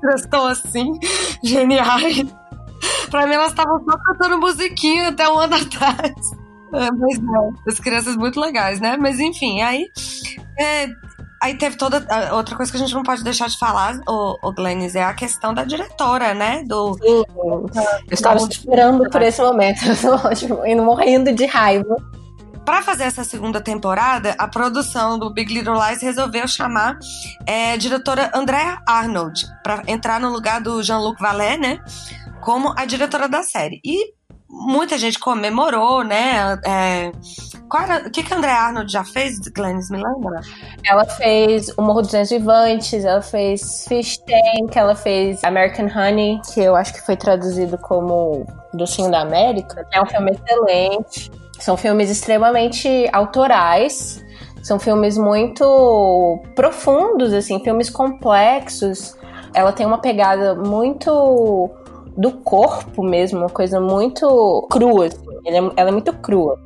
pessoas 0.00 0.20
estão 0.20 0.46
assim, 0.46 0.98
geniais. 1.42 2.24
pra 3.10 3.26
mim, 3.26 3.34
elas 3.34 3.50
estavam 3.50 3.82
só 3.84 3.96
cantando 3.98 4.38
musiquinha 4.38 5.08
até 5.08 5.28
um 5.28 5.38
ano 5.38 5.54
atrás. 5.60 6.41
É, 6.74 6.90
mas 6.90 7.18
é, 7.18 7.70
as 7.70 7.78
crianças 7.78 8.16
muito 8.16 8.40
legais, 8.40 8.80
né? 8.80 8.96
Mas 8.96 9.20
enfim, 9.20 9.62
aí. 9.62 9.86
É, 10.58 10.88
aí 11.42 11.54
teve 11.56 11.76
toda. 11.76 12.04
Outra 12.34 12.56
coisa 12.56 12.70
que 12.70 12.78
a 12.78 12.80
gente 12.80 12.94
não 12.94 13.02
pode 13.02 13.22
deixar 13.22 13.48
de 13.48 13.58
falar, 13.58 13.98
o, 14.08 14.36
o 14.42 14.52
Glennis, 14.52 14.94
é 14.94 15.04
a 15.04 15.14
questão 15.14 15.52
da 15.52 15.64
diretora, 15.64 16.34
né? 16.34 16.62
Do. 16.64 16.94
Sim, 16.94 17.24
eu 17.34 17.70
estava 18.10 18.38
esperando 18.38 19.08
por 19.10 19.22
esse 19.22 19.42
momento, 19.42 19.80
indo 20.66 20.82
morrendo 20.82 21.32
de 21.32 21.46
raiva 21.46 21.96
para 22.64 22.82
fazer 22.82 23.04
essa 23.04 23.24
segunda 23.24 23.60
temporada, 23.60 24.34
a 24.38 24.46
produção 24.46 25.18
do 25.18 25.32
Big 25.32 25.52
Little 25.52 25.74
Lies 25.74 26.00
resolveu 26.00 26.46
chamar 26.46 26.98
é, 27.46 27.72
a 27.72 27.76
diretora 27.76 28.30
Andrea 28.34 28.80
Arnold 28.86 29.46
para 29.62 29.82
entrar 29.86 30.20
no 30.20 30.30
lugar 30.30 30.60
do 30.60 30.82
Jean-Luc 30.82 31.20
Vallet, 31.20 31.58
né? 31.58 31.80
Como 32.40 32.72
a 32.76 32.84
diretora 32.84 33.28
da 33.28 33.42
série. 33.42 33.80
E 33.84 34.12
muita 34.52 34.98
gente 34.98 35.18
comemorou, 35.18 36.04
né? 36.04 36.60
É, 36.64 37.10
era, 37.74 38.06
o 38.06 38.10
que, 38.10 38.22
que 38.22 38.34
a 38.34 38.36
Andrea 38.36 38.54
Arnold 38.54 38.92
já 38.92 39.02
fez, 39.02 39.38
Glennis, 39.48 39.90
me 39.90 39.96
lembra? 39.96 40.40
Ela 40.84 41.06
fez 41.06 41.72
O 41.78 41.82
Morro 41.82 42.02
dos 42.02 42.28
Vivantes, 42.28 43.04
ela 43.04 43.22
fez 43.22 43.86
Fish 43.88 44.18
Tank, 44.18 44.76
ela 44.76 44.94
fez 44.94 45.42
American 45.42 45.86
Honey, 45.86 46.38
que 46.52 46.60
eu 46.60 46.76
acho 46.76 46.92
que 46.92 47.00
foi 47.00 47.16
traduzido 47.16 47.78
como 47.78 48.46
Docinho 48.74 49.10
da 49.10 49.22
América. 49.22 49.86
É 49.90 50.02
um 50.02 50.06
filme 50.06 50.32
excelente. 50.32 51.30
São 51.58 51.76
filmes 51.76 52.10
extremamente 52.10 53.08
autorais, 53.12 54.22
são 54.62 54.78
filmes 54.78 55.16
muito 55.16 56.42
profundos, 56.54 57.32
assim, 57.32 57.58
filmes 57.64 57.88
complexos. 57.88 59.16
Ela 59.54 59.72
tem 59.72 59.86
uma 59.86 59.98
pegada 59.98 60.54
muito 60.54 61.70
do 62.16 62.32
corpo 62.32 63.02
mesmo, 63.02 63.40
uma 63.40 63.48
coisa 63.48 63.80
muito 63.80 64.66
crua. 64.70 65.06
Assim. 65.06 65.26
Ela 65.76 65.88
é 65.88 65.92
muito 65.92 66.12
crua. 66.14 66.58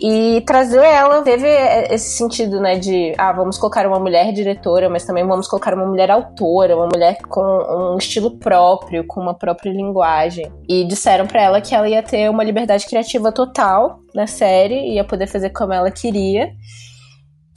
E 0.00 0.42
trazer 0.46 0.84
ela 0.84 1.22
teve 1.22 1.48
esse 1.90 2.10
sentido, 2.10 2.60
né, 2.60 2.78
de, 2.78 3.14
ah, 3.18 3.32
vamos 3.32 3.58
colocar 3.58 3.86
uma 3.86 3.98
mulher 3.98 4.32
diretora, 4.32 4.88
mas 4.88 5.04
também 5.04 5.26
vamos 5.26 5.48
colocar 5.48 5.74
uma 5.74 5.86
mulher 5.86 6.10
autora, 6.10 6.76
uma 6.76 6.86
mulher 6.86 7.18
com 7.28 7.40
um 7.40 7.96
estilo 7.98 8.30
próprio, 8.38 9.04
com 9.04 9.20
uma 9.20 9.34
própria 9.34 9.70
linguagem. 9.70 10.52
E 10.68 10.84
disseram 10.84 11.26
para 11.26 11.42
ela 11.42 11.60
que 11.60 11.74
ela 11.74 11.88
ia 11.88 12.02
ter 12.02 12.30
uma 12.30 12.44
liberdade 12.44 12.86
criativa 12.86 13.32
total 13.32 13.98
na 14.14 14.26
série, 14.26 14.94
ia 14.94 15.02
poder 15.02 15.26
fazer 15.26 15.50
como 15.50 15.72
ela 15.72 15.90
queria 15.90 16.52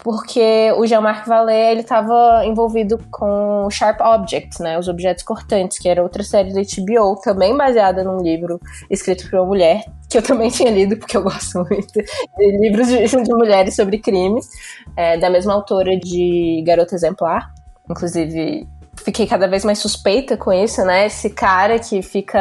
porque 0.04 0.74
o 0.78 0.86
Jean-Marc 0.86 1.28
Vallée 1.28 1.72
ele 1.72 1.82
estava 1.82 2.43
envolvido 2.45 2.99
com 3.12 3.68
Sharp 3.70 4.02
Objects, 4.02 4.60
né, 4.60 4.78
os 4.78 4.88
objetos 4.88 5.24
cortantes, 5.24 5.78
que 5.78 5.88
era 5.88 6.02
outra 6.02 6.24
série 6.24 6.52
da 6.52 6.62
HBO, 6.62 7.22
também 7.22 7.56
baseada 7.56 8.04
num 8.04 8.18
livro 8.18 8.60
escrito 8.89 9.30
por 9.30 9.39
uma 9.39 9.45
mulher, 9.45 9.86
que 10.10 10.18
eu 10.18 10.24
também 10.24 10.49
tinha 10.52 10.72
lido, 10.72 10.97
porque 10.97 11.16
eu 11.16 11.22
gosto 11.22 11.60
muito 11.60 11.93
de 11.93 12.58
livros 12.58 12.88
de, 12.88 13.06
de 13.24 13.34
mulheres 13.34 13.76
sobre 13.76 13.99
crimes, 13.99 14.47
é, 14.97 15.18
da 15.18 15.30
mesma 15.30 15.54
autora 15.54 15.95
de 15.97 16.64
Garota 16.66 16.95
Exemplar. 16.95 17.54
Inclusive, 17.88 18.68
fiquei 19.04 19.28
cada 19.28 19.47
vez 19.47 19.64
mais 19.64 19.80
suspeita 19.80 20.36
com 20.36 20.52
isso, 20.52 20.84
né? 20.84 21.06
Esse 21.06 21.30
cara 21.30 21.78
que 21.78 22.02
fica 22.02 22.39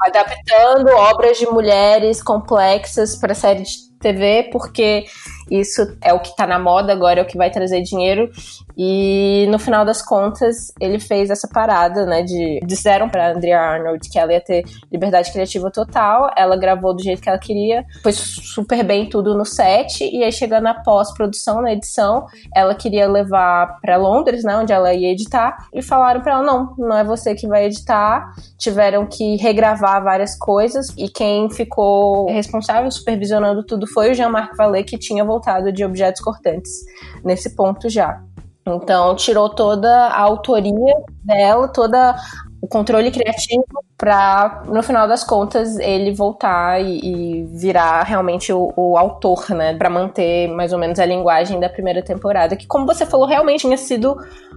adaptando 0.00 0.88
obras 0.88 1.38
de 1.38 1.46
mulheres 1.46 2.22
complexas 2.22 3.16
para 3.16 3.34
série 3.34 3.62
de 3.62 3.86
TV, 4.00 4.48
porque 4.52 5.04
isso 5.50 5.96
é 6.02 6.12
o 6.12 6.20
que 6.20 6.34
tá 6.34 6.46
na 6.46 6.58
moda 6.58 6.92
agora, 6.92 7.20
é 7.20 7.22
o 7.22 7.26
que 7.26 7.36
vai 7.36 7.50
trazer 7.50 7.80
dinheiro. 7.82 8.30
E 8.76 9.46
no 9.48 9.58
final 9.58 9.84
das 9.84 10.02
contas, 10.02 10.72
ele 10.80 10.98
fez 10.98 11.30
essa 11.30 11.48
parada, 11.48 12.04
né? 12.04 12.22
De 12.22 12.60
disseram 12.64 13.08
pra 13.08 13.32
Andrea 13.32 13.58
Arnold 13.58 14.08
que 14.10 14.18
ela 14.18 14.32
ia 14.32 14.40
ter 14.40 14.64
liberdade 14.92 15.32
criativa 15.32 15.70
total. 15.70 16.30
Ela 16.36 16.56
gravou 16.56 16.94
do 16.94 17.02
jeito 17.02 17.22
que 17.22 17.28
ela 17.28 17.38
queria, 17.38 17.84
foi 18.02 18.12
super 18.12 18.84
bem 18.84 19.08
tudo 19.08 19.36
no 19.36 19.44
set. 19.44 20.04
E 20.04 20.22
aí, 20.22 20.32
chegando 20.32 20.64
na 20.64 20.74
pós-produção, 20.74 21.62
na 21.62 21.72
edição, 21.72 22.26
ela 22.54 22.74
queria 22.74 23.08
levar 23.08 23.78
para 23.80 23.96
Londres, 23.96 24.44
né? 24.44 24.56
Onde 24.56 24.72
ela 24.72 24.92
ia 24.92 25.12
editar. 25.12 25.56
E 25.72 25.80
falaram 25.80 26.20
pra 26.20 26.34
ela: 26.34 26.42
não, 26.42 26.74
não 26.76 26.98
é 26.98 27.04
você 27.04 27.34
que 27.34 27.46
vai 27.46 27.66
editar. 27.66 28.34
Tiveram 28.58 29.06
que 29.06 29.36
regravar 29.36 30.02
várias 30.02 30.36
coisas. 30.36 30.88
E 30.98 31.08
quem 31.08 31.48
ficou 31.50 32.26
responsável, 32.26 32.90
supervisionando 32.90 33.64
tudo, 33.64 33.86
foi 33.86 34.10
o 34.10 34.14
Jean-Marc 34.14 34.54
Vallée, 34.56 34.84
que 34.84 34.98
tinha 34.98 35.24
voltado 35.24 35.35
de 35.72 35.84
objetos 35.84 36.20
cortantes 36.20 36.84
nesse 37.24 37.54
ponto 37.54 37.88
já. 37.88 38.22
Então, 38.66 39.14
tirou 39.14 39.48
toda 39.48 40.08
a 40.08 40.20
autoria 40.20 40.94
dela, 41.22 41.68
toda 41.68 42.16
o 42.60 42.66
controle 42.66 43.10
criativo 43.10 43.64
para 43.96 44.62
no 44.66 44.82
final 44.82 45.06
das 45.06 45.22
contas 45.22 45.78
ele 45.78 46.12
voltar 46.12 46.80
e, 46.80 46.98
e 46.98 47.44
virar 47.46 48.02
realmente 48.02 48.52
o, 48.52 48.72
o 48.76 48.96
autor, 48.96 49.50
né, 49.50 49.74
para 49.74 49.88
manter 49.88 50.48
mais 50.48 50.72
ou 50.72 50.78
menos 50.78 50.98
a 50.98 51.06
linguagem 51.06 51.60
da 51.60 51.68
primeira 51.68 52.02
temporada, 52.02 52.56
que 52.56 52.66
como 52.66 52.86
você 52.86 53.06
falou 53.06 53.26
realmente 53.26 53.60
tinha 53.60 53.76
sido 53.76 54.16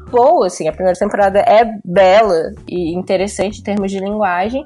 boa, 0.10 0.48
assim, 0.48 0.68
a 0.68 0.72
primeira 0.72 0.98
temporada 0.98 1.40
é 1.40 1.66
bela 1.86 2.52
e 2.68 2.94
interessante 2.94 3.60
em 3.60 3.64
termos 3.64 3.92
de 3.92 4.00
linguagem, 4.00 4.66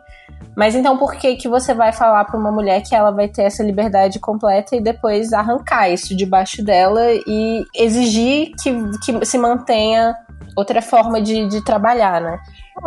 mas 0.56 0.76
então 0.76 0.98
por 0.98 1.16
que 1.16 1.36
que 1.36 1.48
você 1.48 1.74
vai 1.74 1.92
falar 1.92 2.26
para 2.26 2.40
uma 2.40 2.52
mulher 2.52 2.82
que 2.82 2.96
ela 2.96 3.12
vai 3.12 3.28
ter 3.28 3.44
essa 3.44 3.64
liberdade 3.64 4.20
completa 4.20 4.76
e 4.76 4.82
depois 4.82 5.34
arrancar 5.34 5.90
isso 5.90 6.16
debaixo 6.16 6.64
dela 6.64 7.02
e 7.28 7.66
exigir 7.76 8.52
que, 8.62 8.72
que 9.00 9.26
se 9.26 9.38
mantenha 9.38 10.16
outra 10.56 10.82
forma 10.82 11.22
de, 11.22 11.48
de 11.48 11.64
trabalhar, 11.64 12.22
né? 12.22 12.40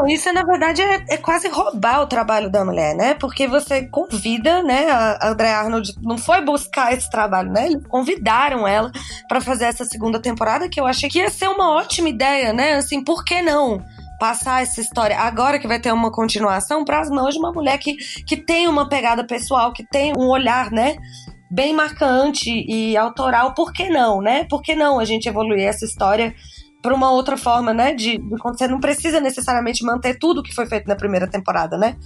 Isso, 0.08 0.32
na 0.32 0.42
verdade, 0.42 0.82
é, 0.82 1.04
é, 1.10 1.16
quase 1.16 1.48
roubar 1.48 2.02
o 2.02 2.06
trabalho 2.06 2.50
da 2.50 2.64
mulher, 2.64 2.94
né? 2.94 3.14
Porque 3.14 3.46
você 3.46 3.86
convida, 3.86 4.62
né? 4.62 4.90
A 4.90 5.28
Andrea 5.28 5.58
Arnold 5.58 5.94
não 6.02 6.18
foi 6.18 6.40
buscar 6.40 6.92
esse 6.92 7.08
trabalho, 7.08 7.50
né? 7.52 7.66
Eles 7.66 7.86
convidaram 7.86 8.66
ela 8.66 8.90
para 9.28 9.40
fazer 9.40 9.66
essa 9.66 9.84
segunda 9.84 10.20
temporada, 10.20 10.68
que 10.68 10.80
eu 10.80 10.86
achei 10.86 11.08
que 11.08 11.20
ia 11.20 11.30
ser 11.30 11.48
uma 11.48 11.70
ótima 11.72 12.08
ideia, 12.08 12.52
né? 12.52 12.74
Assim, 12.74 13.02
por 13.02 13.24
que 13.24 13.40
não? 13.42 13.80
passar 14.18 14.62
essa 14.62 14.80
história 14.80 15.18
agora 15.18 15.58
que 15.58 15.68
vai 15.68 15.78
ter 15.78 15.92
uma 15.92 16.10
continuação 16.10 16.84
para 16.84 17.00
as 17.00 17.10
mãos 17.10 17.34
de 17.34 17.38
uma 17.38 17.52
mulher 17.52 17.78
que, 17.78 17.96
que 18.24 18.36
tem 18.36 18.66
uma 18.66 18.88
pegada 18.88 19.22
pessoal, 19.24 19.72
que 19.72 19.84
tem 19.84 20.14
um 20.16 20.28
olhar, 20.28 20.70
né? 20.70 20.96
Bem 21.50 21.74
marcante 21.74 22.50
e 22.50 22.96
autoral, 22.96 23.54
por 23.54 23.72
que 23.72 23.88
não, 23.88 24.20
né? 24.20 24.44
Por 24.44 24.62
que 24.62 24.74
não 24.74 24.98
a 24.98 25.04
gente 25.04 25.28
evoluir 25.28 25.66
essa 25.66 25.84
história 25.84 26.34
para 26.86 26.94
uma 26.94 27.10
outra 27.10 27.36
forma, 27.36 27.74
né? 27.74 27.92
De, 27.92 28.16
de 28.16 28.36
você 28.40 28.68
não 28.68 28.78
precisa 28.78 29.20
necessariamente 29.20 29.84
manter 29.84 30.16
tudo 30.16 30.40
que 30.40 30.54
foi 30.54 30.66
feito 30.66 30.86
na 30.86 30.94
primeira 30.94 31.26
temporada, 31.26 31.76
né? 31.76 31.96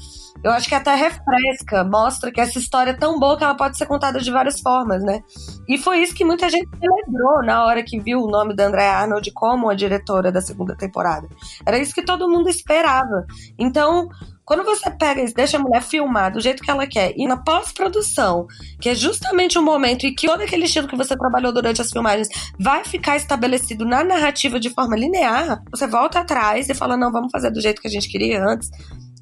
Eu 0.43 0.51
acho 0.53 0.67
que 0.67 0.75
até 0.75 0.95
refresca, 0.95 1.85
mostra 1.85 2.33
que 2.33 2.41
essa 2.41 2.59
história 2.59 2.93
é 2.93 2.95
tão 2.95 3.19
boa 3.19 3.37
que 3.37 3.45
ela 3.45 3.55
pode 3.55 3.77
ser 3.77 3.85
contada 3.85 4.19
de 4.19 4.31
várias 4.31 4.59
formas, 4.59 5.03
né? 5.03 5.21
E 5.69 5.77
foi 5.77 5.99
isso 5.99 6.15
que 6.15 6.25
muita 6.25 6.49
gente 6.49 6.67
celebrou 6.79 7.45
na 7.45 7.67
hora 7.67 7.83
que 7.83 8.01
viu 8.01 8.21
o 8.21 8.31
nome 8.31 8.57
da 8.57 8.69
Andrea 8.69 8.91
Arnold 8.91 9.31
como 9.35 9.69
a 9.69 9.75
diretora 9.75 10.33
da 10.33 10.41
segunda 10.41 10.75
temporada. 10.75 11.29
Era 11.67 11.79
isso 11.79 11.95
que 11.95 12.03
todo 12.03 12.27
mundo 12.27 12.49
esperava. 12.49 13.27
Então, 13.59 14.09
quando 14.51 14.65
você 14.65 14.91
pega 14.91 15.23
e 15.23 15.33
deixa 15.33 15.59
a 15.59 15.61
mulher 15.61 15.81
filmar 15.81 16.33
do 16.33 16.41
jeito 16.41 16.61
que 16.61 16.69
ela 16.69 16.85
quer 16.85 17.15
e 17.17 17.25
na 17.25 17.37
pós-produção, 17.37 18.49
que 18.81 18.89
é 18.89 18.97
justamente 18.97 19.57
o 19.57 19.63
momento 19.63 20.07
em 20.07 20.13
que 20.13 20.27
todo 20.27 20.41
aquele 20.41 20.65
estilo 20.65 20.89
que 20.89 20.97
você 20.97 21.17
trabalhou 21.17 21.53
durante 21.53 21.81
as 21.81 21.89
filmagens 21.89 22.27
vai 22.59 22.85
ficar 22.85 23.17
estabelecido 23.17 23.87
na 23.87 24.03
narrativa 24.03 24.59
de 24.59 24.69
forma 24.71 24.97
linear, 24.97 25.63
você 25.71 25.87
volta 25.87 26.19
atrás 26.19 26.69
e 26.69 26.75
fala: 26.75 26.97
não, 26.97 27.13
vamos 27.13 27.31
fazer 27.31 27.53
do 27.53 27.61
jeito 27.61 27.81
que 27.81 27.87
a 27.87 27.91
gente 27.91 28.09
queria 28.09 28.45
antes 28.45 28.69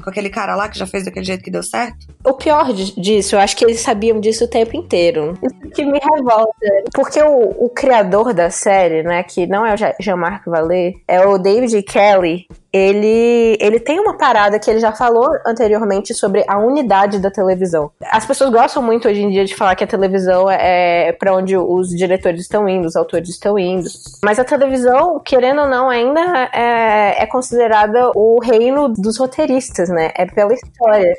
com 0.02 0.08
aquele 0.08 0.30
cara 0.30 0.54
lá 0.54 0.68
que 0.68 0.78
já 0.78 0.86
fez 0.86 1.04
daquele 1.04 1.26
jeito 1.26 1.44
que 1.44 1.50
deu 1.50 1.62
certo? 1.62 2.06
O 2.24 2.32
pior 2.32 2.72
disso, 2.72 3.34
eu 3.34 3.40
acho 3.40 3.56
que 3.56 3.64
eles 3.64 3.80
sabiam 3.80 4.20
disso 4.20 4.44
o 4.44 4.48
tempo 4.48 4.76
inteiro. 4.76 5.34
Isso 5.42 5.70
que 5.74 5.84
me 5.84 5.98
revolta. 5.98 6.52
Porque 6.94 7.20
o, 7.20 7.66
o 7.66 7.68
criador 7.68 8.32
da 8.32 8.50
série, 8.50 9.02
né, 9.02 9.22
que 9.22 9.46
não 9.46 9.66
é 9.66 9.74
o 9.74 9.76
Jean-Marc 10.00 10.46
Vallée, 10.46 10.94
é 11.06 11.20
o 11.26 11.36
David 11.36 11.82
Kelly, 11.82 12.46
ele, 12.72 13.56
ele 13.60 13.80
tem 13.80 13.98
uma 13.98 14.16
parada 14.16 14.58
que 14.58 14.70
ele 14.70 14.78
já 14.78 14.92
falou 14.92 15.28
anteriormente 15.46 16.12
sobre 16.12 16.44
a 16.46 16.58
unidade 16.58 17.18
da 17.18 17.30
televisão. 17.30 17.90
As 18.02 18.26
pessoas 18.26 18.50
gostam 18.50 18.82
muito 18.82 19.08
hoje 19.08 19.22
em 19.22 19.30
dia 19.30 19.44
de 19.44 19.54
falar 19.54 19.74
que 19.74 19.84
a 19.84 19.86
televisão 19.86 20.50
é, 20.50 21.08
é 21.08 21.12
para 21.12 21.34
onde 21.34 21.56
os 21.56 21.88
diretores 21.88 22.42
estão 22.42 22.68
indo, 22.68 22.86
os 22.86 22.96
autores 22.96 23.30
estão 23.30 23.58
indo. 23.58 23.88
Mas 24.22 24.38
a 24.38 24.44
televisão, 24.44 25.18
querendo 25.18 25.62
ou 25.62 25.66
não, 25.66 25.88
ainda 25.88 26.20
é, 26.52 27.22
é 27.22 27.26
considerada 27.26 28.10
o 28.14 28.38
reino 28.40 28.88
dos 28.88 29.18
roteiristas, 29.18 29.88
né? 29.88 30.12
É 30.14 30.26
pela 30.26 30.52
história 30.52 31.14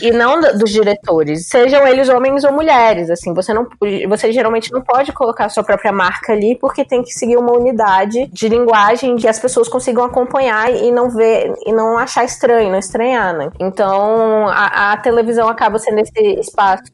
e 0.00 0.10
não 0.10 0.40
dos 0.40 0.70
diretores, 0.70 1.46
sejam 1.46 1.86
eles 1.86 2.08
homens 2.08 2.44
ou 2.44 2.52
mulheres, 2.52 3.10
assim, 3.10 3.34
você 3.34 3.52
não 3.52 3.66
você 4.08 4.32
geralmente 4.32 4.72
não 4.72 4.80
pode 4.80 5.12
colocar 5.12 5.46
a 5.46 5.48
sua 5.48 5.62
própria 5.62 5.92
marca 5.92 6.32
ali 6.32 6.56
porque 6.56 6.84
tem 6.84 7.02
que 7.02 7.12
seguir 7.12 7.36
uma 7.36 7.52
unidade 7.52 8.26
de 8.32 8.48
linguagem 8.48 9.16
que 9.16 9.28
as 9.28 9.38
pessoas 9.38 9.68
consigam 9.68 10.04
acompanhar 10.04 10.70
e 10.70 10.90
não 10.90 11.10
ver 11.10 11.54
e 11.66 11.72
não 11.72 11.98
achar 11.98 12.24
estranho, 12.24 12.70
não 12.70 12.78
estranhar, 12.78 13.36
né? 13.36 13.50
Então 13.58 14.48
a, 14.48 14.92
a 14.92 14.96
televisão 14.96 15.48
acaba 15.48 15.78
sendo 15.78 16.00
esse 16.00 16.40
espaço 16.40 16.84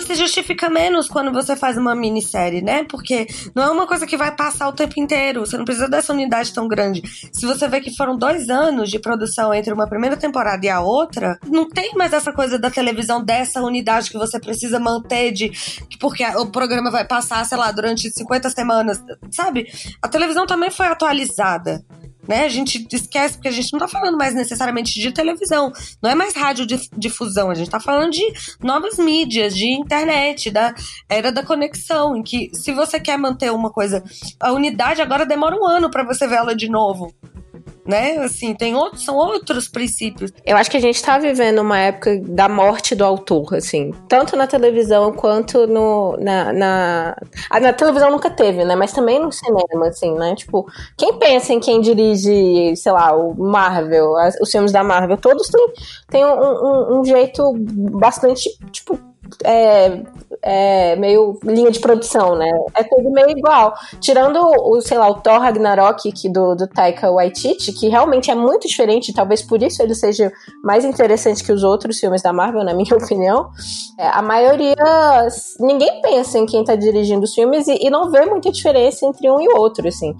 se 0.00 0.14
justifica 0.14 0.68
menos 0.68 1.08
quando 1.08 1.32
você 1.32 1.56
faz 1.56 1.76
uma 1.76 1.94
minissérie, 1.94 2.62
né? 2.62 2.84
Porque 2.84 3.26
não 3.54 3.62
é 3.62 3.70
uma 3.70 3.86
coisa 3.86 4.06
que 4.06 4.16
vai 4.16 4.34
passar 4.34 4.68
o 4.68 4.72
tempo 4.72 4.98
inteiro. 4.98 5.40
Você 5.40 5.56
não 5.56 5.64
precisa 5.64 5.88
dessa 5.88 6.12
unidade 6.12 6.52
tão 6.52 6.66
grande. 6.68 7.02
Se 7.32 7.46
você 7.46 7.68
vê 7.68 7.80
que 7.80 7.96
foram 7.96 8.16
dois 8.16 8.48
anos 8.48 8.90
de 8.90 8.98
produção 8.98 9.52
entre 9.52 9.72
uma 9.72 9.88
primeira 9.88 10.16
temporada 10.16 10.64
e 10.64 10.68
a 10.68 10.80
outra, 10.80 11.38
não 11.46 11.68
tem 11.68 11.92
mais 11.94 12.12
essa 12.12 12.32
coisa 12.32 12.58
da 12.58 12.70
televisão 12.70 13.22
dessa 13.22 13.60
unidade 13.62 14.10
que 14.10 14.18
você 14.18 14.38
precisa 14.38 14.78
manter 14.78 15.32
de 15.32 15.52
porque 16.00 16.24
o 16.36 16.46
programa 16.46 16.90
vai 16.90 17.06
passar, 17.06 17.44
sei 17.44 17.56
lá, 17.56 17.70
durante 17.70 18.10
50 18.10 18.50
semanas, 18.50 19.02
sabe? 19.30 19.66
A 20.02 20.08
televisão 20.08 20.46
também 20.46 20.70
foi 20.70 20.86
atualizada 20.86 21.84
né? 22.28 22.44
A 22.44 22.48
gente 22.48 22.86
esquece 22.92 23.34
porque 23.34 23.48
a 23.48 23.52
gente 23.52 23.72
não 23.72 23.80
tá 23.80 23.88
falando 23.88 24.16
mais 24.16 24.34
necessariamente 24.34 24.98
de 25.00 25.12
televisão, 25.12 25.72
não 26.02 26.10
é 26.10 26.14
mais 26.14 26.34
radiodifusão, 26.34 27.50
a 27.50 27.54
gente 27.54 27.70
tá 27.70 27.80
falando 27.80 28.12
de 28.12 28.22
novas 28.62 28.98
mídias, 28.98 29.54
de 29.54 29.66
internet, 29.66 30.50
da 30.50 30.74
era 31.08 31.30
da 31.30 31.42
conexão, 31.42 32.16
em 32.16 32.22
que 32.22 32.50
se 32.54 32.72
você 32.72 32.98
quer 32.98 33.18
manter 33.18 33.52
uma 33.52 33.70
coisa, 33.70 34.02
a 34.40 34.52
unidade 34.52 35.02
agora 35.02 35.26
demora 35.26 35.56
um 35.56 35.66
ano 35.66 35.90
para 35.90 36.04
você 36.04 36.26
ver 36.26 36.36
ela 36.36 36.54
de 36.54 36.68
novo 36.68 37.14
né? 37.86 38.16
Assim, 38.18 38.54
tem 38.54 38.74
outros, 38.74 39.04
são 39.04 39.16
outros 39.16 39.68
princípios. 39.68 40.32
Eu 40.44 40.56
acho 40.56 40.70
que 40.70 40.76
a 40.76 40.80
gente 40.80 41.02
tá 41.02 41.18
vivendo 41.18 41.60
uma 41.60 41.78
época 41.78 42.18
da 42.20 42.48
morte 42.48 42.94
do 42.94 43.04
autor, 43.04 43.54
assim, 43.54 43.92
tanto 44.08 44.36
na 44.36 44.46
televisão 44.46 45.12
quanto 45.12 45.66
no 45.66 46.16
na, 46.18 46.52
na, 46.52 47.16
ah, 47.50 47.60
na 47.60 47.72
televisão 47.72 48.10
nunca 48.10 48.30
teve, 48.30 48.64
né? 48.64 48.74
Mas 48.74 48.92
também 48.92 49.18
no 49.18 49.30
cinema, 49.30 49.88
assim, 49.88 50.14
né? 50.14 50.34
Tipo, 50.34 50.66
quem 50.96 51.14
pensa 51.18 51.52
em 51.52 51.60
quem 51.60 51.80
dirige, 51.80 52.76
sei 52.76 52.92
lá, 52.92 53.14
o 53.16 53.34
Marvel, 53.34 54.14
os 54.40 54.50
filmes 54.50 54.72
da 54.72 54.82
Marvel, 54.82 55.16
todos 55.16 55.48
têm, 55.48 55.66
têm 56.10 56.24
um, 56.24 56.30
um, 56.30 57.00
um 57.00 57.04
jeito 57.04 57.52
bastante, 57.56 58.48
tipo, 58.70 58.98
é, 59.42 60.02
é 60.42 60.96
meio 60.96 61.38
linha 61.42 61.70
de 61.70 61.80
produção, 61.80 62.36
né? 62.36 62.50
É 62.74 62.84
tudo 62.84 63.10
meio 63.10 63.30
igual. 63.30 63.74
Tirando 64.00 64.38
o, 64.38 64.80
sei 64.80 64.98
lá, 64.98 65.08
o 65.08 65.14
Thor 65.14 65.40
Ragnarok 65.40 66.12
que 66.12 66.28
do, 66.28 66.54
do 66.54 66.66
Taika 66.66 67.10
Waititi, 67.10 67.72
que 67.72 67.88
realmente 67.88 68.30
é 68.30 68.34
muito 68.34 68.68
diferente, 68.68 69.12
talvez 69.12 69.42
por 69.42 69.62
isso 69.62 69.82
ele 69.82 69.94
seja 69.94 70.32
mais 70.62 70.84
interessante 70.84 71.42
que 71.42 71.52
os 71.52 71.62
outros 71.62 71.98
filmes 71.98 72.22
da 72.22 72.32
Marvel, 72.32 72.64
na 72.64 72.74
minha 72.74 72.94
opinião. 72.96 73.50
É, 73.98 74.08
a 74.08 74.22
maioria. 74.22 74.74
Ninguém 75.60 76.00
pensa 76.02 76.38
em 76.38 76.46
quem 76.46 76.64
tá 76.64 76.74
dirigindo 76.74 77.24
os 77.24 77.34
filmes 77.34 77.66
e, 77.68 77.86
e 77.86 77.90
não 77.90 78.10
vê 78.10 78.24
muita 78.26 78.50
diferença 78.50 79.06
entre 79.06 79.30
um 79.30 79.40
e 79.40 79.48
outro, 79.48 79.88
assim. 79.88 80.14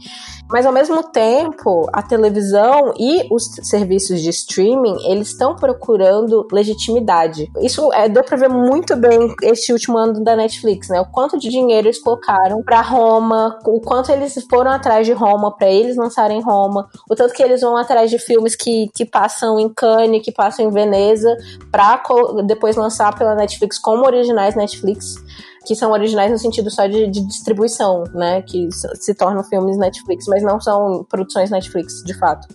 Mas 0.51 0.67
ao 0.67 0.73
mesmo 0.73 1.03
tempo, 1.03 1.89
a 1.93 2.03
televisão 2.03 2.93
e 2.99 3.27
os 3.31 3.45
serviços 3.63 4.21
de 4.21 4.31
streaming, 4.31 4.97
eles 5.11 5.29
estão 5.29 5.57
procurando 5.57 6.47
legitimidade. 6.53 7.51
Isso 7.61 7.93
é, 7.93 8.09
deu 8.09 8.23
pra 8.23 8.37
ver 8.37 8.49
muito 8.49 8.95
bem 8.95 9.35
este 9.43 9.73
último 9.73 9.97
ano 9.97 10.23
da 10.23 10.37
Netflix, 10.37 10.89
né? 10.89 11.01
O 11.01 11.07
quanto 11.07 11.39
de 11.39 11.49
dinheiro 11.49 11.89
eles 11.89 11.99
colocaram 11.99 12.63
para 12.63 12.81
Roma, 12.83 13.59
o 13.65 13.81
quanto 13.81 14.13
eles 14.13 14.35
foram 14.49 14.71
atrás 14.71 15.07
de 15.07 15.13
Roma 15.13 15.57
para 15.57 15.71
eles 15.71 15.97
lançarem 15.97 16.43
Roma, 16.43 16.89
o 17.11 17.15
tanto 17.15 17.33
que 17.33 17.43
eles 17.43 17.61
vão 17.61 17.77
atrás 17.77 18.11
de 18.11 18.19
filmes 18.19 18.55
que, 18.55 18.89
que 18.95 19.05
passam 19.05 19.59
em 19.59 19.69
Cannes, 19.69 20.23
que 20.23 20.33
passam 20.33 20.67
em 20.67 20.71
Veneza, 20.71 21.35
pra 21.71 22.03
depois 22.47 22.77
lançar 22.77 23.17
pela 23.17 23.35
Netflix 23.35 23.79
como 23.79 24.05
originais 24.05 24.55
Netflix 24.55 25.17
que 25.65 25.75
são 25.75 25.93
originais 25.93 26.31
no 26.31 26.39
sentido 26.39 26.71
só 26.71 26.87
de, 26.87 27.07
de, 27.09 27.27
distribuição, 27.27 28.05
né? 28.15 28.43
Que 28.43 28.69
se 28.73 29.15
tornam 29.15 29.43
filmes 29.45 29.77
Netflix, 29.77 30.27
mas 30.29 30.43
não 30.43 30.61
são 30.61 31.05
produções 31.09 31.51
Netflix, 31.51 32.03
de 32.05 32.15
fato. 32.15 32.47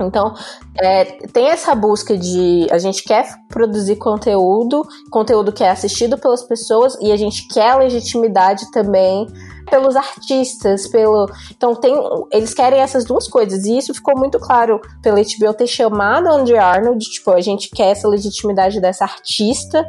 Então, 0.00 0.34
é, 0.80 1.04
tem 1.28 1.48
essa 1.48 1.74
busca 1.74 2.16
de 2.16 2.66
a 2.70 2.78
gente 2.78 3.04
quer 3.04 3.26
produzir 3.48 3.96
conteúdo, 3.96 4.86
conteúdo 5.10 5.52
que 5.52 5.62
é 5.62 5.70
assistido 5.70 6.16
pelas 6.16 6.42
pessoas 6.42 6.96
e 7.00 7.12
a 7.12 7.16
gente 7.16 7.46
quer 7.48 7.74
legitimidade 7.76 8.70
também 8.70 9.26
pelos 9.70 9.96
artistas, 9.96 10.86
pelo. 10.88 11.30
Então 11.50 11.74
tem. 11.74 11.94
Eles 12.32 12.52
querem 12.52 12.80
essas 12.80 13.04
duas 13.04 13.28
coisas. 13.28 13.64
E 13.64 13.78
isso 13.78 13.94
ficou 13.94 14.18
muito 14.18 14.38
claro 14.38 14.80
pela 15.02 15.20
HBO 15.20 15.54
ter 15.54 15.66
chamado 15.66 16.28
a 16.28 16.32
Andrew 16.32 16.60
Arnold. 16.60 17.04
Tipo, 17.04 17.30
a 17.32 17.40
gente 17.40 17.70
quer 17.70 17.92
essa 17.92 18.08
legitimidade 18.08 18.80
dessa 18.80 19.04
artista 19.04 19.86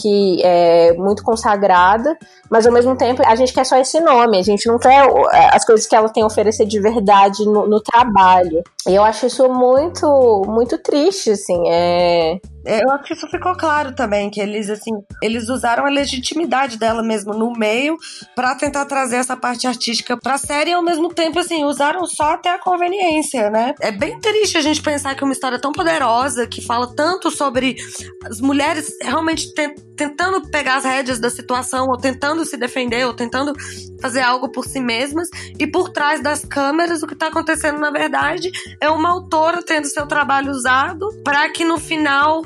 que 0.00 0.40
é 0.42 0.92
muito 0.94 1.22
consagrada, 1.22 2.16
mas 2.50 2.66
ao 2.66 2.72
mesmo 2.72 2.96
tempo 2.96 3.22
a 3.24 3.34
gente 3.34 3.52
quer 3.52 3.64
só 3.64 3.76
esse 3.78 4.00
nome. 4.00 4.38
A 4.38 4.42
gente 4.42 4.66
não 4.66 4.78
quer 4.78 5.04
as 5.52 5.64
coisas 5.64 5.86
que 5.86 5.94
ela 5.94 6.08
tem 6.08 6.22
a 6.22 6.26
oferecer 6.26 6.66
de 6.66 6.80
verdade 6.80 7.44
no, 7.44 7.66
no 7.66 7.80
trabalho. 7.80 8.62
E 8.88 8.94
eu 8.94 9.02
acho 9.02 9.26
isso 9.26 9.48
muito, 9.48 10.42
muito 10.46 10.78
triste, 10.78 11.30
assim. 11.30 11.68
É, 11.68 12.40
eu 12.64 12.90
acho 12.90 13.04
que 13.04 13.14
isso 13.14 13.28
ficou 13.28 13.54
claro 13.56 13.94
também, 13.94 14.30
que 14.30 14.40
eles, 14.40 14.68
assim, 14.68 14.92
eles 15.22 15.48
usaram 15.48 15.86
a 15.86 15.90
legitimidade 15.90 16.78
dela 16.78 17.02
mesmo 17.02 17.32
no 17.32 17.52
meio 17.52 17.96
para 18.34 18.54
tentar 18.54 18.84
trazer 18.84 19.16
essa 19.16 19.36
parte 19.36 19.66
artística 19.66 20.16
pra 20.16 20.38
série 20.38 20.70
e 20.70 20.74
ao 20.74 20.82
mesmo 20.82 21.12
tempo, 21.12 21.38
assim, 21.38 21.64
usaram 21.64 22.06
só 22.06 22.34
até 22.34 22.50
a 22.50 22.58
conveniência, 22.58 23.50
né? 23.50 23.74
É 23.80 23.90
bem 23.90 24.18
triste 24.20 24.58
a 24.58 24.60
gente 24.60 24.82
pensar 24.82 25.14
que 25.14 25.24
uma 25.24 25.32
história 25.32 25.58
tão 25.58 25.72
poderosa, 25.72 26.46
que 26.46 26.60
fala 26.60 26.94
tanto 26.94 27.30
sobre 27.30 27.76
as 28.24 28.40
mulheres 28.40 28.94
realmente 29.02 29.52
tentando 29.96 30.48
pegar 30.50 30.76
as 30.76 30.84
rédeas 30.84 31.18
da 31.18 31.28
situação, 31.28 31.86
ou 31.88 31.96
tentando 31.96 32.44
se 32.44 32.56
defender, 32.56 33.04
ou 33.06 33.12
tentando 33.12 33.52
fazer 34.00 34.20
algo 34.20 34.50
por 34.50 34.64
si 34.64 34.80
mesmas, 34.80 35.28
e 35.58 35.66
por 35.66 35.90
trás 35.90 36.22
das 36.22 36.44
câmeras, 36.44 37.02
o 37.02 37.06
que 37.06 37.14
tá 37.14 37.26
acontecendo, 37.26 37.78
na 37.78 37.90
verdade, 37.90 38.50
é 38.80 38.88
uma 38.88 39.10
autora 39.10 39.62
tendo 39.62 39.86
seu 39.86 40.06
trabalho 40.06 40.50
usado 40.50 41.06
para 41.22 41.48
que 41.50 41.64
no 41.64 41.78
final 41.78 42.42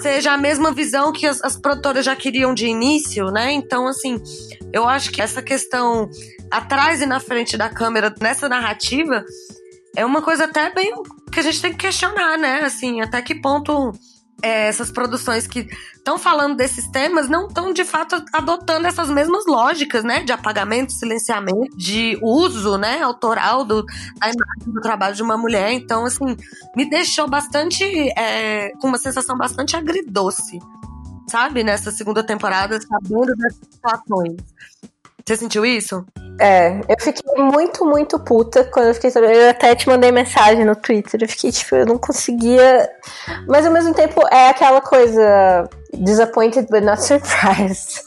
seja 0.00 0.32
a 0.32 0.36
mesma 0.36 0.72
visão 0.72 1.12
que 1.12 1.26
as, 1.26 1.42
as, 1.42 1.56
produtoras 1.56 2.04
já 2.04 2.14
queriam 2.14 2.54
de 2.54 2.66
início, 2.66 3.30
né? 3.30 3.52
Então, 3.52 3.86
assim, 3.86 4.20
eu 4.72 4.88
acho 4.88 5.10
que 5.10 5.22
essa 5.22 5.42
questão 5.42 6.08
atrás 6.50 7.00
e 7.00 7.06
na 7.06 7.20
frente 7.20 7.56
da 7.56 7.68
câmera 7.68 8.14
nessa 8.20 8.48
narrativa 8.48 9.24
é 9.96 10.04
uma 10.04 10.22
coisa 10.22 10.44
até 10.44 10.72
bem 10.72 10.92
que 11.32 11.40
a 11.40 11.42
gente 11.42 11.60
tem 11.60 11.72
que 11.72 11.78
questionar, 11.78 12.36
né? 12.38 12.60
Assim, 12.60 13.00
até 13.00 13.22
que 13.22 13.34
ponto 13.34 13.92
é, 14.42 14.68
essas 14.68 14.90
produções 14.90 15.46
que 15.46 15.68
estão 15.94 16.18
falando 16.18 16.56
desses 16.56 16.86
temas 16.88 17.28
não 17.28 17.48
estão 17.48 17.72
de 17.72 17.84
fato 17.84 18.22
adotando 18.32 18.86
essas 18.86 19.08
mesmas 19.08 19.46
lógicas, 19.46 20.04
né? 20.04 20.22
De 20.22 20.32
apagamento, 20.32 20.92
silenciamento, 20.92 21.76
de 21.76 22.18
uso, 22.22 22.76
né? 22.76 23.00
Autoral 23.02 23.64
do, 23.64 23.82
da 23.84 24.30
imagem 24.30 24.72
do 24.72 24.80
trabalho 24.80 25.16
de 25.16 25.22
uma 25.22 25.36
mulher. 25.36 25.72
Então, 25.72 26.04
assim, 26.04 26.36
me 26.76 26.88
deixou 26.88 27.28
bastante. 27.28 27.84
É, 28.16 28.70
com 28.80 28.88
uma 28.88 28.98
sensação 28.98 29.36
bastante 29.36 29.76
agridoce, 29.76 30.58
sabe? 31.28 31.64
Nessa 31.64 31.90
segunda 31.90 32.22
temporada, 32.22 32.78
sabendo 32.80 33.34
dessas 33.36 33.68
situações. 33.70 34.36
Você 35.26 35.36
sentiu 35.38 35.66
isso? 35.66 36.06
É, 36.38 36.80
eu 36.88 36.96
fiquei 37.00 37.42
muito, 37.42 37.84
muito 37.84 38.16
puta 38.20 38.62
quando 38.62 38.88
eu 38.88 38.94
fiquei 38.94 39.10
sabendo. 39.10 39.32
Eu 39.32 39.50
até 39.50 39.74
te 39.74 39.88
mandei 39.88 40.12
mensagem 40.12 40.64
no 40.64 40.76
Twitter. 40.76 41.20
Eu 41.20 41.28
fiquei, 41.28 41.50
tipo, 41.50 41.74
eu 41.74 41.84
não 41.84 41.98
conseguia. 41.98 42.88
Mas 43.48 43.66
ao 43.66 43.72
mesmo 43.72 43.92
tempo 43.92 44.20
é 44.30 44.50
aquela 44.50 44.80
coisa. 44.80 45.68
Disappointed 45.92 46.68
but 46.70 46.82
not 46.84 47.02
surprised. 47.02 48.02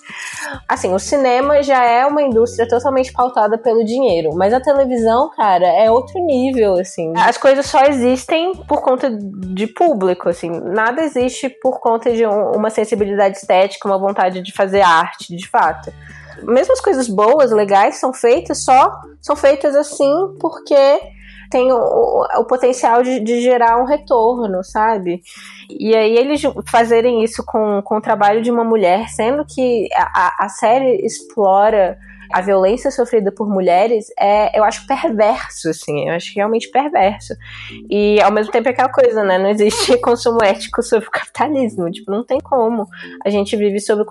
Assim, 0.67 0.93
o 0.93 0.99
cinema 0.99 1.61
já 1.61 1.83
é 1.83 2.05
uma 2.05 2.21
indústria 2.21 2.67
totalmente 2.67 3.11
pautada 3.11 3.57
pelo 3.57 3.83
dinheiro, 3.83 4.33
mas 4.35 4.53
a 4.53 4.61
televisão, 4.61 5.31
cara, 5.35 5.65
é 5.65 5.89
outro 5.89 6.23
nível, 6.23 6.75
assim. 6.75 7.11
As 7.17 7.37
coisas 7.37 7.65
só 7.65 7.83
existem 7.85 8.53
por 8.67 8.81
conta 8.81 9.09
de 9.11 9.67
público, 9.67 10.29
assim. 10.29 10.49
Nada 10.49 11.01
existe 11.01 11.49
por 11.49 11.79
conta 11.79 12.11
de 12.11 12.25
um, 12.25 12.51
uma 12.51 12.69
sensibilidade 12.69 13.37
estética, 13.37 13.87
uma 13.89 13.97
vontade 13.97 14.41
de 14.41 14.53
fazer 14.53 14.81
arte, 14.81 15.35
de 15.35 15.49
fato 15.49 15.91
mesmo 16.43 16.73
as 16.73 16.81
coisas 16.81 17.07
boas, 17.07 17.51
legais, 17.51 17.95
são 17.95 18.13
feitas 18.13 18.63
só 18.63 18.91
são 19.21 19.35
feitas 19.35 19.75
assim 19.75 20.35
porque 20.39 20.75
tem 21.49 21.71
o, 21.71 22.25
o 22.37 22.45
potencial 22.45 23.01
de, 23.01 23.19
de, 23.19 23.41
gerar 23.41 23.81
um 23.81 23.85
retorno, 23.85 24.63
sabe? 24.63 25.21
E 25.69 25.95
aí 25.95 26.15
eles 26.15 26.41
fazerem 26.67 27.23
isso 27.23 27.43
com, 27.43 27.81
com 27.83 27.97
o 27.97 28.01
trabalho 28.01 28.41
de 28.41 28.51
uma 28.51 28.63
mulher, 28.63 29.09
sendo 29.09 29.43
que 29.43 29.89
a, 29.95 30.45
a 30.45 30.49
série 30.49 31.03
explora 31.03 31.97
a 32.31 32.41
violência 32.41 32.91
sofrida 32.91 33.31
por 33.31 33.49
mulheres 33.49 34.07
é, 34.19 34.57
eu 34.57 34.63
acho 34.63 34.85
perverso, 34.85 35.69
assim, 35.69 36.07
eu 36.07 36.13
acho 36.13 36.33
realmente 36.35 36.69
perverso. 36.69 37.33
E 37.89 38.21
ao 38.21 38.31
mesmo 38.31 38.51
tempo 38.51 38.67
é 38.67 38.71
aquela 38.71 38.91
coisa, 38.91 39.23
né? 39.23 39.37
Não 39.37 39.49
existe 39.49 39.97
consumo 39.99 40.43
ético 40.43 40.81
sobre 40.83 41.07
o 41.07 41.11
capitalismo, 41.11 41.89
tipo, 41.89 42.11
não 42.11 42.23
tem 42.23 42.39
como. 42.39 42.87
A 43.25 43.29
gente 43.29 43.55
vive 43.55 43.79
sob, 43.79 44.03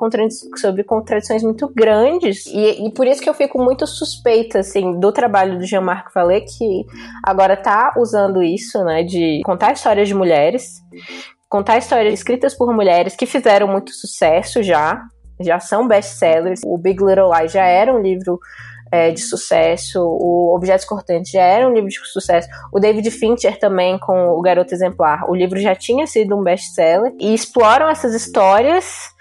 sobre 0.57 0.85
contradições 0.85 1.43
muito 1.43 1.71
grandes 1.75 2.47
e, 2.47 2.87
e 2.87 2.93
por 2.93 3.07
isso 3.07 3.23
que 3.23 3.29
eu 3.29 3.35
fico 3.35 3.63
muito 3.63 3.87
suspeita, 3.87 4.61
assim, 4.61 4.99
do 4.99 5.13
trabalho 5.13 5.59
do 5.59 5.65
Jean-Marc 5.65 6.13
Vallée, 6.15 6.41
que 6.41 6.85
agora 7.25 7.57
tá 7.57 7.95
usando 7.97 8.43
isso, 8.43 8.83
né, 8.85 9.03
de 9.03 9.41
contar 9.45 9.73
histórias 9.73 10.09
de 10.09 10.15
mulheres, 10.15 10.81
contar 11.49 11.79
histórias 11.79 12.15
escritas 12.15 12.55
por 12.55 12.73
mulheres 12.75 13.17
que 13.17 13.27
fizeram 13.27 13.67
muito 13.67 13.93
sucesso 13.93 14.63
já, 14.63 15.03
já 15.41 15.61
são 15.61 15.87
best-sellers. 15.87 16.61
O 16.65 16.77
Big 16.79 17.03
Little 17.03 17.31
Lies 17.33 17.53
já 17.53 17.65
era 17.65 17.93
um 17.93 18.01
livro 18.01 18.39
é, 18.91 19.11
de 19.11 19.21
sucesso, 19.21 20.01
o 20.03 20.55
Objetos 20.55 20.87
Cortantes 20.87 21.31
já 21.31 21.43
era 21.43 21.69
um 21.69 21.73
livro 21.73 21.89
de 21.89 21.99
sucesso, 22.07 22.49
o 22.73 22.81
David 22.81 23.11
Fincher 23.11 23.59
também 23.59 23.99
com 23.99 24.31
O 24.31 24.41
Garoto 24.41 24.75
Exemplar, 24.75 25.29
o 25.31 25.35
livro 25.35 25.61
já 25.61 25.75
tinha 25.75 26.07
sido 26.07 26.37
um 26.37 26.43
best-seller, 26.43 27.13
e 27.19 27.35
exploram 27.35 27.89
essas 27.89 28.15
histórias 28.15 29.15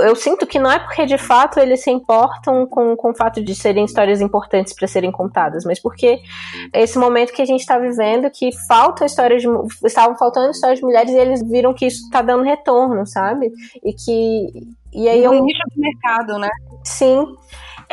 eu 0.00 0.16
sinto 0.16 0.46
que 0.46 0.58
não 0.58 0.70
é 0.70 0.78
porque 0.78 1.06
de 1.06 1.18
fato 1.18 1.60
eles 1.60 1.82
se 1.82 1.90
importam 1.90 2.66
com, 2.66 2.96
com 2.96 3.10
o 3.10 3.14
fato 3.14 3.42
de 3.42 3.54
serem 3.54 3.84
histórias 3.84 4.20
importantes 4.20 4.72
para 4.72 4.88
serem 4.88 5.12
contadas, 5.12 5.64
mas 5.64 5.80
porque 5.80 6.20
esse 6.72 6.98
momento 6.98 7.32
que 7.32 7.42
a 7.42 7.46
gente 7.46 7.60
está 7.60 7.78
vivendo 7.78 8.30
que 8.30 8.50
falta 8.66 9.04
histórias 9.04 9.42
de, 9.42 9.48
estavam 9.84 10.16
faltando 10.16 10.50
histórias 10.50 10.78
de 10.78 10.84
mulheres 10.84 11.12
e 11.12 11.18
eles 11.18 11.42
viram 11.48 11.72
que 11.72 11.86
isso 11.86 12.04
está 12.04 12.22
dando 12.22 12.42
retorno, 12.42 13.06
sabe? 13.06 13.52
E 13.84 13.92
que 13.92 14.66
e 14.92 15.08
aí 15.08 15.26
um 15.28 15.34
eu 15.34 15.44
nicho 15.44 15.62
de 15.70 15.80
mercado, 15.80 16.38
né? 16.38 16.50
Sim. 16.82 17.24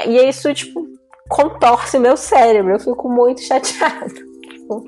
E 0.06 0.18
isso 0.28 0.54
tipo 0.54 0.86
contorce 1.30 2.00
meu 2.00 2.18
cérebro, 2.18 2.74
eu 2.74 2.80
fico 2.80 3.10
muito 3.10 3.42
chateado. 4.68 4.84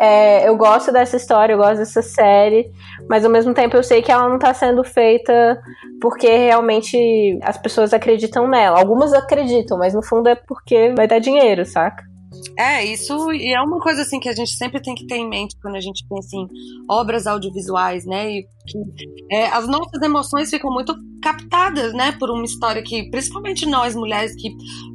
É, 0.00 0.48
eu 0.48 0.56
gosto 0.56 0.92
dessa 0.92 1.16
história, 1.16 1.52
eu 1.52 1.58
gosto 1.58 1.78
dessa 1.78 2.02
série, 2.02 2.70
mas 3.08 3.24
ao 3.24 3.30
mesmo 3.30 3.54
tempo 3.54 3.76
eu 3.76 3.82
sei 3.82 4.02
que 4.02 4.10
ela 4.10 4.28
não 4.28 4.38
tá 4.38 4.52
sendo 4.52 4.82
feita 4.82 5.60
porque 6.00 6.28
realmente 6.28 7.38
as 7.42 7.56
pessoas 7.56 7.92
acreditam 7.92 8.48
nela. 8.48 8.78
Algumas 8.80 9.12
acreditam, 9.12 9.78
mas 9.78 9.94
no 9.94 10.02
fundo 10.02 10.28
é 10.28 10.34
porque 10.34 10.92
vai 10.96 11.06
dar 11.06 11.20
dinheiro, 11.20 11.64
saca? 11.64 12.02
É, 12.58 12.84
isso 12.84 13.32
e 13.32 13.52
é 13.52 13.60
uma 13.60 13.78
coisa 13.78 14.02
assim 14.02 14.18
que 14.18 14.28
a 14.28 14.34
gente 14.34 14.52
sempre 14.52 14.80
tem 14.80 14.94
que 14.94 15.06
ter 15.06 15.16
em 15.16 15.28
mente 15.28 15.56
quando 15.60 15.76
a 15.76 15.80
gente 15.80 16.04
pensa 16.08 16.36
em 16.36 16.46
obras 16.90 17.26
audiovisuais, 17.26 18.04
né? 18.04 18.30
E 18.30 18.42
que 18.66 18.78
é, 19.30 19.46
as 19.48 19.68
nossas 19.68 20.00
emoções 20.02 20.50
ficam 20.50 20.70
muito 20.70 20.94
captadas, 21.22 21.92
né, 21.92 22.12
por 22.18 22.30
uma 22.30 22.44
história 22.44 22.82
que, 22.82 23.08
principalmente 23.10 23.64
nós 23.64 23.94
mulheres, 23.94 24.34
que 24.34 24.50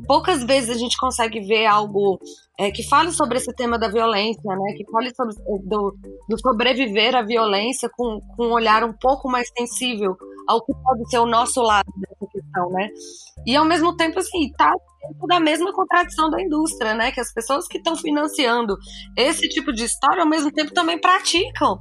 poucas 0.06 0.44
vezes 0.44 0.70
a 0.70 0.78
gente 0.78 0.98
consegue 0.98 1.40
ver 1.40 1.66
algo 1.66 2.20
é, 2.60 2.72
que 2.72 2.84
fale 2.88 3.12
sobre 3.12 3.38
esse 3.38 3.54
tema 3.54 3.78
da 3.78 3.88
violência, 3.88 4.56
né, 4.56 4.74
que 4.76 4.86
fale 4.92 5.14
sobre 5.16 5.36
do, 5.64 5.96
do 6.28 6.40
sobreviver 6.40 7.16
à 7.16 7.22
violência 7.22 7.90
com, 7.96 8.20
com 8.36 8.48
um 8.48 8.54
olhar 8.54 8.84
um 8.84 8.94
pouco 8.94 9.30
mais 9.30 9.48
sensível 9.56 10.16
ao 10.48 10.64
que 10.66 10.74
pode 10.74 11.10
ser 11.10 11.20
o 11.20 11.26
nosso 11.26 11.62
lado 11.62 11.92
dessa 11.98 12.32
questão 12.32 12.48
né? 12.72 12.90
E 13.46 13.56
ao 13.56 13.66
mesmo 13.66 13.96
tempo, 13.96 14.20
assim, 14.20 14.52
tá 14.58 14.74
da 15.28 15.40
mesma 15.40 15.74
contradição 15.74 16.30
da 16.30 16.42
indústria, 16.42 16.94
né? 16.94 17.12
Que 17.12 17.20
as 17.20 17.34
pessoas 17.34 17.68
que 17.68 17.78
estão 17.78 17.96
financiando 17.96 18.78
esse 19.16 19.48
tipo 19.50 19.72
de 19.72 19.84
história, 19.84 20.22
ao 20.22 20.30
mesmo 20.30 20.52
tempo, 20.52 20.74
também 20.74 21.00
praticam 21.00 21.80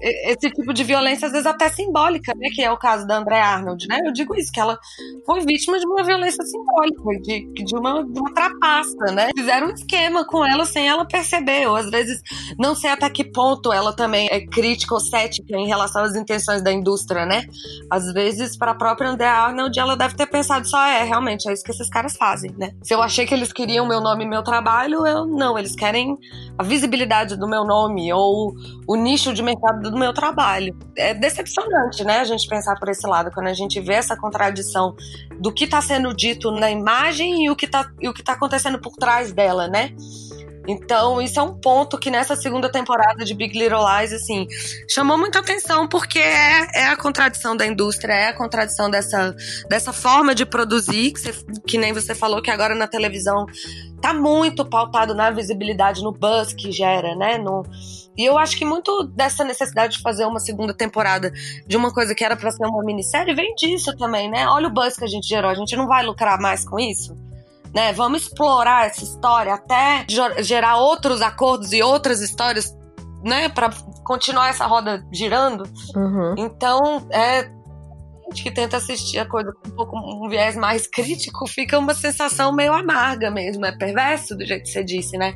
esse 0.00 0.50
tipo 0.50 0.72
de 0.72 0.84
violência, 0.84 1.26
às 1.26 1.32
vezes 1.32 1.46
até 1.46 1.68
simbólica, 1.68 2.32
né? 2.36 2.48
Que 2.54 2.62
é 2.62 2.70
o 2.70 2.78
caso 2.78 3.06
da 3.06 3.18
Andrea 3.18 3.44
Arnold, 3.44 3.86
né? 3.88 3.98
Eu 4.04 4.12
digo 4.12 4.34
isso, 4.34 4.52
que 4.52 4.60
ela 4.60 4.78
foi 5.26 5.40
vítima 5.40 5.78
de 5.78 5.86
uma 5.86 6.02
violência 6.04 6.44
simbólica, 6.44 7.02
de, 7.22 7.64
de, 7.64 7.76
uma, 7.76 8.04
de 8.04 8.18
uma 8.18 8.32
trapaça, 8.32 9.12
né? 9.12 9.30
Fizeram 9.36 9.68
um 9.68 9.72
esquema 9.72 10.24
com 10.24 10.44
ela 10.44 10.64
sem 10.64 10.88
ela 10.88 11.04
perceber, 11.04 11.66
ou 11.68 11.76
às 11.76 11.90
vezes 11.90 12.20
não 12.58 12.74
sei 12.74 12.90
até 12.90 13.08
que 13.10 13.24
ponto 13.24 13.72
ela 13.72 13.94
também 13.94 14.28
é 14.30 14.46
crítica 14.46 14.94
ou 14.94 15.00
cética 15.00 15.56
em 15.56 15.66
relação 15.66 16.02
às 16.02 16.14
intenções 16.14 16.62
da 16.62 16.72
indústria, 16.72 17.26
né? 17.26 17.42
Às 17.90 18.12
vezes, 18.12 18.56
para 18.56 18.72
a 18.72 18.74
própria 18.74 19.10
Andrea 19.10 19.32
Arnold, 19.32 19.78
ela 19.78 19.96
deve 19.96 20.14
ter 20.14 20.26
pensado 20.26 20.66
só, 20.68 20.84
é, 20.86 21.02
realmente, 21.04 21.48
é 21.48 21.52
isso 21.52 21.64
que 21.64 21.70
esses 21.70 21.88
caras 21.88 22.16
fazem, 22.16 22.50
né? 22.58 22.72
Se 22.82 22.92
eu 22.92 23.00
achei 23.00 23.24
que 23.24 23.32
eles 23.32 23.52
queriam 23.52 23.86
meu 23.86 24.00
nome 24.00 24.24
e 24.24 24.28
meu 24.28 24.42
trabalho, 24.42 25.06
eu 25.06 25.24
não, 25.24 25.56
eles 25.56 25.76
querem 25.76 26.18
a 26.58 26.62
visibilidade 26.64 27.36
do 27.36 27.46
meu 27.46 27.64
nome 27.64 28.12
ou 28.12 28.52
o 28.86 28.96
nicho 28.96 29.32
de 29.32 29.42
mercado 29.42 29.90
do 29.90 29.96
meu 29.96 30.12
trabalho. 30.12 30.76
É 30.96 31.14
decepcionante, 31.14 32.02
né, 32.02 32.18
a 32.18 32.24
gente 32.24 32.48
pensar 32.48 32.74
por 32.78 32.88
esse 32.88 33.06
lado, 33.06 33.30
quando 33.30 33.46
a 33.46 33.54
gente 33.54 33.80
vê 33.80 33.94
essa 33.94 34.16
contradição 34.16 34.96
do 35.38 35.52
que 35.52 35.64
está 35.64 35.80
sendo 35.80 36.12
dito 36.12 36.50
na 36.50 36.70
imagem 36.70 37.44
e 37.44 37.50
o 37.50 37.54
que 37.54 37.66
está 37.66 37.88
tá 38.24 38.32
acontecendo 38.32 38.80
por 38.80 38.96
trás 38.96 39.32
dela, 39.32 39.68
né? 39.68 39.94
Então, 40.68 41.20
isso 41.22 41.40
é 41.40 41.42
um 41.42 41.58
ponto 41.58 41.96
que 41.96 42.10
nessa 42.10 42.36
segunda 42.36 42.70
temporada 42.70 43.24
de 43.24 43.32
Big 43.32 43.58
Little 43.58 43.80
Lies, 43.80 44.12
assim, 44.12 44.46
chamou 44.86 45.16
muita 45.16 45.38
atenção, 45.38 45.88
porque 45.88 46.18
é, 46.18 46.68
é 46.74 46.86
a 46.88 46.96
contradição 46.96 47.56
da 47.56 47.66
indústria, 47.66 48.12
é 48.12 48.28
a 48.28 48.36
contradição 48.36 48.90
dessa, 48.90 49.34
dessa 49.70 49.94
forma 49.94 50.34
de 50.34 50.44
produzir, 50.44 51.12
que, 51.12 51.20
você, 51.20 51.32
que 51.66 51.78
nem 51.78 51.94
você 51.94 52.14
falou 52.14 52.42
que 52.42 52.50
agora 52.50 52.74
na 52.74 52.86
televisão 52.86 53.46
tá 54.02 54.12
muito 54.12 54.62
pautado 54.62 55.14
na 55.14 55.30
visibilidade, 55.30 56.02
no 56.02 56.12
buzz 56.12 56.52
que 56.52 56.70
gera, 56.70 57.16
né? 57.16 57.38
No, 57.38 57.62
e 58.16 58.24
eu 58.24 58.36
acho 58.36 58.58
que 58.58 58.64
muito 58.64 59.04
dessa 59.04 59.44
necessidade 59.44 59.96
de 59.96 60.02
fazer 60.02 60.26
uma 60.26 60.38
segunda 60.38 60.74
temporada 60.74 61.32
de 61.66 61.76
uma 61.78 61.94
coisa 61.94 62.14
que 62.14 62.22
era 62.22 62.36
para 62.36 62.50
ser 62.50 62.66
uma 62.66 62.84
minissérie 62.84 63.34
vem 63.34 63.54
disso 63.54 63.96
também, 63.96 64.30
né? 64.30 64.46
Olha 64.48 64.68
o 64.68 64.72
buzz 64.72 64.98
que 64.98 65.04
a 65.04 65.08
gente 65.08 65.26
gerou, 65.26 65.50
a 65.50 65.54
gente 65.54 65.74
não 65.74 65.86
vai 65.86 66.04
lucrar 66.04 66.38
mais 66.38 66.62
com 66.68 66.78
isso? 66.78 67.27
Né? 67.74 67.92
Vamos 67.92 68.22
explorar 68.22 68.86
essa 68.86 69.02
história 69.02 69.54
até 69.54 70.06
gerar 70.40 70.76
outros 70.76 71.22
acordos 71.22 71.72
e 71.72 71.82
outras 71.82 72.20
histórias, 72.20 72.74
né? 73.22 73.48
Para 73.48 73.70
continuar 74.04 74.48
essa 74.48 74.66
roda 74.66 75.04
girando. 75.12 75.64
Uhum. 75.94 76.34
Então, 76.36 77.06
é 77.10 77.50
gente 78.28 78.42
que 78.42 78.50
tenta 78.50 78.76
assistir 78.76 79.18
a 79.18 79.26
coisa 79.26 79.52
com 79.52 79.68
um 79.68 79.74
pouco 79.74 79.96
um 79.96 80.28
viés 80.28 80.56
mais 80.56 80.86
crítico, 80.86 81.46
fica 81.46 81.78
uma 81.78 81.94
sensação 81.94 82.52
meio 82.52 82.72
amarga 82.72 83.30
mesmo, 83.30 83.64
é 83.64 83.72
perverso 83.72 84.36
do 84.36 84.44
jeito 84.44 84.64
que 84.64 84.70
você 84.70 84.84
disse, 84.84 85.16
né? 85.16 85.34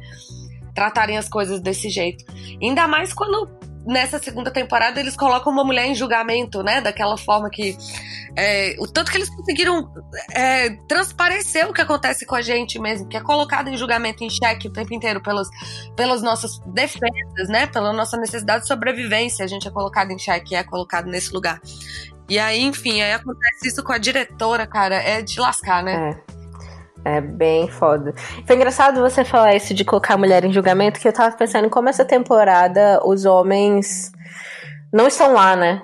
Tratarem 0.74 1.18
as 1.18 1.28
coisas 1.28 1.60
desse 1.60 1.88
jeito. 1.88 2.24
Ainda 2.62 2.86
mais 2.86 3.12
quando 3.12 3.48
nessa 3.86 4.18
segunda 4.18 4.50
temporada 4.50 5.00
eles 5.00 5.16
colocam 5.16 5.52
uma 5.52 5.64
mulher 5.64 5.86
em 5.86 5.94
julgamento, 5.94 6.62
né? 6.62 6.80
Daquela 6.80 7.16
forma 7.16 7.48
que. 7.50 7.76
É, 8.34 8.76
o 8.78 8.86
tanto 8.86 9.10
que 9.10 9.18
eles 9.18 9.28
conseguiram 9.28 9.92
é, 10.32 10.70
transparecer 10.88 11.68
o 11.68 11.72
que 11.72 11.82
acontece 11.82 12.24
com 12.24 12.34
a 12.34 12.40
gente 12.40 12.78
mesmo, 12.78 13.06
que 13.06 13.16
é 13.16 13.20
colocado 13.20 13.68
em 13.68 13.76
julgamento, 13.76 14.24
em 14.24 14.30
xeque 14.30 14.68
o 14.68 14.72
tempo 14.72 14.94
inteiro 14.94 15.22
pelas, 15.22 15.48
pelas 15.94 16.22
nossas 16.22 16.58
defesas, 16.66 17.48
né? 17.48 17.66
Pela 17.66 17.92
nossa 17.92 18.16
necessidade 18.16 18.62
de 18.62 18.68
sobrevivência, 18.68 19.44
a 19.44 19.48
gente 19.48 19.68
é 19.68 19.70
colocado 19.70 20.10
em 20.10 20.18
xeque, 20.18 20.54
é 20.54 20.64
colocado 20.64 21.06
nesse 21.06 21.32
lugar. 21.32 21.60
E 22.28 22.38
aí, 22.38 22.62
enfim, 22.62 23.02
aí 23.02 23.12
acontece 23.12 23.68
isso 23.68 23.82
com 23.82 23.92
a 23.92 23.98
diretora, 23.98 24.66
cara, 24.66 24.96
é 24.96 25.20
de 25.20 25.38
lascar, 25.38 25.82
né? 25.82 26.18
É. 26.28 26.41
É 27.04 27.20
bem 27.20 27.66
foda. 27.68 28.14
Foi 28.46 28.54
engraçado 28.54 29.00
você 29.00 29.24
falar 29.24 29.54
isso 29.54 29.74
de 29.74 29.84
colocar 29.84 30.14
a 30.14 30.18
mulher 30.18 30.44
em 30.44 30.52
julgamento, 30.52 31.00
que 31.00 31.08
eu 31.08 31.12
tava 31.12 31.36
pensando 31.36 31.66
em 31.66 31.70
como 31.70 31.88
essa 31.88 32.04
temporada 32.04 33.00
os 33.04 33.24
homens 33.24 34.12
não 34.92 35.08
estão 35.08 35.32
lá, 35.32 35.56
né? 35.56 35.82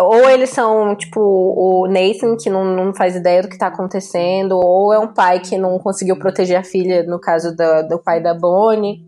Ou 0.00 0.28
eles 0.28 0.50
são, 0.50 0.96
tipo, 0.96 1.20
o 1.20 1.86
Nathan, 1.86 2.36
que 2.36 2.50
não, 2.50 2.64
não 2.64 2.92
faz 2.92 3.14
ideia 3.14 3.42
do 3.42 3.48
que 3.48 3.56
tá 3.56 3.68
acontecendo, 3.68 4.58
ou 4.58 4.92
é 4.92 4.98
um 4.98 5.12
pai 5.12 5.38
que 5.38 5.56
não 5.56 5.78
conseguiu 5.78 6.18
proteger 6.18 6.58
a 6.58 6.64
filha, 6.64 7.04
no 7.04 7.20
caso 7.20 7.54
do, 7.54 7.88
do 7.88 7.98
pai 7.98 8.20
da 8.20 8.34
Bonnie. 8.34 9.04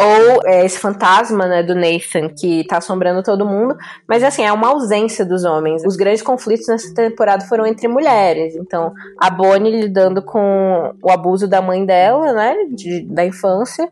Ou 0.00 0.40
é, 0.44 0.64
esse 0.64 0.78
fantasma, 0.78 1.46
né, 1.46 1.62
do 1.62 1.74
Nathan, 1.74 2.28
que 2.28 2.64
tá 2.68 2.78
assombrando 2.78 3.20
todo 3.20 3.44
mundo. 3.44 3.76
Mas, 4.06 4.22
assim, 4.22 4.44
é 4.44 4.52
uma 4.52 4.68
ausência 4.68 5.24
dos 5.24 5.44
homens. 5.44 5.84
Os 5.84 5.96
grandes 5.96 6.22
conflitos 6.22 6.68
nessa 6.68 6.94
temporada 6.94 7.44
foram 7.46 7.66
entre 7.66 7.88
mulheres. 7.88 8.54
Então, 8.54 8.92
a 9.18 9.28
Bonnie 9.28 9.80
lidando 9.80 10.22
com 10.22 10.94
o 11.02 11.10
abuso 11.10 11.48
da 11.48 11.60
mãe 11.60 11.84
dela, 11.84 12.32
né, 12.32 12.54
de, 12.70 13.02
da 13.06 13.26
infância. 13.26 13.90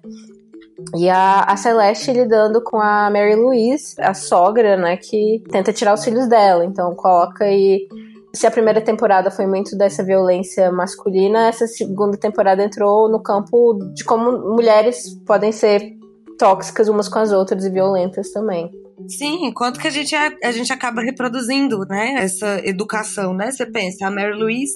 E 0.94 1.09
a, 1.09 1.40
a 1.40 1.57
Celeste 1.57 2.12
lidando 2.12 2.62
com 2.62 2.80
a 2.80 3.11
Mary 3.11 3.34
Louise, 3.34 3.96
a 3.98 4.14
sogra, 4.14 4.76
né, 4.76 4.96
que 4.96 5.42
tenta 5.50 5.72
tirar 5.72 5.94
os 5.94 6.04
filhos 6.04 6.28
dela. 6.28 6.64
Então, 6.64 6.94
coloca 6.94 7.44
aí 7.44 7.88
se 8.36 8.46
a 8.46 8.50
primeira 8.50 8.82
temporada 8.82 9.30
foi 9.30 9.46
muito 9.46 9.76
dessa 9.76 10.04
violência 10.04 10.70
masculina, 10.70 11.48
essa 11.48 11.66
segunda 11.66 12.18
temporada 12.18 12.62
entrou 12.62 13.09
no 13.09 13.22
campo 13.22 13.78
de 13.94 14.04
como 14.04 14.54
mulheres 14.54 15.18
podem 15.26 15.50
ser 15.50 15.95
tóxicas 16.37 16.89
umas 16.89 17.09
com 17.09 17.18
as 17.18 17.32
outras 17.32 17.64
e 17.64 17.70
violentas 17.70 18.30
também. 18.30 18.86
Sim, 19.09 19.53
quanto 19.53 19.78
que 19.78 19.86
a 19.86 19.90
gente, 19.90 20.14
a 20.14 20.53
gente 20.53 20.72
acaba 20.72 21.03
reproduzindo, 21.03 21.80
né? 21.80 22.14
Essa 22.18 22.61
educação, 22.64 23.34
né? 23.34 23.51
Você 23.51 23.66
pensa, 23.66 24.07
a 24.07 24.11
Mary 24.11 24.32
Louise 24.32 24.72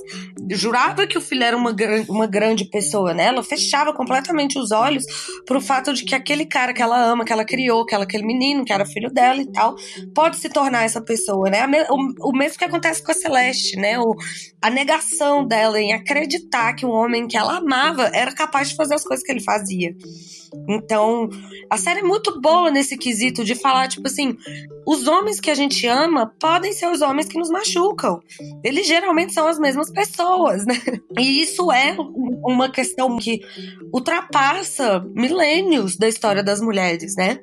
jurava 0.51 1.07
que 1.07 1.17
o 1.17 1.21
filho 1.23 1.43
era 1.43 1.57
uma, 1.57 1.75
uma 2.07 2.27
grande 2.27 2.67
pessoa, 2.67 3.15
né? 3.15 3.25
Ela 3.27 3.43
fechava 3.43 3.95
completamente 3.95 4.59
os 4.59 4.73
olhos 4.73 5.05
pro 5.47 5.61
fato 5.61 5.95
de 5.95 6.05
que 6.05 6.15
aquele 6.15 6.45
cara 6.45 6.75
que 6.75 6.83
ela 6.83 7.03
ama, 7.03 7.25
que 7.25 7.33
ela 7.33 7.47
criou, 7.47 7.87
que 7.87 7.95
ela, 7.95 8.05
aquele 8.05 8.27
menino, 8.27 8.65
que 8.65 8.73
era 8.73 8.85
filho 8.85 9.11
dela 9.11 9.41
e 9.41 9.51
tal, 9.51 9.75
pode 10.15 10.37
se 10.37 10.51
tornar 10.51 10.85
essa 10.85 11.01
pessoa, 11.01 11.49
né? 11.49 11.67
O, 11.89 12.29
o 12.31 12.37
mesmo 12.37 12.59
que 12.59 12.65
acontece 12.65 13.03
com 13.03 13.13
a 13.13 13.15
Celeste, 13.15 13.77
né? 13.77 13.99
O, 13.99 14.15
a 14.61 14.69
negação 14.69 15.47
dela 15.47 15.81
em 15.81 15.95
acreditar 15.95 16.75
que 16.75 16.85
um 16.85 16.91
homem 16.91 17.27
que 17.27 17.39
ela 17.39 17.57
amava 17.57 18.11
era 18.13 18.35
capaz 18.35 18.69
de 18.69 18.77
fazer 18.77 18.95
as 18.95 19.05
coisas 19.05 19.25
que 19.25 19.33
ele 19.33 19.43
fazia. 19.43 19.97
Então, 20.69 21.29
a 21.71 21.77
série 21.77 22.01
é 22.01 22.03
muito 22.03 22.41
boa 22.41 22.71
nesse 22.71 22.97
quesito 22.97 23.45
de 23.45 23.55
falar, 23.55 23.89
tipo 23.89 24.07
assim, 24.11 24.37
os 24.87 25.07
homens 25.07 25.41
que 25.41 25.51
a 25.51 25.55
gente 25.55 25.87
ama 25.87 26.33
podem 26.39 26.73
ser 26.73 26.91
os 26.91 27.01
homens 27.01 27.29
que 27.29 27.39
nos 27.39 27.51
machucam. 27.51 28.21
Eles 28.65 28.87
geralmente 28.87 29.33
são 29.33 29.47
as 29.47 29.59
mesmas 29.59 29.91
pessoas, 29.91 30.65
né? 30.67 30.75
E 31.19 31.43
isso 31.43 31.71
é 31.71 31.97
uma 32.45 32.71
questão 32.71 33.17
que 33.19 33.41
ultrapassa 33.93 35.05
milênios 35.15 35.97
da 35.97 36.09
história 36.09 36.43
das 36.43 36.61
mulheres, 36.61 37.15
né? 37.17 37.41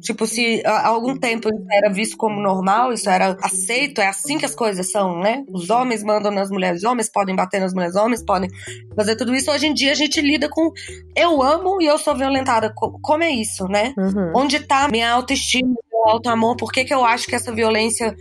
Tipo, 0.00 0.26
se 0.26 0.62
há 0.64 0.86
algum 0.86 1.16
tempo 1.16 1.48
isso 1.48 1.66
era 1.70 1.92
visto 1.92 2.16
como 2.16 2.40
normal, 2.40 2.92
isso 2.92 3.10
era 3.10 3.36
aceito, 3.42 4.00
é 4.00 4.06
assim 4.06 4.38
que 4.38 4.44
as 4.44 4.54
coisas 4.54 4.90
são, 4.90 5.18
né? 5.18 5.44
Os 5.52 5.70
homens 5.70 6.04
mandam 6.04 6.30
nas 6.30 6.50
mulheres, 6.50 6.82
os 6.82 6.88
homens 6.88 7.10
podem 7.10 7.34
bater 7.34 7.60
nas 7.60 7.74
mulheres, 7.74 7.96
os 7.96 8.00
homens 8.00 8.22
podem 8.24 8.48
fazer 8.94 9.16
tudo 9.16 9.34
isso. 9.34 9.50
Hoje 9.50 9.66
em 9.66 9.74
dia 9.74 9.92
a 9.92 9.96
gente 9.96 10.20
lida 10.20 10.48
com 10.48 10.70
eu 11.16 11.42
amo 11.42 11.82
e 11.82 11.86
eu 11.86 11.98
sou 11.98 12.16
violentada. 12.16 12.72
Como 12.74 13.22
é 13.22 13.30
isso, 13.30 13.66
né? 13.66 13.92
Uhum. 13.96 14.32
Onde 14.36 14.60
tá 14.60 14.88
minha 14.88 15.10
autoestima, 15.10 15.74
meu 16.04 16.14
alto 16.14 16.28
amor? 16.28 16.56
Por 16.56 16.72
que, 16.72 16.84
que 16.84 16.94
eu 16.94 17.04
acho 17.04 17.26
que 17.26 17.34
essa 17.34 17.52
violência 17.52 18.14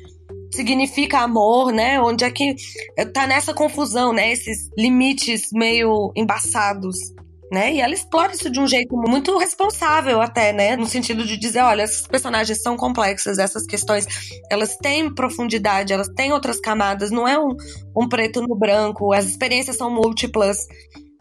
significa 0.53 1.19
amor, 1.19 1.71
né? 1.71 2.01
Onde 2.01 2.23
é 2.23 2.32
que 2.32 2.55
tá 3.13 3.28
nessa 3.28 3.53
confusão, 3.53 4.13
né? 4.13 4.32
Esses 4.32 4.69
limites 4.78 5.49
meio 5.53 6.11
embaçados 6.15 6.97
né? 7.51 7.73
E 7.73 7.82
ela 7.82 7.93
explora 7.93 8.34
isso 8.34 8.49
de 8.49 8.59
um 8.59 8.67
jeito 8.67 8.95
muito 8.95 9.38
responsável 9.38 10.21
até, 10.21 10.51
né? 10.51 10.75
No 10.75 10.86
sentido 10.86 11.25
de 11.25 11.38
dizer, 11.38 11.61
olha, 11.61 11.84
esses 11.84 12.05
personagens 12.05 12.61
são 12.61 12.75
complexas, 12.75 13.38
essas 13.38 13.65
questões, 13.65 14.05
elas 14.49 14.75
têm 14.78 15.13
profundidade, 15.13 15.93
elas 15.93 16.09
têm 16.09 16.34
outras 16.34 16.59
camadas, 16.59 17.09
não 17.09 17.28
é 17.28 17.39
um, 17.39 17.55
um 17.95 18.07
preto 18.07 18.41
no 18.41 18.55
branco, 18.55 19.13
as 19.13 19.25
experiências 19.25 19.78
são 19.78 19.89
múltiplas. 19.89 20.67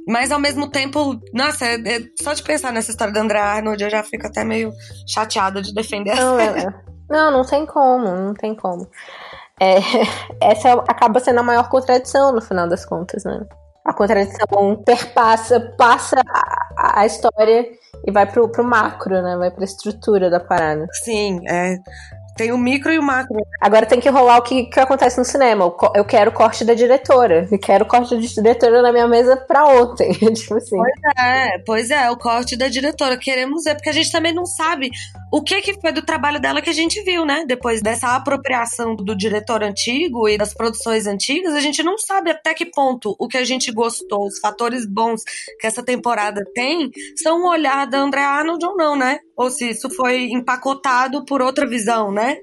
Mas 0.06 0.30
ao 0.30 0.38
mesmo 0.38 0.70
tempo, 0.70 1.20
nossa, 1.32 1.64
é, 1.64 1.74
é, 1.74 2.00
só 2.22 2.32
de 2.32 2.42
pensar 2.42 2.72
nessa 2.72 2.90
história 2.90 3.12
da 3.12 3.20
Andrea 3.20 3.42
Arnold, 3.42 3.82
eu 3.82 3.90
já 3.90 4.02
fico 4.02 4.26
até 4.26 4.44
meio 4.44 4.72
chateada 5.06 5.60
de 5.60 5.74
defender 5.74 6.14
não, 6.14 6.38
é, 6.38 6.46
é. 6.62 6.74
não, 7.10 7.30
não 7.30 7.44
tem 7.44 7.66
como, 7.66 8.04
não 8.04 8.34
tem 8.34 8.54
como. 8.54 8.88
É, 9.60 9.76
essa 10.40 10.72
acaba 10.88 11.18
sendo 11.18 11.40
a 11.40 11.42
maior 11.42 11.68
contradição 11.68 12.32
no 12.32 12.40
final 12.40 12.68
das 12.68 12.84
contas, 12.84 13.24
né? 13.24 13.40
a 13.86 13.92
contradição 13.92 14.82
perpassa, 14.84 15.60
passa 15.78 16.20
a, 16.76 17.00
a 17.00 17.06
história 17.06 17.64
e 18.04 18.10
vai 18.10 18.26
pro, 18.26 18.48
pro 18.48 18.64
macro, 18.64 19.22
né? 19.22 19.36
Vai 19.36 19.50
pra 19.50 19.64
estrutura 19.64 20.28
da 20.28 20.40
parada. 20.40 20.86
Sim, 21.04 21.40
é. 21.48 21.78
Tem 22.36 22.52
o 22.52 22.58
micro 22.58 22.92
e 22.92 22.98
o 22.98 23.02
macro. 23.02 23.36
Agora 23.60 23.86
tem 23.86 24.00
que 24.00 24.08
rolar 24.08 24.38
o 24.38 24.42
que, 24.42 24.64
que 24.64 24.80
acontece 24.80 25.18
no 25.18 25.24
cinema. 25.24 25.72
Eu 25.94 26.04
quero 26.04 26.30
o 26.30 26.34
corte 26.34 26.64
da 26.64 26.74
diretora. 26.74 27.48
Eu 27.50 27.58
quero 27.58 27.84
o 27.84 27.88
corte 27.88 28.14
da 28.14 28.20
diretora 28.20 28.82
na 28.82 28.92
minha 28.92 29.08
mesa 29.08 29.36
pra 29.36 29.64
ontem. 29.66 30.12
tipo 30.34 30.54
assim. 30.54 30.76
Pois 30.76 31.16
é, 31.18 31.58
pois 31.64 31.90
é, 31.90 32.10
o 32.10 32.16
corte 32.16 32.56
da 32.56 32.68
diretora. 32.68 33.16
Queremos 33.16 33.64
ver, 33.64 33.74
porque 33.74 33.88
a 33.88 33.92
gente 33.92 34.12
também 34.12 34.34
não 34.34 34.44
sabe 34.44 34.90
o 35.32 35.42
que, 35.42 35.60
que 35.60 35.80
foi 35.80 35.92
do 35.92 36.02
trabalho 36.02 36.40
dela 36.40 36.62
que 36.62 36.70
a 36.70 36.74
gente 36.74 37.02
viu, 37.02 37.24
né? 37.24 37.44
Depois 37.46 37.82
dessa 37.82 38.14
apropriação 38.14 38.94
do 38.94 39.16
diretor 39.16 39.62
antigo 39.62 40.28
e 40.28 40.38
das 40.38 40.54
produções 40.54 41.06
antigas, 41.06 41.54
a 41.54 41.60
gente 41.60 41.82
não 41.82 41.98
sabe 41.98 42.30
até 42.30 42.54
que 42.54 42.66
ponto 42.66 43.16
o 43.18 43.26
que 43.26 43.36
a 43.36 43.44
gente 43.44 43.72
gostou, 43.72 44.26
os 44.26 44.38
fatores 44.38 44.86
bons 44.86 45.22
que 45.58 45.66
essa 45.66 45.82
temporada 45.82 46.44
tem, 46.54 46.90
são 47.16 47.42
o 47.42 47.50
olhar 47.50 47.86
da 47.86 47.98
Andrea 47.98 48.28
Arnold 48.28 48.64
ou 48.64 48.76
não, 48.76 48.96
né? 48.96 49.18
Ou 49.36 49.50
se 49.50 49.70
isso 49.70 49.90
foi 49.90 50.30
empacotado 50.30 51.24
por 51.24 51.42
outra 51.42 51.68
visão, 51.68 52.10
né? 52.10 52.38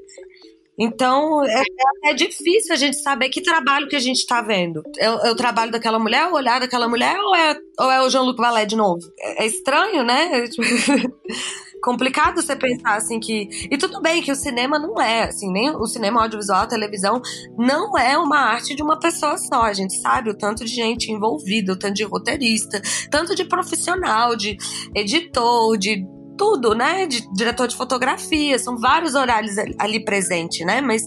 Então, 0.78 1.44
é, 1.46 1.64
é 2.06 2.14
difícil 2.14 2.74
a 2.74 2.76
gente 2.76 2.98
saber 2.98 3.30
que 3.30 3.42
trabalho 3.42 3.88
que 3.88 3.96
a 3.96 4.00
gente 4.00 4.18
está 4.18 4.42
vendo. 4.42 4.82
É, 4.98 5.06
é, 5.06 5.32
o 5.32 5.36
trabalho 5.36 5.72
daquela 5.72 6.00
mulher, 6.00 6.28
o 6.28 6.34
olhar 6.34 6.60
daquela 6.60 6.88
mulher, 6.88 7.16
ou 7.20 7.36
é, 7.36 7.56
ou 7.80 7.92
é 7.92 8.02
o 8.02 8.10
Jean-Luc 8.10 8.38
Ballet 8.38 8.68
de 8.68 8.76
novo? 8.76 9.02
É, 9.20 9.44
é 9.44 9.48
estranho, 9.48 10.04
né? 10.04 10.46
complicado 11.84 12.42
você 12.42 12.56
pensar 12.56 12.96
assim 12.96 13.20
que. 13.20 13.68
E 13.70 13.78
tudo 13.78 14.02
bem 14.02 14.22
que 14.22 14.32
o 14.32 14.36
cinema 14.36 14.80
não 14.80 15.00
é, 15.00 15.26
assim, 15.26 15.52
nem 15.52 15.70
o 15.76 15.86
cinema 15.86 16.22
audiovisual, 16.22 16.62
a 16.62 16.68
televisão, 16.68 17.22
não 17.58 17.98
é 17.98 18.18
uma 18.18 18.40
arte 18.40 18.74
de 18.74 18.82
uma 18.82 18.98
pessoa 18.98 19.38
só. 19.38 19.64
A 19.64 19.74
gente 19.74 20.00
sabe 20.00 20.30
o 20.30 20.38
tanto 20.38 20.64
de 20.64 20.72
gente 20.72 21.12
envolvida, 21.12 21.74
o 21.74 21.76
tanto 21.78 21.94
de 21.94 22.04
roteirista, 22.04 22.82
tanto 23.12 23.36
de 23.36 23.44
profissional, 23.44 24.36
de 24.36 24.58
editor, 24.96 25.78
de 25.78 26.06
tudo, 26.38 26.74
né? 26.74 27.06
De 27.06 27.28
diretor 27.34 27.68
de 27.68 27.76
fotografia, 27.76 28.58
são 28.60 28.78
vários 28.78 29.16
horários 29.16 29.56
ali 29.80 30.04
presentes, 30.04 30.66
né? 30.66 30.82
Mas 30.82 31.04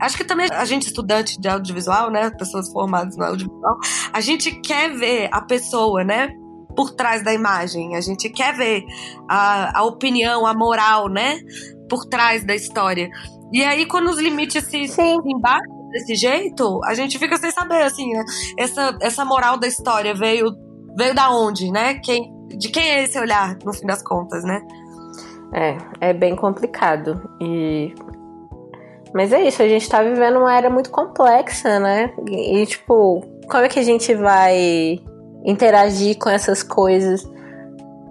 acho 0.00 0.16
que 0.16 0.24
também 0.24 0.48
a 0.50 0.64
gente 0.64 0.86
estudante 0.86 1.40
de 1.40 1.48
audiovisual, 1.48 2.10
né, 2.10 2.30
pessoas 2.30 2.70
formadas 2.72 3.16
no 3.16 3.24
audiovisual, 3.24 3.76
a 4.12 4.20
gente 4.20 4.50
quer 4.60 4.90
ver 4.96 5.28
a 5.30 5.42
pessoa, 5.42 6.02
né, 6.02 6.30
por 6.74 6.90
trás 6.92 7.22
da 7.22 7.34
imagem. 7.34 7.94
A 7.94 8.00
gente 8.00 8.30
quer 8.30 8.56
ver 8.56 8.84
a, 9.28 9.80
a 9.80 9.84
opinião, 9.84 10.46
a 10.46 10.54
moral, 10.54 11.08
né, 11.08 11.38
por 11.88 12.06
trás 12.06 12.44
da 12.44 12.54
história. 12.54 13.10
E 13.52 13.62
aí 13.62 13.84
quando 13.84 14.08
os 14.08 14.18
limites 14.18 14.64
se, 14.64 14.88
se 14.88 15.02
embaixam 15.02 15.88
desse 15.90 16.14
jeito, 16.14 16.80
a 16.84 16.94
gente 16.94 17.18
fica 17.18 17.36
sem 17.36 17.50
saber, 17.50 17.82
assim, 17.82 18.08
né? 18.12 18.24
Essa, 18.56 18.96
essa 19.02 19.24
moral 19.24 19.58
da 19.58 19.66
história 19.66 20.14
veio 20.14 20.54
veio 20.96 21.14
da 21.14 21.30
onde, 21.30 21.70
né? 21.70 21.94
Quem, 21.94 22.32
de 22.56 22.68
quem 22.68 22.90
é 22.90 23.04
esse 23.04 23.18
olhar, 23.18 23.56
no 23.64 23.72
fim 23.72 23.86
das 23.86 24.02
contas, 24.02 24.44
né? 24.44 24.62
É, 25.52 26.08
é 26.10 26.12
bem 26.12 26.36
complicado. 26.36 27.30
E. 27.40 27.94
Mas 29.12 29.32
é 29.32 29.42
isso, 29.42 29.62
a 29.62 29.68
gente 29.68 29.88
tá 29.88 30.02
vivendo 30.02 30.38
uma 30.38 30.54
era 30.54 30.70
muito 30.70 30.90
complexa, 30.90 31.80
né? 31.80 32.12
E, 32.28 32.64
tipo, 32.66 33.24
como 33.48 33.64
é 33.64 33.68
que 33.68 33.80
a 33.80 33.82
gente 33.82 34.14
vai 34.14 35.00
interagir 35.44 36.16
com 36.18 36.30
essas 36.30 36.62
coisas? 36.62 37.28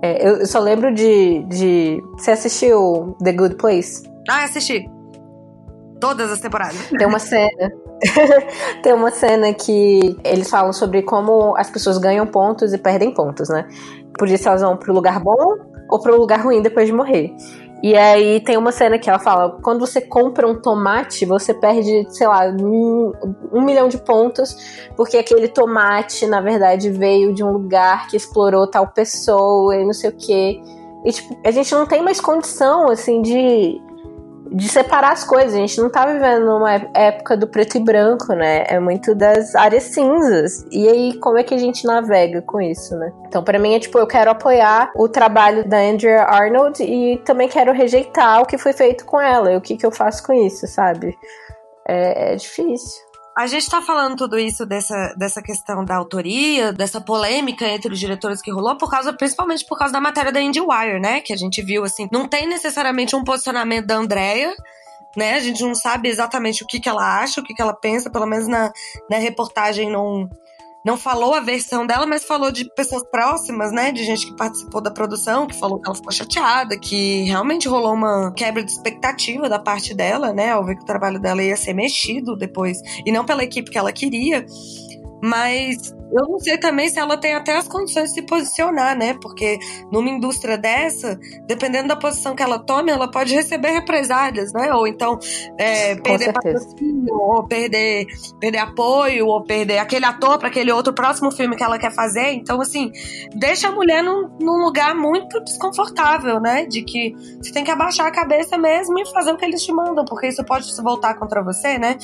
É, 0.01 0.27
eu, 0.27 0.45
só 0.45 0.59
lembro 0.59 0.93
de, 0.93 1.43
de. 1.43 2.03
Você 2.17 2.31
assistiu 2.31 3.15
The 3.23 3.31
Good 3.31 3.55
Place? 3.55 4.03
Ah, 4.29 4.43
assisti. 4.43 4.89
Todas 6.00 6.32
as 6.32 6.39
temporadas. 6.39 6.88
Tem 6.97 7.08
uma 7.08 7.20
cena. 7.20 7.72
Tem 8.82 8.93
uma 8.93 9.12
cena 9.12 9.54
que 9.54 10.18
eles 10.24 10.50
falam 10.50 10.72
sobre 10.72 11.02
como 11.02 11.56
as 11.58 11.70
pessoas 11.70 11.97
ganham 11.97 12.26
pontos 12.26 12.74
e 12.74 12.78
perdem 12.78 13.14
pontos, 13.14 13.50
né? 13.50 13.68
Por 14.18 14.28
isso 14.28 14.47
elas 14.47 14.62
vão 14.62 14.78
pro 14.78 14.93
lugar 14.93 15.20
bom 15.20 15.58
ou 15.89 16.00
pro 16.00 16.18
lugar 16.18 16.41
ruim 16.41 16.62
depois 16.62 16.88
de 16.88 16.93
morrer. 16.93 17.34
E 17.82 17.95
aí 17.95 18.41
tem 18.41 18.58
uma 18.58 18.72
cena 18.72 19.00
que 19.00 19.10
ela 19.10 19.20
fala: 19.20 19.58
quando 19.62 19.80
você 19.80 20.02
compra 20.02 20.47
um 20.47 20.62
tomate, 20.62 21.26
você 21.26 21.54
perde, 21.54 22.06
sei 22.10 22.28
lá, 22.28 22.45
um, 22.47 23.14
um, 23.54 23.62
milhão 23.62 23.88
de 23.88 23.97
pontos, 23.97 24.56
porque 24.95 25.18
aquele 25.18 25.47
tomate, 25.47 26.26
na 26.28 26.41
verdade, 26.41 26.89
veio 26.89 27.34
de 27.34 27.43
um 27.43 27.52
lugar 27.52 28.08
que 28.08 28.18
explorou 28.18 28.68
tal 28.68 28.88
pessoa 28.88 29.76
e 29.76 29.86
não 29.86 29.93
sei 29.93 30.10
o 30.10 30.14
quê. 30.14 30.62
E, 31.06 31.12
tipo, 31.14 31.39
a 31.45 31.52
gente 31.52 31.74
não 31.74 31.86
tem 31.86 32.02
mais 32.02 32.20
condição, 32.20 32.89
assim, 32.89 33.22
de 33.22 33.82
de 34.52 34.68
separar 34.68 35.12
as 35.12 35.24
coisas. 35.24 35.54
A 35.54 35.58
gente 35.58 35.80
não 35.80 35.89
tá 35.89 36.06
vivendo 36.06 36.45
numa 36.45 36.74
época 36.93 37.38
do 37.38 37.47
preto 37.47 37.78
e 37.78 37.80
branco, 37.80 38.34
né? 38.34 38.64
É 38.68 38.80
muito 38.80 39.14
das 39.16 39.56
áreas 39.56 39.84
cinzas. 39.84 40.66
E 40.72 40.88
aí, 40.88 41.18
como 41.20 41.38
é 41.38 41.43
que 41.43 41.54
a 41.54 41.58
gente 41.58 41.86
navega 41.86 42.41
com 42.41 42.60
isso, 42.60 42.95
né? 42.97 43.12
Então, 43.28 43.43
para 43.43 43.60
mim, 43.60 43.76
é 43.76 43.80
tipo, 43.80 43.97
eu 43.97 44.08
quero 44.08 44.32
apoiar 44.32 44.91
o 44.95 45.08
trabalho 45.08 45.68
da 45.68 45.78
Andrea 45.78 46.24
Arnold 46.24 46.84
e 46.84 47.18
também 47.26 47.47
quero 47.47 47.72
rejeitar 47.74 48.41
o 48.41 48.45
que 48.45 48.58
foi 48.58 48.74
feito 48.74 49.06
com 49.06 49.20
ela. 49.20 49.52
E 49.52 49.58
o 49.58 49.62
que, 49.62 49.78
que 49.78 49.86
eu 49.86 49.91
faço 49.91 50.24
com 50.24 50.34
isso, 50.34 50.68
sabe? 50.68 51.18
É, 51.88 52.34
é 52.34 52.36
difícil. 52.36 53.09
A 53.39 53.47
gente 53.47 53.61
está 53.61 53.81
falando 53.81 54.17
tudo 54.17 54.37
isso 54.37 54.65
dessa, 54.65 55.13
dessa 55.15 55.41
questão 55.41 55.85
da 55.85 55.95
autoria, 55.95 56.73
dessa 56.73 56.99
polêmica 56.99 57.65
entre 57.65 57.93
os 57.93 57.97
diretores 57.97 58.41
que 58.41 58.51
rolou, 58.51 58.77
por 58.77 58.91
causa, 58.91 59.13
principalmente 59.13 59.65
por 59.65 59.77
causa 59.77 59.93
da 59.93 60.01
matéria 60.01 60.29
da 60.29 60.41
IndieWire, 60.41 60.99
né? 60.99 61.21
Que 61.21 61.31
a 61.31 61.37
gente 61.37 61.61
viu, 61.61 61.85
assim, 61.85 62.09
não 62.11 62.27
tem 62.27 62.45
necessariamente 62.45 63.15
um 63.15 63.23
posicionamento 63.23 63.85
da 63.85 63.95
Andrea, 63.95 64.53
né? 65.15 65.35
A 65.35 65.39
gente 65.39 65.63
não 65.63 65.73
sabe 65.73 66.09
exatamente 66.09 66.65
o 66.65 66.67
que, 66.67 66.81
que 66.81 66.89
ela 66.89 67.21
acha, 67.21 67.39
o 67.39 67.43
que, 67.45 67.53
que 67.53 67.61
ela 67.61 67.73
pensa, 67.73 68.09
pelo 68.09 68.25
menos 68.25 68.45
na, 68.45 68.73
na 69.09 69.19
reportagem 69.19 69.89
não, 69.89 70.29
não 70.89 70.97
falou 70.97 71.35
a 71.35 71.39
versão 71.39 71.85
dela, 71.85 72.07
mas 72.07 72.23
falou 72.23 72.51
de 72.51 72.65
pessoas 72.73 73.03
próximas, 73.11 73.71
né? 73.71 73.91
De 73.91 74.03
gente 74.03 74.25
que 74.25 74.35
participou 74.35 74.81
da 74.81 74.89
produção, 74.89 75.45
que 75.45 75.55
falou 75.55 75.79
que 75.79 75.87
ela 75.87 75.95
ficou 75.95 76.11
chateada, 76.11 76.79
que 76.79 77.25
realmente 77.25 77.67
rolou 77.67 77.93
uma 77.93 78.33
quebra 78.33 78.63
de 78.63 78.71
expectativa 78.71 79.47
da 79.47 79.59
parte 79.59 79.93
dela, 79.93 80.33
né? 80.33 80.49
Ao 80.49 80.65
ver 80.65 80.75
que 80.75 80.81
o 80.81 80.85
trabalho 80.85 81.19
dela 81.19 81.43
ia 81.43 81.55
ser 81.55 81.73
mexido 81.73 82.35
depois, 82.35 82.81
e 83.05 83.11
não 83.11 83.23
pela 83.23 83.43
equipe 83.43 83.69
que 83.69 83.77
ela 83.77 83.91
queria. 83.91 84.43
Mas 85.21 85.93
eu 86.12 86.28
não 86.28 86.39
sei 86.39 86.57
também 86.57 86.89
se 86.89 86.99
ela 86.99 87.18
tem 87.18 87.36
até 87.36 87.55
as 87.55 87.68
condições 87.68 88.10
de 88.10 88.16
se 88.16 88.22
posicionar, 88.24 88.97
né? 88.97 89.16
Porque 89.22 89.60
numa 89.91 90.10
indústria 90.10 90.57
dessa, 90.57 91.20
dependendo 91.45 91.88
da 91.88 91.95
posição 91.95 92.36
que 92.36 92.41
ela 92.41 92.57
tome, 92.57 92.91
ela 92.91 93.10
pode 93.10 93.34
receber 93.34 93.70
represálias, 93.70 94.51
né? 94.51 94.74
Ou 94.74 94.88
então 94.88 95.20
é, 95.57 95.95
perder 95.95 96.34
patrocínio, 96.34 97.14
ou 97.14 97.47
perder, 97.47 98.07
perder 98.39 98.57
apoio, 98.57 99.28
ou 99.28 99.43
perder 99.43 99.78
aquele 99.78 100.05
ator 100.05 100.39
para 100.39 100.47
aquele 100.47 100.72
outro 100.72 100.93
próximo 100.93 101.32
filme 101.32 101.55
que 101.55 101.64
ela 101.64 101.78
quer 101.78 101.93
fazer. 101.93 102.32
Então, 102.32 102.60
assim, 102.60 102.91
deixa 103.36 103.68
a 103.68 103.72
mulher 103.72 104.03
num, 104.03 104.30
num 104.39 104.64
lugar 104.64 104.95
muito 104.95 105.39
desconfortável, 105.41 106.39
né? 106.39 106.66
De 106.66 106.82
que 106.82 107.14
você 107.41 107.51
tem 107.51 107.64
que 107.64 107.72
abaixar 107.72 108.07
a 108.07 108.12
cabeça 108.12 108.57
mesmo 108.57 108.97
e 108.99 109.05
fazer 109.12 109.32
o 109.32 109.38
que 109.38 109.45
eles 109.45 109.64
te 109.64 109.72
mandam, 109.72 110.03
porque 110.05 110.28
isso 110.28 110.43
pode 110.43 110.74
se 110.74 110.82
voltar 110.82 111.14
contra 111.16 111.43
você, 111.43 111.78
né? 111.78 111.97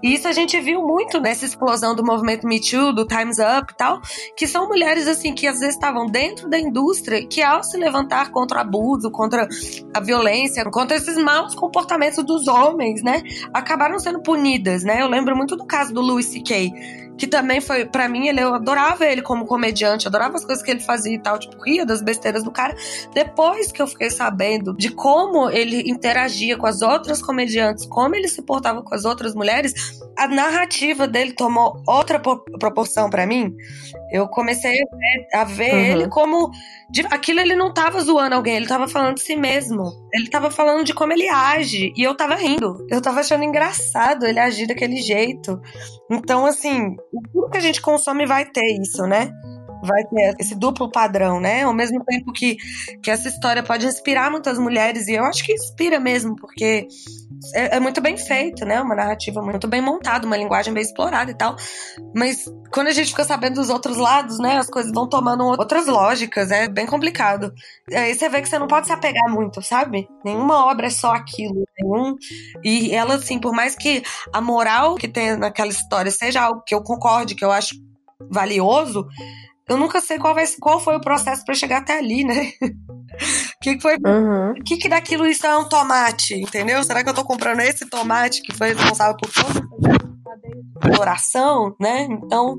E 0.00 0.14
isso 0.14 0.28
a 0.28 0.32
gente 0.32 0.60
viu 0.60 0.80
muito 0.80 1.20
nessa 1.20 1.44
explosão 1.44 1.92
do 1.92 2.04
movimento 2.04 2.46
Me 2.46 2.60
Too, 2.60 2.92
do 2.92 3.04
Time's 3.04 3.38
Up 3.38 3.47
e 3.48 3.76
tal, 3.76 4.00
que 4.36 4.46
são 4.46 4.68
mulheres 4.68 5.06
assim 5.08 5.34
que 5.34 5.46
às 5.46 5.60
vezes 5.60 5.74
estavam 5.74 6.06
dentro 6.06 6.48
da 6.48 6.58
indústria 6.58 7.26
que 7.26 7.42
ao 7.42 7.62
se 7.62 7.76
levantar 7.76 8.30
contra 8.30 8.58
o 8.58 8.60
abuso, 8.60 9.10
contra 9.10 9.48
a 9.94 10.00
violência, 10.00 10.64
contra 10.64 10.96
esses 10.96 11.16
maus 11.16 11.54
comportamentos 11.54 12.24
dos 12.24 12.46
homens, 12.48 13.02
né, 13.02 13.22
acabaram 13.52 13.98
sendo 13.98 14.20
punidas, 14.20 14.84
né? 14.84 15.02
Eu 15.02 15.08
lembro 15.08 15.36
muito 15.36 15.56
do 15.56 15.66
caso 15.66 15.92
do 15.92 16.00
Louis 16.00 16.26
C.K., 16.26 17.07
que 17.18 17.26
também 17.26 17.60
foi, 17.60 17.84
para 17.84 18.08
mim, 18.08 18.28
ele, 18.28 18.40
eu 18.40 18.54
adorava 18.54 19.04
ele 19.04 19.20
como 19.20 19.44
comediante, 19.44 20.06
adorava 20.06 20.36
as 20.36 20.44
coisas 20.44 20.64
que 20.64 20.70
ele 20.70 20.80
fazia 20.80 21.14
e 21.14 21.18
tal, 21.18 21.38
tipo, 21.38 21.60
ria 21.62 21.84
das 21.84 22.00
besteiras 22.00 22.44
do 22.44 22.50
cara. 22.50 22.76
Depois 23.12 23.72
que 23.72 23.82
eu 23.82 23.86
fiquei 23.86 24.08
sabendo 24.08 24.74
de 24.74 24.90
como 24.90 25.50
ele 25.50 25.90
interagia 25.90 26.56
com 26.56 26.66
as 26.66 26.80
outras 26.80 27.20
comediantes, 27.20 27.84
como 27.86 28.14
ele 28.14 28.28
se 28.28 28.40
portava 28.42 28.82
com 28.82 28.94
as 28.94 29.04
outras 29.04 29.34
mulheres, 29.34 30.00
a 30.16 30.28
narrativa 30.28 31.08
dele 31.08 31.32
tomou 31.32 31.82
outra 31.86 32.20
proporção 32.20 33.10
para 33.10 33.26
mim. 33.26 33.54
Eu 34.10 34.28
comecei 34.28 34.80
a 35.34 35.44
ver, 35.44 35.74
uhum. 35.74 35.80
ele 35.80 36.08
como. 36.08 36.50
De, 36.90 37.02
aquilo 37.10 37.40
ele 37.40 37.54
não 37.54 37.72
tava 37.72 38.00
zoando 38.00 38.34
alguém, 38.34 38.56
ele 38.56 38.66
tava 38.66 38.88
falando 38.88 39.16
de 39.16 39.22
si 39.22 39.36
mesmo. 39.36 39.84
Ele 40.12 40.28
tava 40.28 40.50
falando 40.50 40.84
de 40.84 40.94
como 40.94 41.12
ele 41.12 41.28
age. 41.28 41.92
E 41.96 42.02
eu 42.02 42.16
tava 42.16 42.34
rindo. 42.34 42.86
Eu 42.90 43.00
tava 43.02 43.20
achando 43.20 43.44
engraçado 43.44 44.24
ele 44.26 44.40
agir 44.40 44.66
daquele 44.66 44.96
jeito. 44.96 45.60
Então, 46.10 46.46
assim, 46.46 46.96
tudo 47.32 47.50
que 47.50 47.58
a 47.58 47.62
gente 47.62 47.82
consome 47.82 48.26
vai 48.26 48.46
ter 48.46 48.80
isso, 48.80 49.02
né? 49.06 49.30
Vai 49.82 50.04
ter 50.04 50.34
esse 50.38 50.54
duplo 50.54 50.90
padrão, 50.90 51.40
né? 51.40 51.62
Ao 51.62 51.72
mesmo 51.72 52.04
tempo 52.04 52.32
que, 52.32 52.56
que 53.02 53.10
essa 53.10 53.28
história 53.28 53.62
pode 53.62 53.86
inspirar 53.86 54.30
muitas 54.30 54.58
mulheres, 54.58 55.08
e 55.08 55.14
eu 55.14 55.24
acho 55.24 55.44
que 55.44 55.52
inspira 55.52 55.98
mesmo, 56.00 56.36
porque 56.36 56.86
é, 57.54 57.76
é, 57.76 57.80
muito 57.80 58.00
bem 58.00 58.16
feito, 58.16 58.64
né? 58.64 58.80
Uma 58.80 58.94
narrativa 58.94 59.40
muito 59.40 59.68
bem 59.68 59.80
montada, 59.80 60.26
uma 60.26 60.36
linguagem 60.36 60.72
bem 60.72 60.82
explorada 60.82 61.30
e 61.30 61.34
tal. 61.34 61.56
Mas 62.14 62.50
quando 62.72 62.88
a 62.88 62.92
gente 62.92 63.10
fica 63.10 63.24
sabendo 63.24 63.56
dos 63.56 63.70
outros 63.70 63.96
lados, 63.96 64.38
né? 64.38 64.56
As 64.56 64.68
coisas 64.68 64.92
vão 64.92 65.08
tomando 65.08 65.44
outras 65.44 65.86
lógicas, 65.86 66.50
é 66.50 66.68
bem 66.68 66.86
complicado. 66.86 67.52
Aí 67.92 68.14
você 68.14 68.28
vê 68.28 68.42
que 68.42 68.48
você 68.48 68.58
não 68.58 68.66
pode 68.66 68.86
se 68.86 68.92
apegar 68.92 69.30
muito, 69.30 69.62
sabe? 69.62 70.08
Nenhuma 70.24 70.66
obra 70.66 70.86
é 70.86 70.90
só 70.90 71.12
aquilo, 71.12 71.64
nenhum. 71.78 72.16
E 72.64 72.92
ela, 72.94 73.14
assim, 73.14 73.38
por 73.38 73.52
mais 73.52 73.74
que 73.74 74.02
a 74.32 74.40
moral 74.40 74.96
que 74.96 75.08
tem 75.08 75.36
naquela 75.36 75.70
história 75.70 76.10
seja 76.10 76.42
algo 76.42 76.62
que 76.66 76.74
eu 76.74 76.82
concorde, 76.82 77.34
que 77.34 77.44
eu 77.44 77.52
acho 77.52 77.74
valioso, 78.30 79.06
eu 79.68 79.76
nunca 79.76 80.00
sei 80.00 80.18
qual, 80.18 80.34
vai, 80.34 80.46
qual 80.60 80.80
foi 80.80 80.96
o 80.96 81.00
processo 81.00 81.44
para 81.44 81.54
chegar 81.54 81.78
até 81.78 81.98
ali, 81.98 82.24
né? 82.24 82.52
que, 83.60 83.76
que 83.76 83.80
foi. 83.80 83.96
Uhum. 84.04 84.52
O 84.52 84.64
que, 84.64 84.76
que 84.76 84.88
daquilo 84.88 85.26
isso 85.26 85.46
é 85.46 85.56
um 85.56 85.68
tomate, 85.68 86.34
entendeu? 86.34 86.82
Será 86.84 87.02
que 87.02 87.10
eu 87.10 87.14
tô 87.14 87.24
comprando 87.24 87.60
esse 87.60 87.88
tomate 87.88 88.42
que 88.42 88.54
foi 88.56 88.68
responsável 88.68 89.16
por 89.16 89.30
toda 89.30 89.68
exploração, 90.88 91.74
né? 91.80 92.06
Então, 92.10 92.58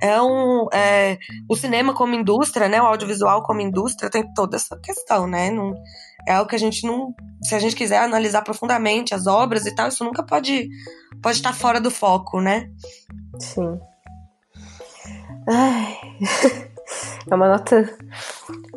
é 0.00 0.20
um. 0.20 0.66
É, 0.72 1.18
o 1.48 1.56
cinema 1.56 1.94
como 1.94 2.14
indústria, 2.14 2.68
né? 2.68 2.80
O 2.80 2.86
audiovisual 2.86 3.42
como 3.42 3.60
indústria 3.60 4.10
tem 4.10 4.24
toda 4.34 4.56
essa 4.56 4.76
questão, 4.78 5.26
né? 5.26 5.50
Não, 5.50 5.72
é 6.26 6.34
algo 6.34 6.48
que 6.48 6.56
a 6.56 6.58
gente 6.58 6.86
não. 6.86 7.14
Se 7.42 7.54
a 7.54 7.58
gente 7.58 7.74
quiser 7.74 7.98
analisar 7.98 8.42
profundamente 8.42 9.14
as 9.14 9.26
obras 9.26 9.66
e 9.66 9.74
tal, 9.74 9.88
isso 9.88 10.04
nunca 10.04 10.22
pode, 10.22 10.68
pode 11.22 11.36
estar 11.36 11.52
fora 11.52 11.80
do 11.80 11.90
foco, 11.90 12.40
né? 12.40 12.68
Sim. 13.38 13.78
Ai. 15.48 15.96
É 17.30 17.34
uma 17.34 17.48
nota 17.48 17.88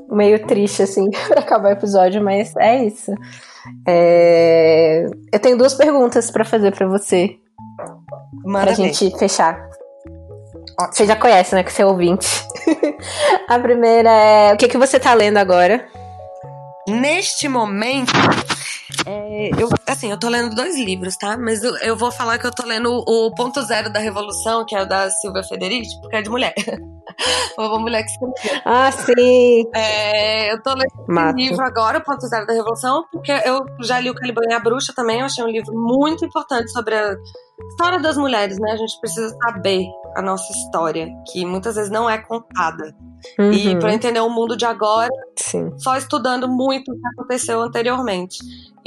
meio 0.09 0.45
triste, 0.45 0.83
assim, 0.83 1.09
para 1.27 1.41
acabar 1.41 1.69
o 1.69 1.73
episódio, 1.73 2.23
mas 2.23 2.55
é 2.55 2.85
isso. 2.85 3.11
É... 3.87 5.05
Eu 5.31 5.39
tenho 5.39 5.57
duas 5.57 5.73
perguntas 5.73 6.29
para 6.29 6.45
fazer 6.45 6.71
para 6.71 6.87
você. 6.87 7.37
Manda 8.45 8.67
pra 8.67 8.75
gente 8.75 9.17
fechar. 9.17 9.69
Ótimo. 10.79 10.93
Você 10.93 11.05
já 11.05 11.15
conhece, 11.15 11.55
né? 11.55 11.63
Que 11.63 11.71
você 11.71 11.81
é 11.81 11.85
ouvinte. 11.85 12.27
a 13.47 13.59
primeira 13.59 14.09
é: 14.09 14.53
o 14.53 14.57
que, 14.57 14.67
que 14.67 14.77
você 14.77 14.99
tá 14.99 15.13
lendo 15.13 15.37
agora? 15.37 15.85
Neste 16.87 17.47
momento, 17.47 18.13
é, 19.05 19.49
eu, 19.57 19.69
assim, 19.87 20.09
eu 20.09 20.19
tô 20.19 20.27
lendo 20.29 20.55
dois 20.55 20.77
livros, 20.77 21.15
tá? 21.15 21.37
Mas 21.37 21.63
eu, 21.63 21.75
eu, 21.77 21.95
vou 21.95 22.11
falar 22.11 22.37
que 22.39 22.47
eu 22.47 22.51
tô 22.51 22.65
lendo 22.65 22.91
o 22.91 23.33
Ponto 23.35 23.61
Zero 23.61 23.91
da 23.91 23.99
Revolução, 23.99 24.65
que 24.65 24.75
é 24.75 24.81
o 24.81 24.85
da 24.87 25.09
Silvia 25.09 25.43
Federici, 25.43 25.99
porque 26.01 26.15
é 26.15 26.21
de 26.21 26.29
mulher. 26.29 26.53
Uma 27.57 27.79
mulher 27.79 28.03
que 28.03 28.11
escreveu. 28.11 28.61
Ah, 28.65 28.91
sim! 28.91 29.69
É, 29.73 30.51
eu 30.51 30.61
tô 30.61 30.71
lendo 30.71 30.87
esse 30.87 31.49
livro 31.49 31.63
agora, 31.63 31.99
o 31.99 32.03
Ponto 32.03 32.27
Zero 32.27 32.45
da 32.45 32.53
Revolução, 32.53 33.05
porque 33.11 33.31
eu 33.31 33.63
já 33.81 33.99
li 33.99 34.09
o 34.09 34.15
Caliban 34.15 34.41
e 34.49 34.53
a 34.53 34.59
Bruxa 34.59 34.91
também, 34.95 35.19
eu 35.19 35.25
achei 35.25 35.43
um 35.43 35.49
livro 35.49 35.73
muito 35.73 36.25
importante 36.25 36.71
sobre 36.71 36.95
a 36.95 37.15
história 37.69 37.99
das 37.99 38.17
mulheres, 38.17 38.57
né? 38.59 38.71
A 38.71 38.77
gente 38.77 38.99
precisa 38.99 39.35
saber 39.43 39.85
a 40.15 40.21
nossa 40.21 40.51
história, 40.51 41.09
que 41.31 41.45
muitas 41.45 41.75
vezes 41.75 41.91
não 41.91 42.09
é 42.09 42.17
contada. 42.17 42.95
Uhum. 43.39 43.51
E 43.51 43.79
para 43.79 43.93
entender 43.93 44.19
o 44.19 44.29
mundo 44.29 44.55
de 44.55 44.65
agora, 44.65 45.09
Sim. 45.35 45.71
só 45.77 45.97
estudando 45.97 46.47
muito 46.47 46.91
o 46.91 46.95
que 46.95 47.07
aconteceu 47.13 47.61
anteriormente. 47.61 48.37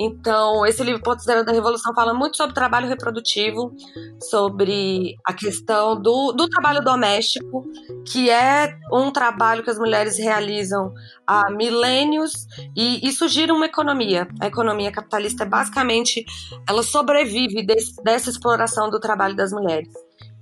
Então, 0.01 0.64
esse 0.64 0.81
livro 0.85 1.03
Pontos 1.03 1.25
Zero 1.25 1.45
da 1.45 1.51
Revolução 1.51 1.93
fala 1.93 2.14
muito 2.14 2.37
sobre 2.37 2.55
trabalho 2.55 2.87
reprodutivo, 2.87 3.75
sobre 4.23 5.16
a 5.27 5.33
questão 5.33 6.01
do, 6.01 6.31
do 6.33 6.49
trabalho 6.49 6.81
doméstico, 6.81 7.64
que 8.07 8.31
é 8.31 8.79
um 8.93 9.11
trabalho 9.11 9.64
que 9.64 9.71
as 9.71 9.79
mulheres 9.79 10.16
realizam 10.16 10.95
há 11.27 11.51
milênios 11.51 12.47
e 12.77 13.09
isso 13.09 13.27
gira 13.27 13.53
uma 13.53 13.66
economia. 13.66 14.29
A 14.41 14.47
economia 14.47 14.93
capitalista 14.93 15.43
é 15.43 15.47
basicamente, 15.47 16.25
ela 16.69 16.85
sobrevive 16.85 17.66
desse, 17.66 18.01
dessa 18.05 18.31
exploração 18.31 18.57
do 18.90 19.00
trabalho 19.00 19.36
das 19.36 19.52
mulheres. 19.52 19.92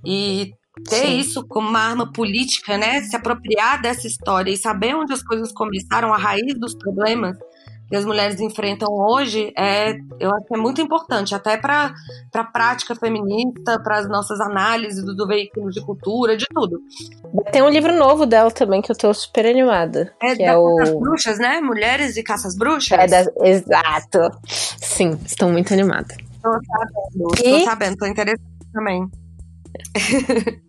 E 0.05 0.53
ter 0.85 1.07
Sim. 1.07 1.17
isso 1.17 1.45
como 1.47 1.69
uma 1.69 1.79
arma 1.79 2.11
política, 2.11 2.77
né? 2.77 3.01
Se 3.01 3.15
apropriar 3.15 3.81
dessa 3.81 4.07
história 4.07 4.51
e 4.51 4.57
saber 4.57 4.95
onde 4.95 5.13
as 5.13 5.23
coisas 5.23 5.51
começaram, 5.51 6.13
a 6.13 6.17
raiz 6.17 6.57
dos 6.59 6.75
problemas 6.75 7.37
que 7.89 7.95
as 7.95 8.05
mulheres 8.05 8.39
enfrentam 8.41 8.89
hoje, 8.91 9.53
é, 9.57 9.91
eu 10.19 10.29
acho 10.35 10.45
que 10.45 10.55
é 10.55 10.57
muito 10.57 10.81
importante, 10.81 11.33
até 11.33 11.55
para 11.55 11.93
a 12.33 12.43
prática 12.43 12.93
feminista, 12.95 13.79
para 13.81 13.99
as 13.99 14.09
nossas 14.09 14.41
análises 14.41 15.03
do, 15.05 15.15
do 15.15 15.25
veículo 15.25 15.71
de 15.71 15.79
cultura, 15.81 16.35
de 16.35 16.45
tudo. 16.53 16.81
Tem 17.51 17.61
um 17.61 17.69
livro 17.69 17.97
novo 17.97 18.25
dela 18.25 18.51
também 18.51 18.81
que 18.81 18.91
eu 18.91 18.95
tô 18.95 19.13
super 19.13 19.45
animada. 19.45 20.13
É 20.21 20.35
que 20.35 20.43
é 20.43 20.53
das 20.53 20.89
o... 20.89 20.99
bruxas, 20.99 21.39
né? 21.39 21.61
Mulheres 21.61 22.17
e 22.17 22.23
caças 22.23 22.57
bruxas. 22.57 22.99
É 22.99 23.07
das... 23.07 23.29
Exato. 23.41 24.37
Sim, 24.45 25.17
estou 25.25 25.49
muito 25.49 25.73
animada. 25.73 26.13
Tô 26.47 26.59
sabendo, 26.65 27.27
e... 27.43 27.59
tô 27.59 27.65
sabendo, 27.65 27.97
tô 27.97 28.05
interessada 28.05 28.49
também. 28.73 29.07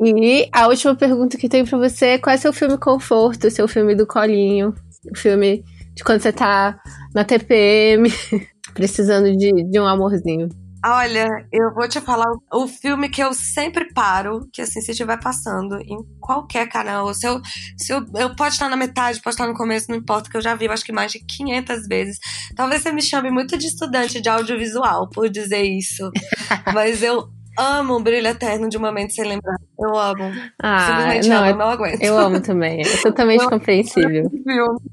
e 0.00 0.48
a 0.52 0.66
última 0.68 0.96
pergunta 0.96 1.36
que 1.36 1.48
tenho 1.48 1.66
para 1.66 1.78
você 1.78 2.06
é 2.06 2.18
qual 2.18 2.34
é 2.34 2.36
seu 2.36 2.52
filme 2.52 2.78
conforto, 2.78 3.50
seu 3.50 3.68
filme 3.68 3.94
do 3.94 4.06
colinho, 4.06 4.74
o 5.10 5.16
filme 5.16 5.64
de 5.94 6.02
quando 6.02 6.20
você 6.20 6.32
tá 6.32 6.80
na 7.14 7.24
TPM, 7.24 8.08
precisando 8.74 9.36
de, 9.36 9.52
de 9.64 9.80
um 9.80 9.86
amorzinho. 9.86 10.48
Olha, 10.84 11.28
eu 11.52 11.74
vou 11.74 11.86
te 11.86 12.00
falar 12.00 12.26
o 12.52 12.66
filme 12.66 13.08
que 13.08 13.22
eu 13.22 13.34
sempre 13.34 13.92
paro, 13.92 14.48
que 14.52 14.62
assim, 14.62 14.80
se 14.80 14.92
estiver 14.92 15.20
passando 15.20 15.78
em 15.80 15.98
qualquer 16.20 16.68
canal, 16.68 17.12
se 17.12 17.26
eu, 17.26 17.40
se 17.76 17.92
eu, 17.92 18.04
eu 18.14 18.34
pode 18.34 18.54
estar 18.54 18.68
na 18.68 18.76
metade, 18.76 19.20
pode 19.20 19.34
estar 19.34 19.46
no 19.46 19.54
começo, 19.54 19.90
não 19.90 19.98
importa, 19.98 20.30
que 20.30 20.36
eu 20.36 20.40
já 20.40 20.54
vi, 20.54 20.64
eu 20.64 20.72
acho 20.72 20.84
que 20.84 20.92
mais 20.92 21.12
de 21.12 21.18
500 21.18 21.86
vezes. 21.86 22.18
Talvez 22.56 22.82
você 22.82 22.92
me 22.92 23.02
chame 23.02 23.30
muito 23.30 23.58
de 23.58 23.66
estudante 23.66 24.20
de 24.20 24.28
audiovisual 24.28 25.08
por 25.10 25.28
dizer 25.28 25.62
isso, 25.62 26.10
mas 26.72 27.02
eu 27.02 27.28
amo 27.58 27.96
o 27.96 28.00
brilho 28.00 28.28
eterno 28.28 28.68
de 28.68 28.78
uma 28.78 28.90
mente 28.90 29.14
sem 29.14 29.26
lembrar. 29.26 29.56
Eu 29.78 29.98
amo. 29.98 30.32
Ah, 30.62 30.86
Simplesmente 30.86 31.28
não, 31.28 31.44
amo, 31.44 31.58
não 31.58 31.68
aguento. 31.68 32.02
Eu 32.02 32.18
amo 32.18 32.40
também. 32.40 32.80
É 32.80 32.96
totalmente 33.02 33.42
eu 33.42 33.50
compreensível. 33.50 34.30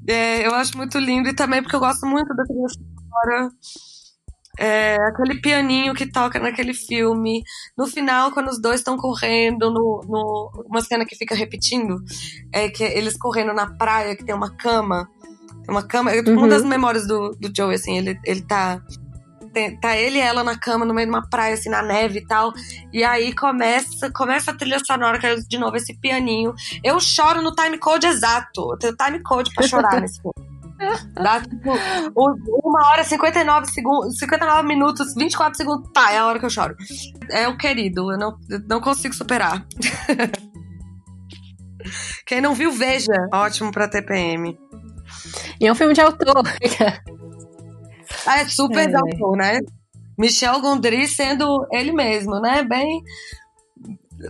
É, 0.06 0.46
eu 0.46 0.54
acho 0.54 0.76
muito 0.76 0.98
lindo 0.98 1.28
e 1.28 1.34
também 1.34 1.62
porque 1.62 1.76
eu 1.76 1.80
gosto 1.80 2.06
muito 2.06 2.34
da 2.34 2.44
trilha 2.44 2.66
sonora. 2.68 3.50
É, 4.58 4.96
aquele 4.96 5.40
pianinho 5.40 5.94
que 5.94 6.10
toca 6.10 6.40
naquele 6.40 6.74
filme. 6.74 7.44
No 7.76 7.86
final, 7.86 8.32
quando 8.32 8.48
os 8.48 8.60
dois 8.60 8.80
estão 8.80 8.96
correndo, 8.96 9.70
no, 9.70 10.02
no, 10.08 10.64
uma 10.66 10.80
cena 10.80 11.04
que 11.04 11.14
fica 11.14 11.34
repetindo, 11.34 12.02
é 12.52 12.68
que 12.68 12.82
eles 12.82 13.16
correndo 13.16 13.54
na 13.54 13.66
praia, 13.76 14.16
que 14.16 14.24
tem 14.24 14.34
uma 14.34 14.50
cama. 14.56 15.08
Uma 15.68 15.86
cama. 15.86 16.10
Uhum. 16.12 16.38
Uma 16.38 16.48
das 16.48 16.64
memórias 16.64 17.06
do, 17.06 17.30
do 17.38 17.52
Joe, 17.56 17.74
assim, 17.74 17.98
ele, 17.98 18.18
ele 18.24 18.42
tá 18.42 18.82
tá 19.80 19.96
ele 19.96 20.18
e 20.18 20.20
ela 20.20 20.44
na 20.44 20.56
cama, 20.56 20.84
no 20.84 20.94
meio 20.94 21.08
de 21.08 21.14
uma 21.14 21.28
praia, 21.28 21.54
assim, 21.54 21.68
na 21.68 21.82
neve 21.82 22.20
e 22.20 22.26
tal. 22.26 22.52
E 22.92 23.02
aí 23.02 23.34
começa, 23.34 24.10
começa 24.12 24.50
a 24.50 24.54
trilha 24.54 24.78
sonora, 24.84 25.18
que 25.18 25.26
é 25.26 25.36
de 25.36 25.58
novo 25.58 25.76
esse 25.76 25.94
pianinho. 25.98 26.54
Eu 26.84 27.00
choro 27.00 27.42
no 27.42 27.54
time 27.54 27.78
code 27.78 28.06
exato. 28.06 28.72
Eu 28.72 28.78
tenho 28.78 28.96
time 28.96 29.22
code 29.22 29.52
pra 29.54 29.66
chorar 29.66 29.98
nesse 30.00 30.20
filme. 30.20 30.57
Dá 31.14 31.40
tipo 31.40 31.72
uma 32.64 32.88
hora, 32.88 33.02
59 33.04 33.66
segundos, 33.66 34.18
59 34.18 34.68
minutos, 34.68 35.14
24 35.14 35.56
segundos. 35.56 35.90
Tá, 35.92 36.12
é 36.12 36.18
a 36.18 36.26
hora 36.26 36.38
que 36.38 36.44
eu 36.44 36.50
choro. 36.50 36.76
É 37.30 37.48
o 37.48 37.56
querido, 37.56 38.12
eu 38.12 38.18
não, 38.18 38.38
eu 38.48 38.60
não 38.68 38.80
consigo 38.80 39.14
superar. 39.14 39.66
Quem 42.26 42.40
não 42.40 42.54
viu, 42.54 42.70
veja. 42.70 43.12
Ótimo 43.32 43.72
pra 43.72 43.88
TPM. 43.88 44.58
E 45.60 45.66
é 45.66 45.72
um 45.72 45.74
filme 45.74 45.94
de 45.94 46.00
autor. 46.00 46.42
Ah, 48.26 48.40
é 48.40 48.48
super 48.48 48.90
é. 48.90 48.94
autor, 48.94 49.36
né? 49.36 49.58
Michel 50.18 50.60
Gondry 50.60 51.06
sendo 51.06 51.66
ele 51.72 51.92
mesmo, 51.92 52.40
né? 52.40 52.62
Bem. 52.62 53.02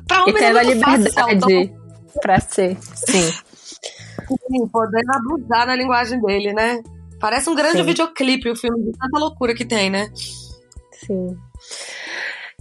Pra 0.06 0.24
um 0.24 0.28
e 0.28 0.34
tendo 0.34 0.58
a 0.58 0.62
liberdade 0.62 1.12
fácil, 1.12 1.74
pra 2.20 2.40
ser, 2.40 2.76
sim. 2.82 3.32
Sim, 4.28 4.68
podendo 4.68 5.10
abusar 5.12 5.66
na 5.66 5.76
linguagem 5.76 6.20
dele, 6.20 6.52
né? 6.52 6.82
Parece 7.20 7.50
um 7.50 7.54
grande 7.54 7.78
sim. 7.78 7.84
videoclipe 7.84 8.50
o 8.50 8.56
filme, 8.56 8.84
de 8.84 8.92
tanta 8.92 9.18
loucura 9.18 9.54
que 9.54 9.64
tem, 9.64 9.90
né? 9.90 10.10
Sim. 10.92 11.36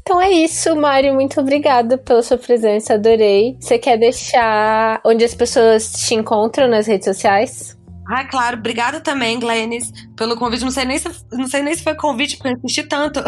Então 0.01 0.22
é 0.22 0.32
isso, 0.32 0.74
Mário. 0.76 1.13
Muito 1.13 1.39
obrigada 1.39 1.97
pela 1.97 2.24
sua 2.24 2.38
presença, 2.38 2.93
adorei. 2.93 3.57
Você 3.59 3.78
quer 3.78 3.97
deixar 3.97 5.01
onde 5.03 5.26
as 5.26 5.36
pessoas 5.36 5.91
te 5.91 6.15
encontram 6.15 6.68
nas 6.68 6.88
redes 6.88 7.05
sociais? 7.05 7.78
Ah, 8.09 8.24
claro. 8.24 8.57
Obrigada 8.57 9.01
também, 9.01 9.38
Glennis, 9.38 9.91
pelo 10.15 10.38
convite. 10.38 10.63
Não 10.63 10.72
sei 10.72 10.86
nem 10.86 10.97
se, 10.97 11.09
não 11.34 11.47
sei 11.47 11.61
nem 11.61 11.76
se 11.76 11.84
foi 11.84 11.93
convite, 11.93 12.38
porque 12.38 12.49
eu 12.49 12.53
insisti 12.53 12.84
tanto 12.84 13.22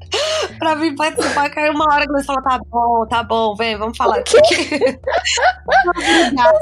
pra 0.58 0.74
vir 0.76 0.94
participar. 0.94 1.50
Caiu 1.50 1.74
uma 1.74 1.92
hora 1.92 2.02
que 2.02 2.08
Glennis 2.08 2.26
falou: 2.26 2.42
tá 2.42 2.58
bom, 2.70 3.06
tá 3.06 3.22
bom, 3.22 3.54
vem, 3.54 3.76
vamos 3.76 3.96
falar 3.96 4.20
aqui. 4.20 4.38
Obrigada. 5.94 6.58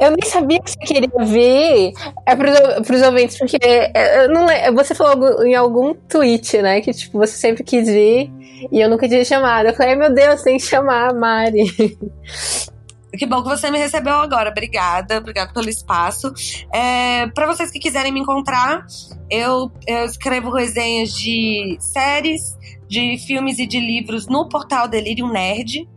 Eu 0.00 0.10
nem 0.10 0.28
sabia 0.28 0.60
que 0.60 0.70
você 0.70 0.78
queria 0.78 1.24
ver. 1.24 1.92
É 2.26 2.34
pros, 2.34 2.86
pros 2.86 3.02
ouvintes, 3.02 3.38
porque 3.38 3.58
é, 3.62 4.24
eu 4.24 4.30
não, 4.30 4.46
você 4.74 4.94
falou 4.94 5.44
em 5.44 5.54
algum 5.54 5.92
tweet, 5.94 6.62
né? 6.62 6.80
Que 6.80 6.92
tipo, 6.92 7.18
você 7.18 7.36
sempre 7.36 7.62
quis 7.62 7.86
vir 7.86 8.32
e 8.72 8.80
eu 8.80 8.88
nunca 8.88 9.08
tinha 9.08 9.24
chamado. 9.24 9.66
Eu 9.66 9.74
falei, 9.74 9.94
meu 9.94 10.12
Deus, 10.12 10.42
tem 10.42 10.56
que 10.56 10.64
chamar 10.64 11.10
a 11.10 11.14
Mari. 11.14 11.64
Que 13.16 13.26
bom 13.26 13.42
que 13.42 13.48
você 13.48 13.70
me 13.70 13.78
recebeu 13.78 14.14
agora. 14.14 14.50
Obrigada, 14.50 15.18
obrigada 15.18 15.52
pelo 15.52 15.68
espaço. 15.68 16.32
É, 16.72 17.26
para 17.28 17.46
vocês 17.46 17.70
que 17.70 17.80
quiserem 17.80 18.12
me 18.12 18.20
encontrar, 18.20 18.86
eu, 19.28 19.70
eu 19.86 20.04
escrevo 20.04 20.50
resenhas 20.50 21.12
de 21.12 21.76
séries, 21.80 22.56
de 22.88 23.18
filmes 23.18 23.58
e 23.58 23.66
de 23.66 23.80
livros 23.80 24.28
no 24.28 24.48
portal 24.48 24.86
Delirium 24.86 25.32
Nerd. 25.32 25.88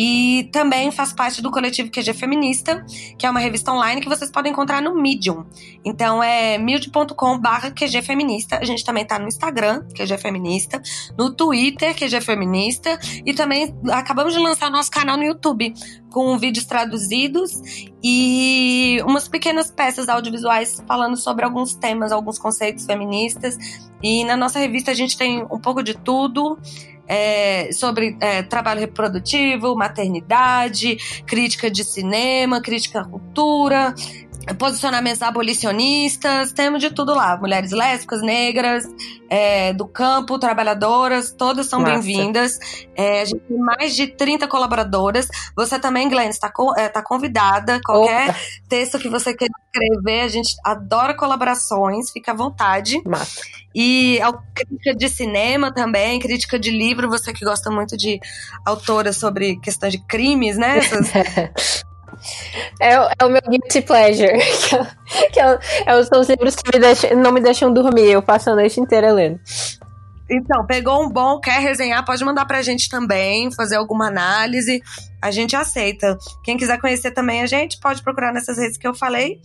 E 0.00 0.48
também 0.52 0.92
faz 0.92 1.12
parte 1.12 1.42
do 1.42 1.50
coletivo 1.50 1.90
QG 1.90 2.14
Feminista, 2.14 2.86
que 3.18 3.26
é 3.26 3.30
uma 3.30 3.40
revista 3.40 3.72
online 3.72 4.00
que 4.00 4.08
vocês 4.08 4.30
podem 4.30 4.52
encontrar 4.52 4.80
no 4.80 4.94
Medium. 4.94 5.44
Então 5.84 6.22
é 6.22 6.56
medium.com/barra 6.56 7.72
QG 7.72 8.00
Feminista. 8.02 8.58
A 8.58 8.64
gente 8.64 8.84
também 8.84 9.04
tá 9.04 9.18
no 9.18 9.26
Instagram, 9.26 9.82
QG 9.88 10.16
Feminista, 10.18 10.80
no 11.18 11.34
Twitter, 11.34 11.96
QG 11.96 12.20
Feminista, 12.20 12.96
e 13.26 13.34
também 13.34 13.74
acabamos 13.90 14.32
de 14.32 14.38
lançar 14.38 14.70
nosso 14.70 14.88
canal 14.88 15.16
no 15.16 15.24
YouTube 15.24 15.74
com 16.12 16.38
vídeos 16.38 16.64
traduzidos 16.64 17.60
e 18.00 19.02
umas 19.04 19.26
pequenas 19.26 19.68
peças 19.68 20.08
audiovisuais 20.08 20.80
falando 20.86 21.16
sobre 21.16 21.44
alguns 21.44 21.74
temas, 21.74 22.12
alguns 22.12 22.38
conceitos 22.38 22.86
feministas. 22.86 23.58
E 24.00 24.22
na 24.22 24.36
nossa 24.36 24.60
revista 24.60 24.92
a 24.92 24.94
gente 24.94 25.18
tem 25.18 25.42
um 25.42 25.58
pouco 25.58 25.82
de 25.82 25.94
tudo 25.94 26.56
é, 27.08 27.70
sobre 27.72 28.16
é, 28.20 28.42
trabalho 28.42 28.80
reprodutivo, 28.80 29.74
maternidade, 29.74 31.22
crítica 31.26 31.70
de 31.70 31.82
cinema, 31.82 32.60
crítica 32.60 33.00
à 33.00 33.04
cultura, 33.04 33.94
posicionamentos 34.58 35.22
abolicionistas, 35.22 36.52
temos 36.52 36.80
de 36.80 36.90
tudo 36.90 37.14
lá. 37.14 37.36
Mulheres 37.36 37.70
lésbicas, 37.70 38.22
negras, 38.22 38.84
é, 39.28 39.72
do 39.72 39.86
campo, 39.86 40.38
trabalhadoras, 40.38 41.32
todas 41.32 41.66
são 41.66 41.82
bem-vindas. 41.82 42.58
É, 42.96 43.22
a 43.22 43.24
gente 43.24 43.40
tem 43.40 43.58
mais 43.58 43.94
de 43.94 44.06
30 44.06 44.48
colaboradoras. 44.48 45.28
Você 45.54 45.78
também, 45.78 46.08
Glenn, 46.08 46.28
está 46.28 46.50
é, 46.76 46.88
tá 46.88 47.02
convidada. 47.02 47.80
Qualquer 47.84 48.30
Opa. 48.30 48.38
texto 48.68 48.98
que 48.98 49.08
você 49.08 49.34
queira 49.34 49.52
escrever, 49.66 50.22
a 50.22 50.28
gente 50.28 50.54
adora 50.64 51.14
colaborações, 51.14 52.10
fica 52.10 52.32
à 52.32 52.34
vontade. 52.34 53.02
Massa. 53.04 53.40
E 53.74 54.18
crítica 54.54 54.94
de 54.94 55.08
cinema 55.08 55.72
também, 55.72 56.18
crítica 56.18 56.58
de 56.58 56.70
livro, 56.70 57.08
você 57.08 57.32
que 57.32 57.44
gosta 57.44 57.70
muito 57.70 57.96
de 57.96 58.18
autoras 58.64 59.16
sobre 59.16 59.56
questões 59.60 59.92
de 59.92 60.04
crimes, 60.06 60.56
né? 60.56 60.78
Essas 60.78 61.84
É, 62.80 62.94
é, 62.94 63.24
o 63.24 63.28
meu 63.28 63.42
guilty 63.48 63.82
pleasure. 63.82 64.38
Que, 65.32 65.40
é, 65.40 65.56
que 65.56 65.90
é, 65.90 66.04
são 66.04 66.20
os 66.20 66.28
livros 66.28 66.54
que 66.54 66.70
me 66.70 66.78
deixam, 66.78 67.16
não 67.16 67.32
me 67.32 67.40
deixam 67.40 67.72
dormir. 67.72 68.10
Eu 68.10 68.22
passo 68.22 68.50
a 68.50 68.54
noite 68.54 68.78
inteira 68.78 69.10
lendo. 69.10 69.40
Então, 70.30 70.66
pegou 70.66 71.02
um 71.02 71.08
bom, 71.08 71.40
quer 71.40 71.60
resenhar, 71.60 72.04
pode 72.04 72.22
mandar 72.22 72.44
pra 72.44 72.60
gente 72.60 72.90
também, 72.90 73.50
fazer 73.50 73.76
alguma 73.76 74.08
análise. 74.08 74.82
A 75.22 75.30
gente 75.30 75.56
aceita. 75.56 76.18
Quem 76.44 76.56
quiser 76.56 76.78
conhecer 76.78 77.12
também 77.12 77.40
a 77.40 77.46
gente, 77.46 77.80
pode 77.80 78.02
procurar 78.02 78.32
nessas 78.32 78.58
redes 78.58 78.76
que 78.76 78.86
eu 78.86 78.94
falei. 78.94 79.40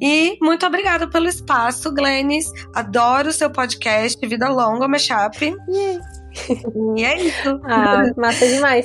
E 0.00 0.36
muito 0.42 0.66
obrigada 0.66 1.08
pelo 1.08 1.28
espaço, 1.28 1.94
Glennis. 1.94 2.50
Adoro 2.74 3.28
o 3.28 3.32
seu 3.32 3.50
podcast, 3.50 4.26
Vida 4.26 4.48
Longa, 4.48 4.88
Mashup. 4.88 5.54
Yeah. 5.68 6.04
E 6.96 7.04
é 7.04 7.22
isso. 7.22 7.60
Ah, 7.64 8.02
massa 8.16 8.46
demais. 8.46 8.84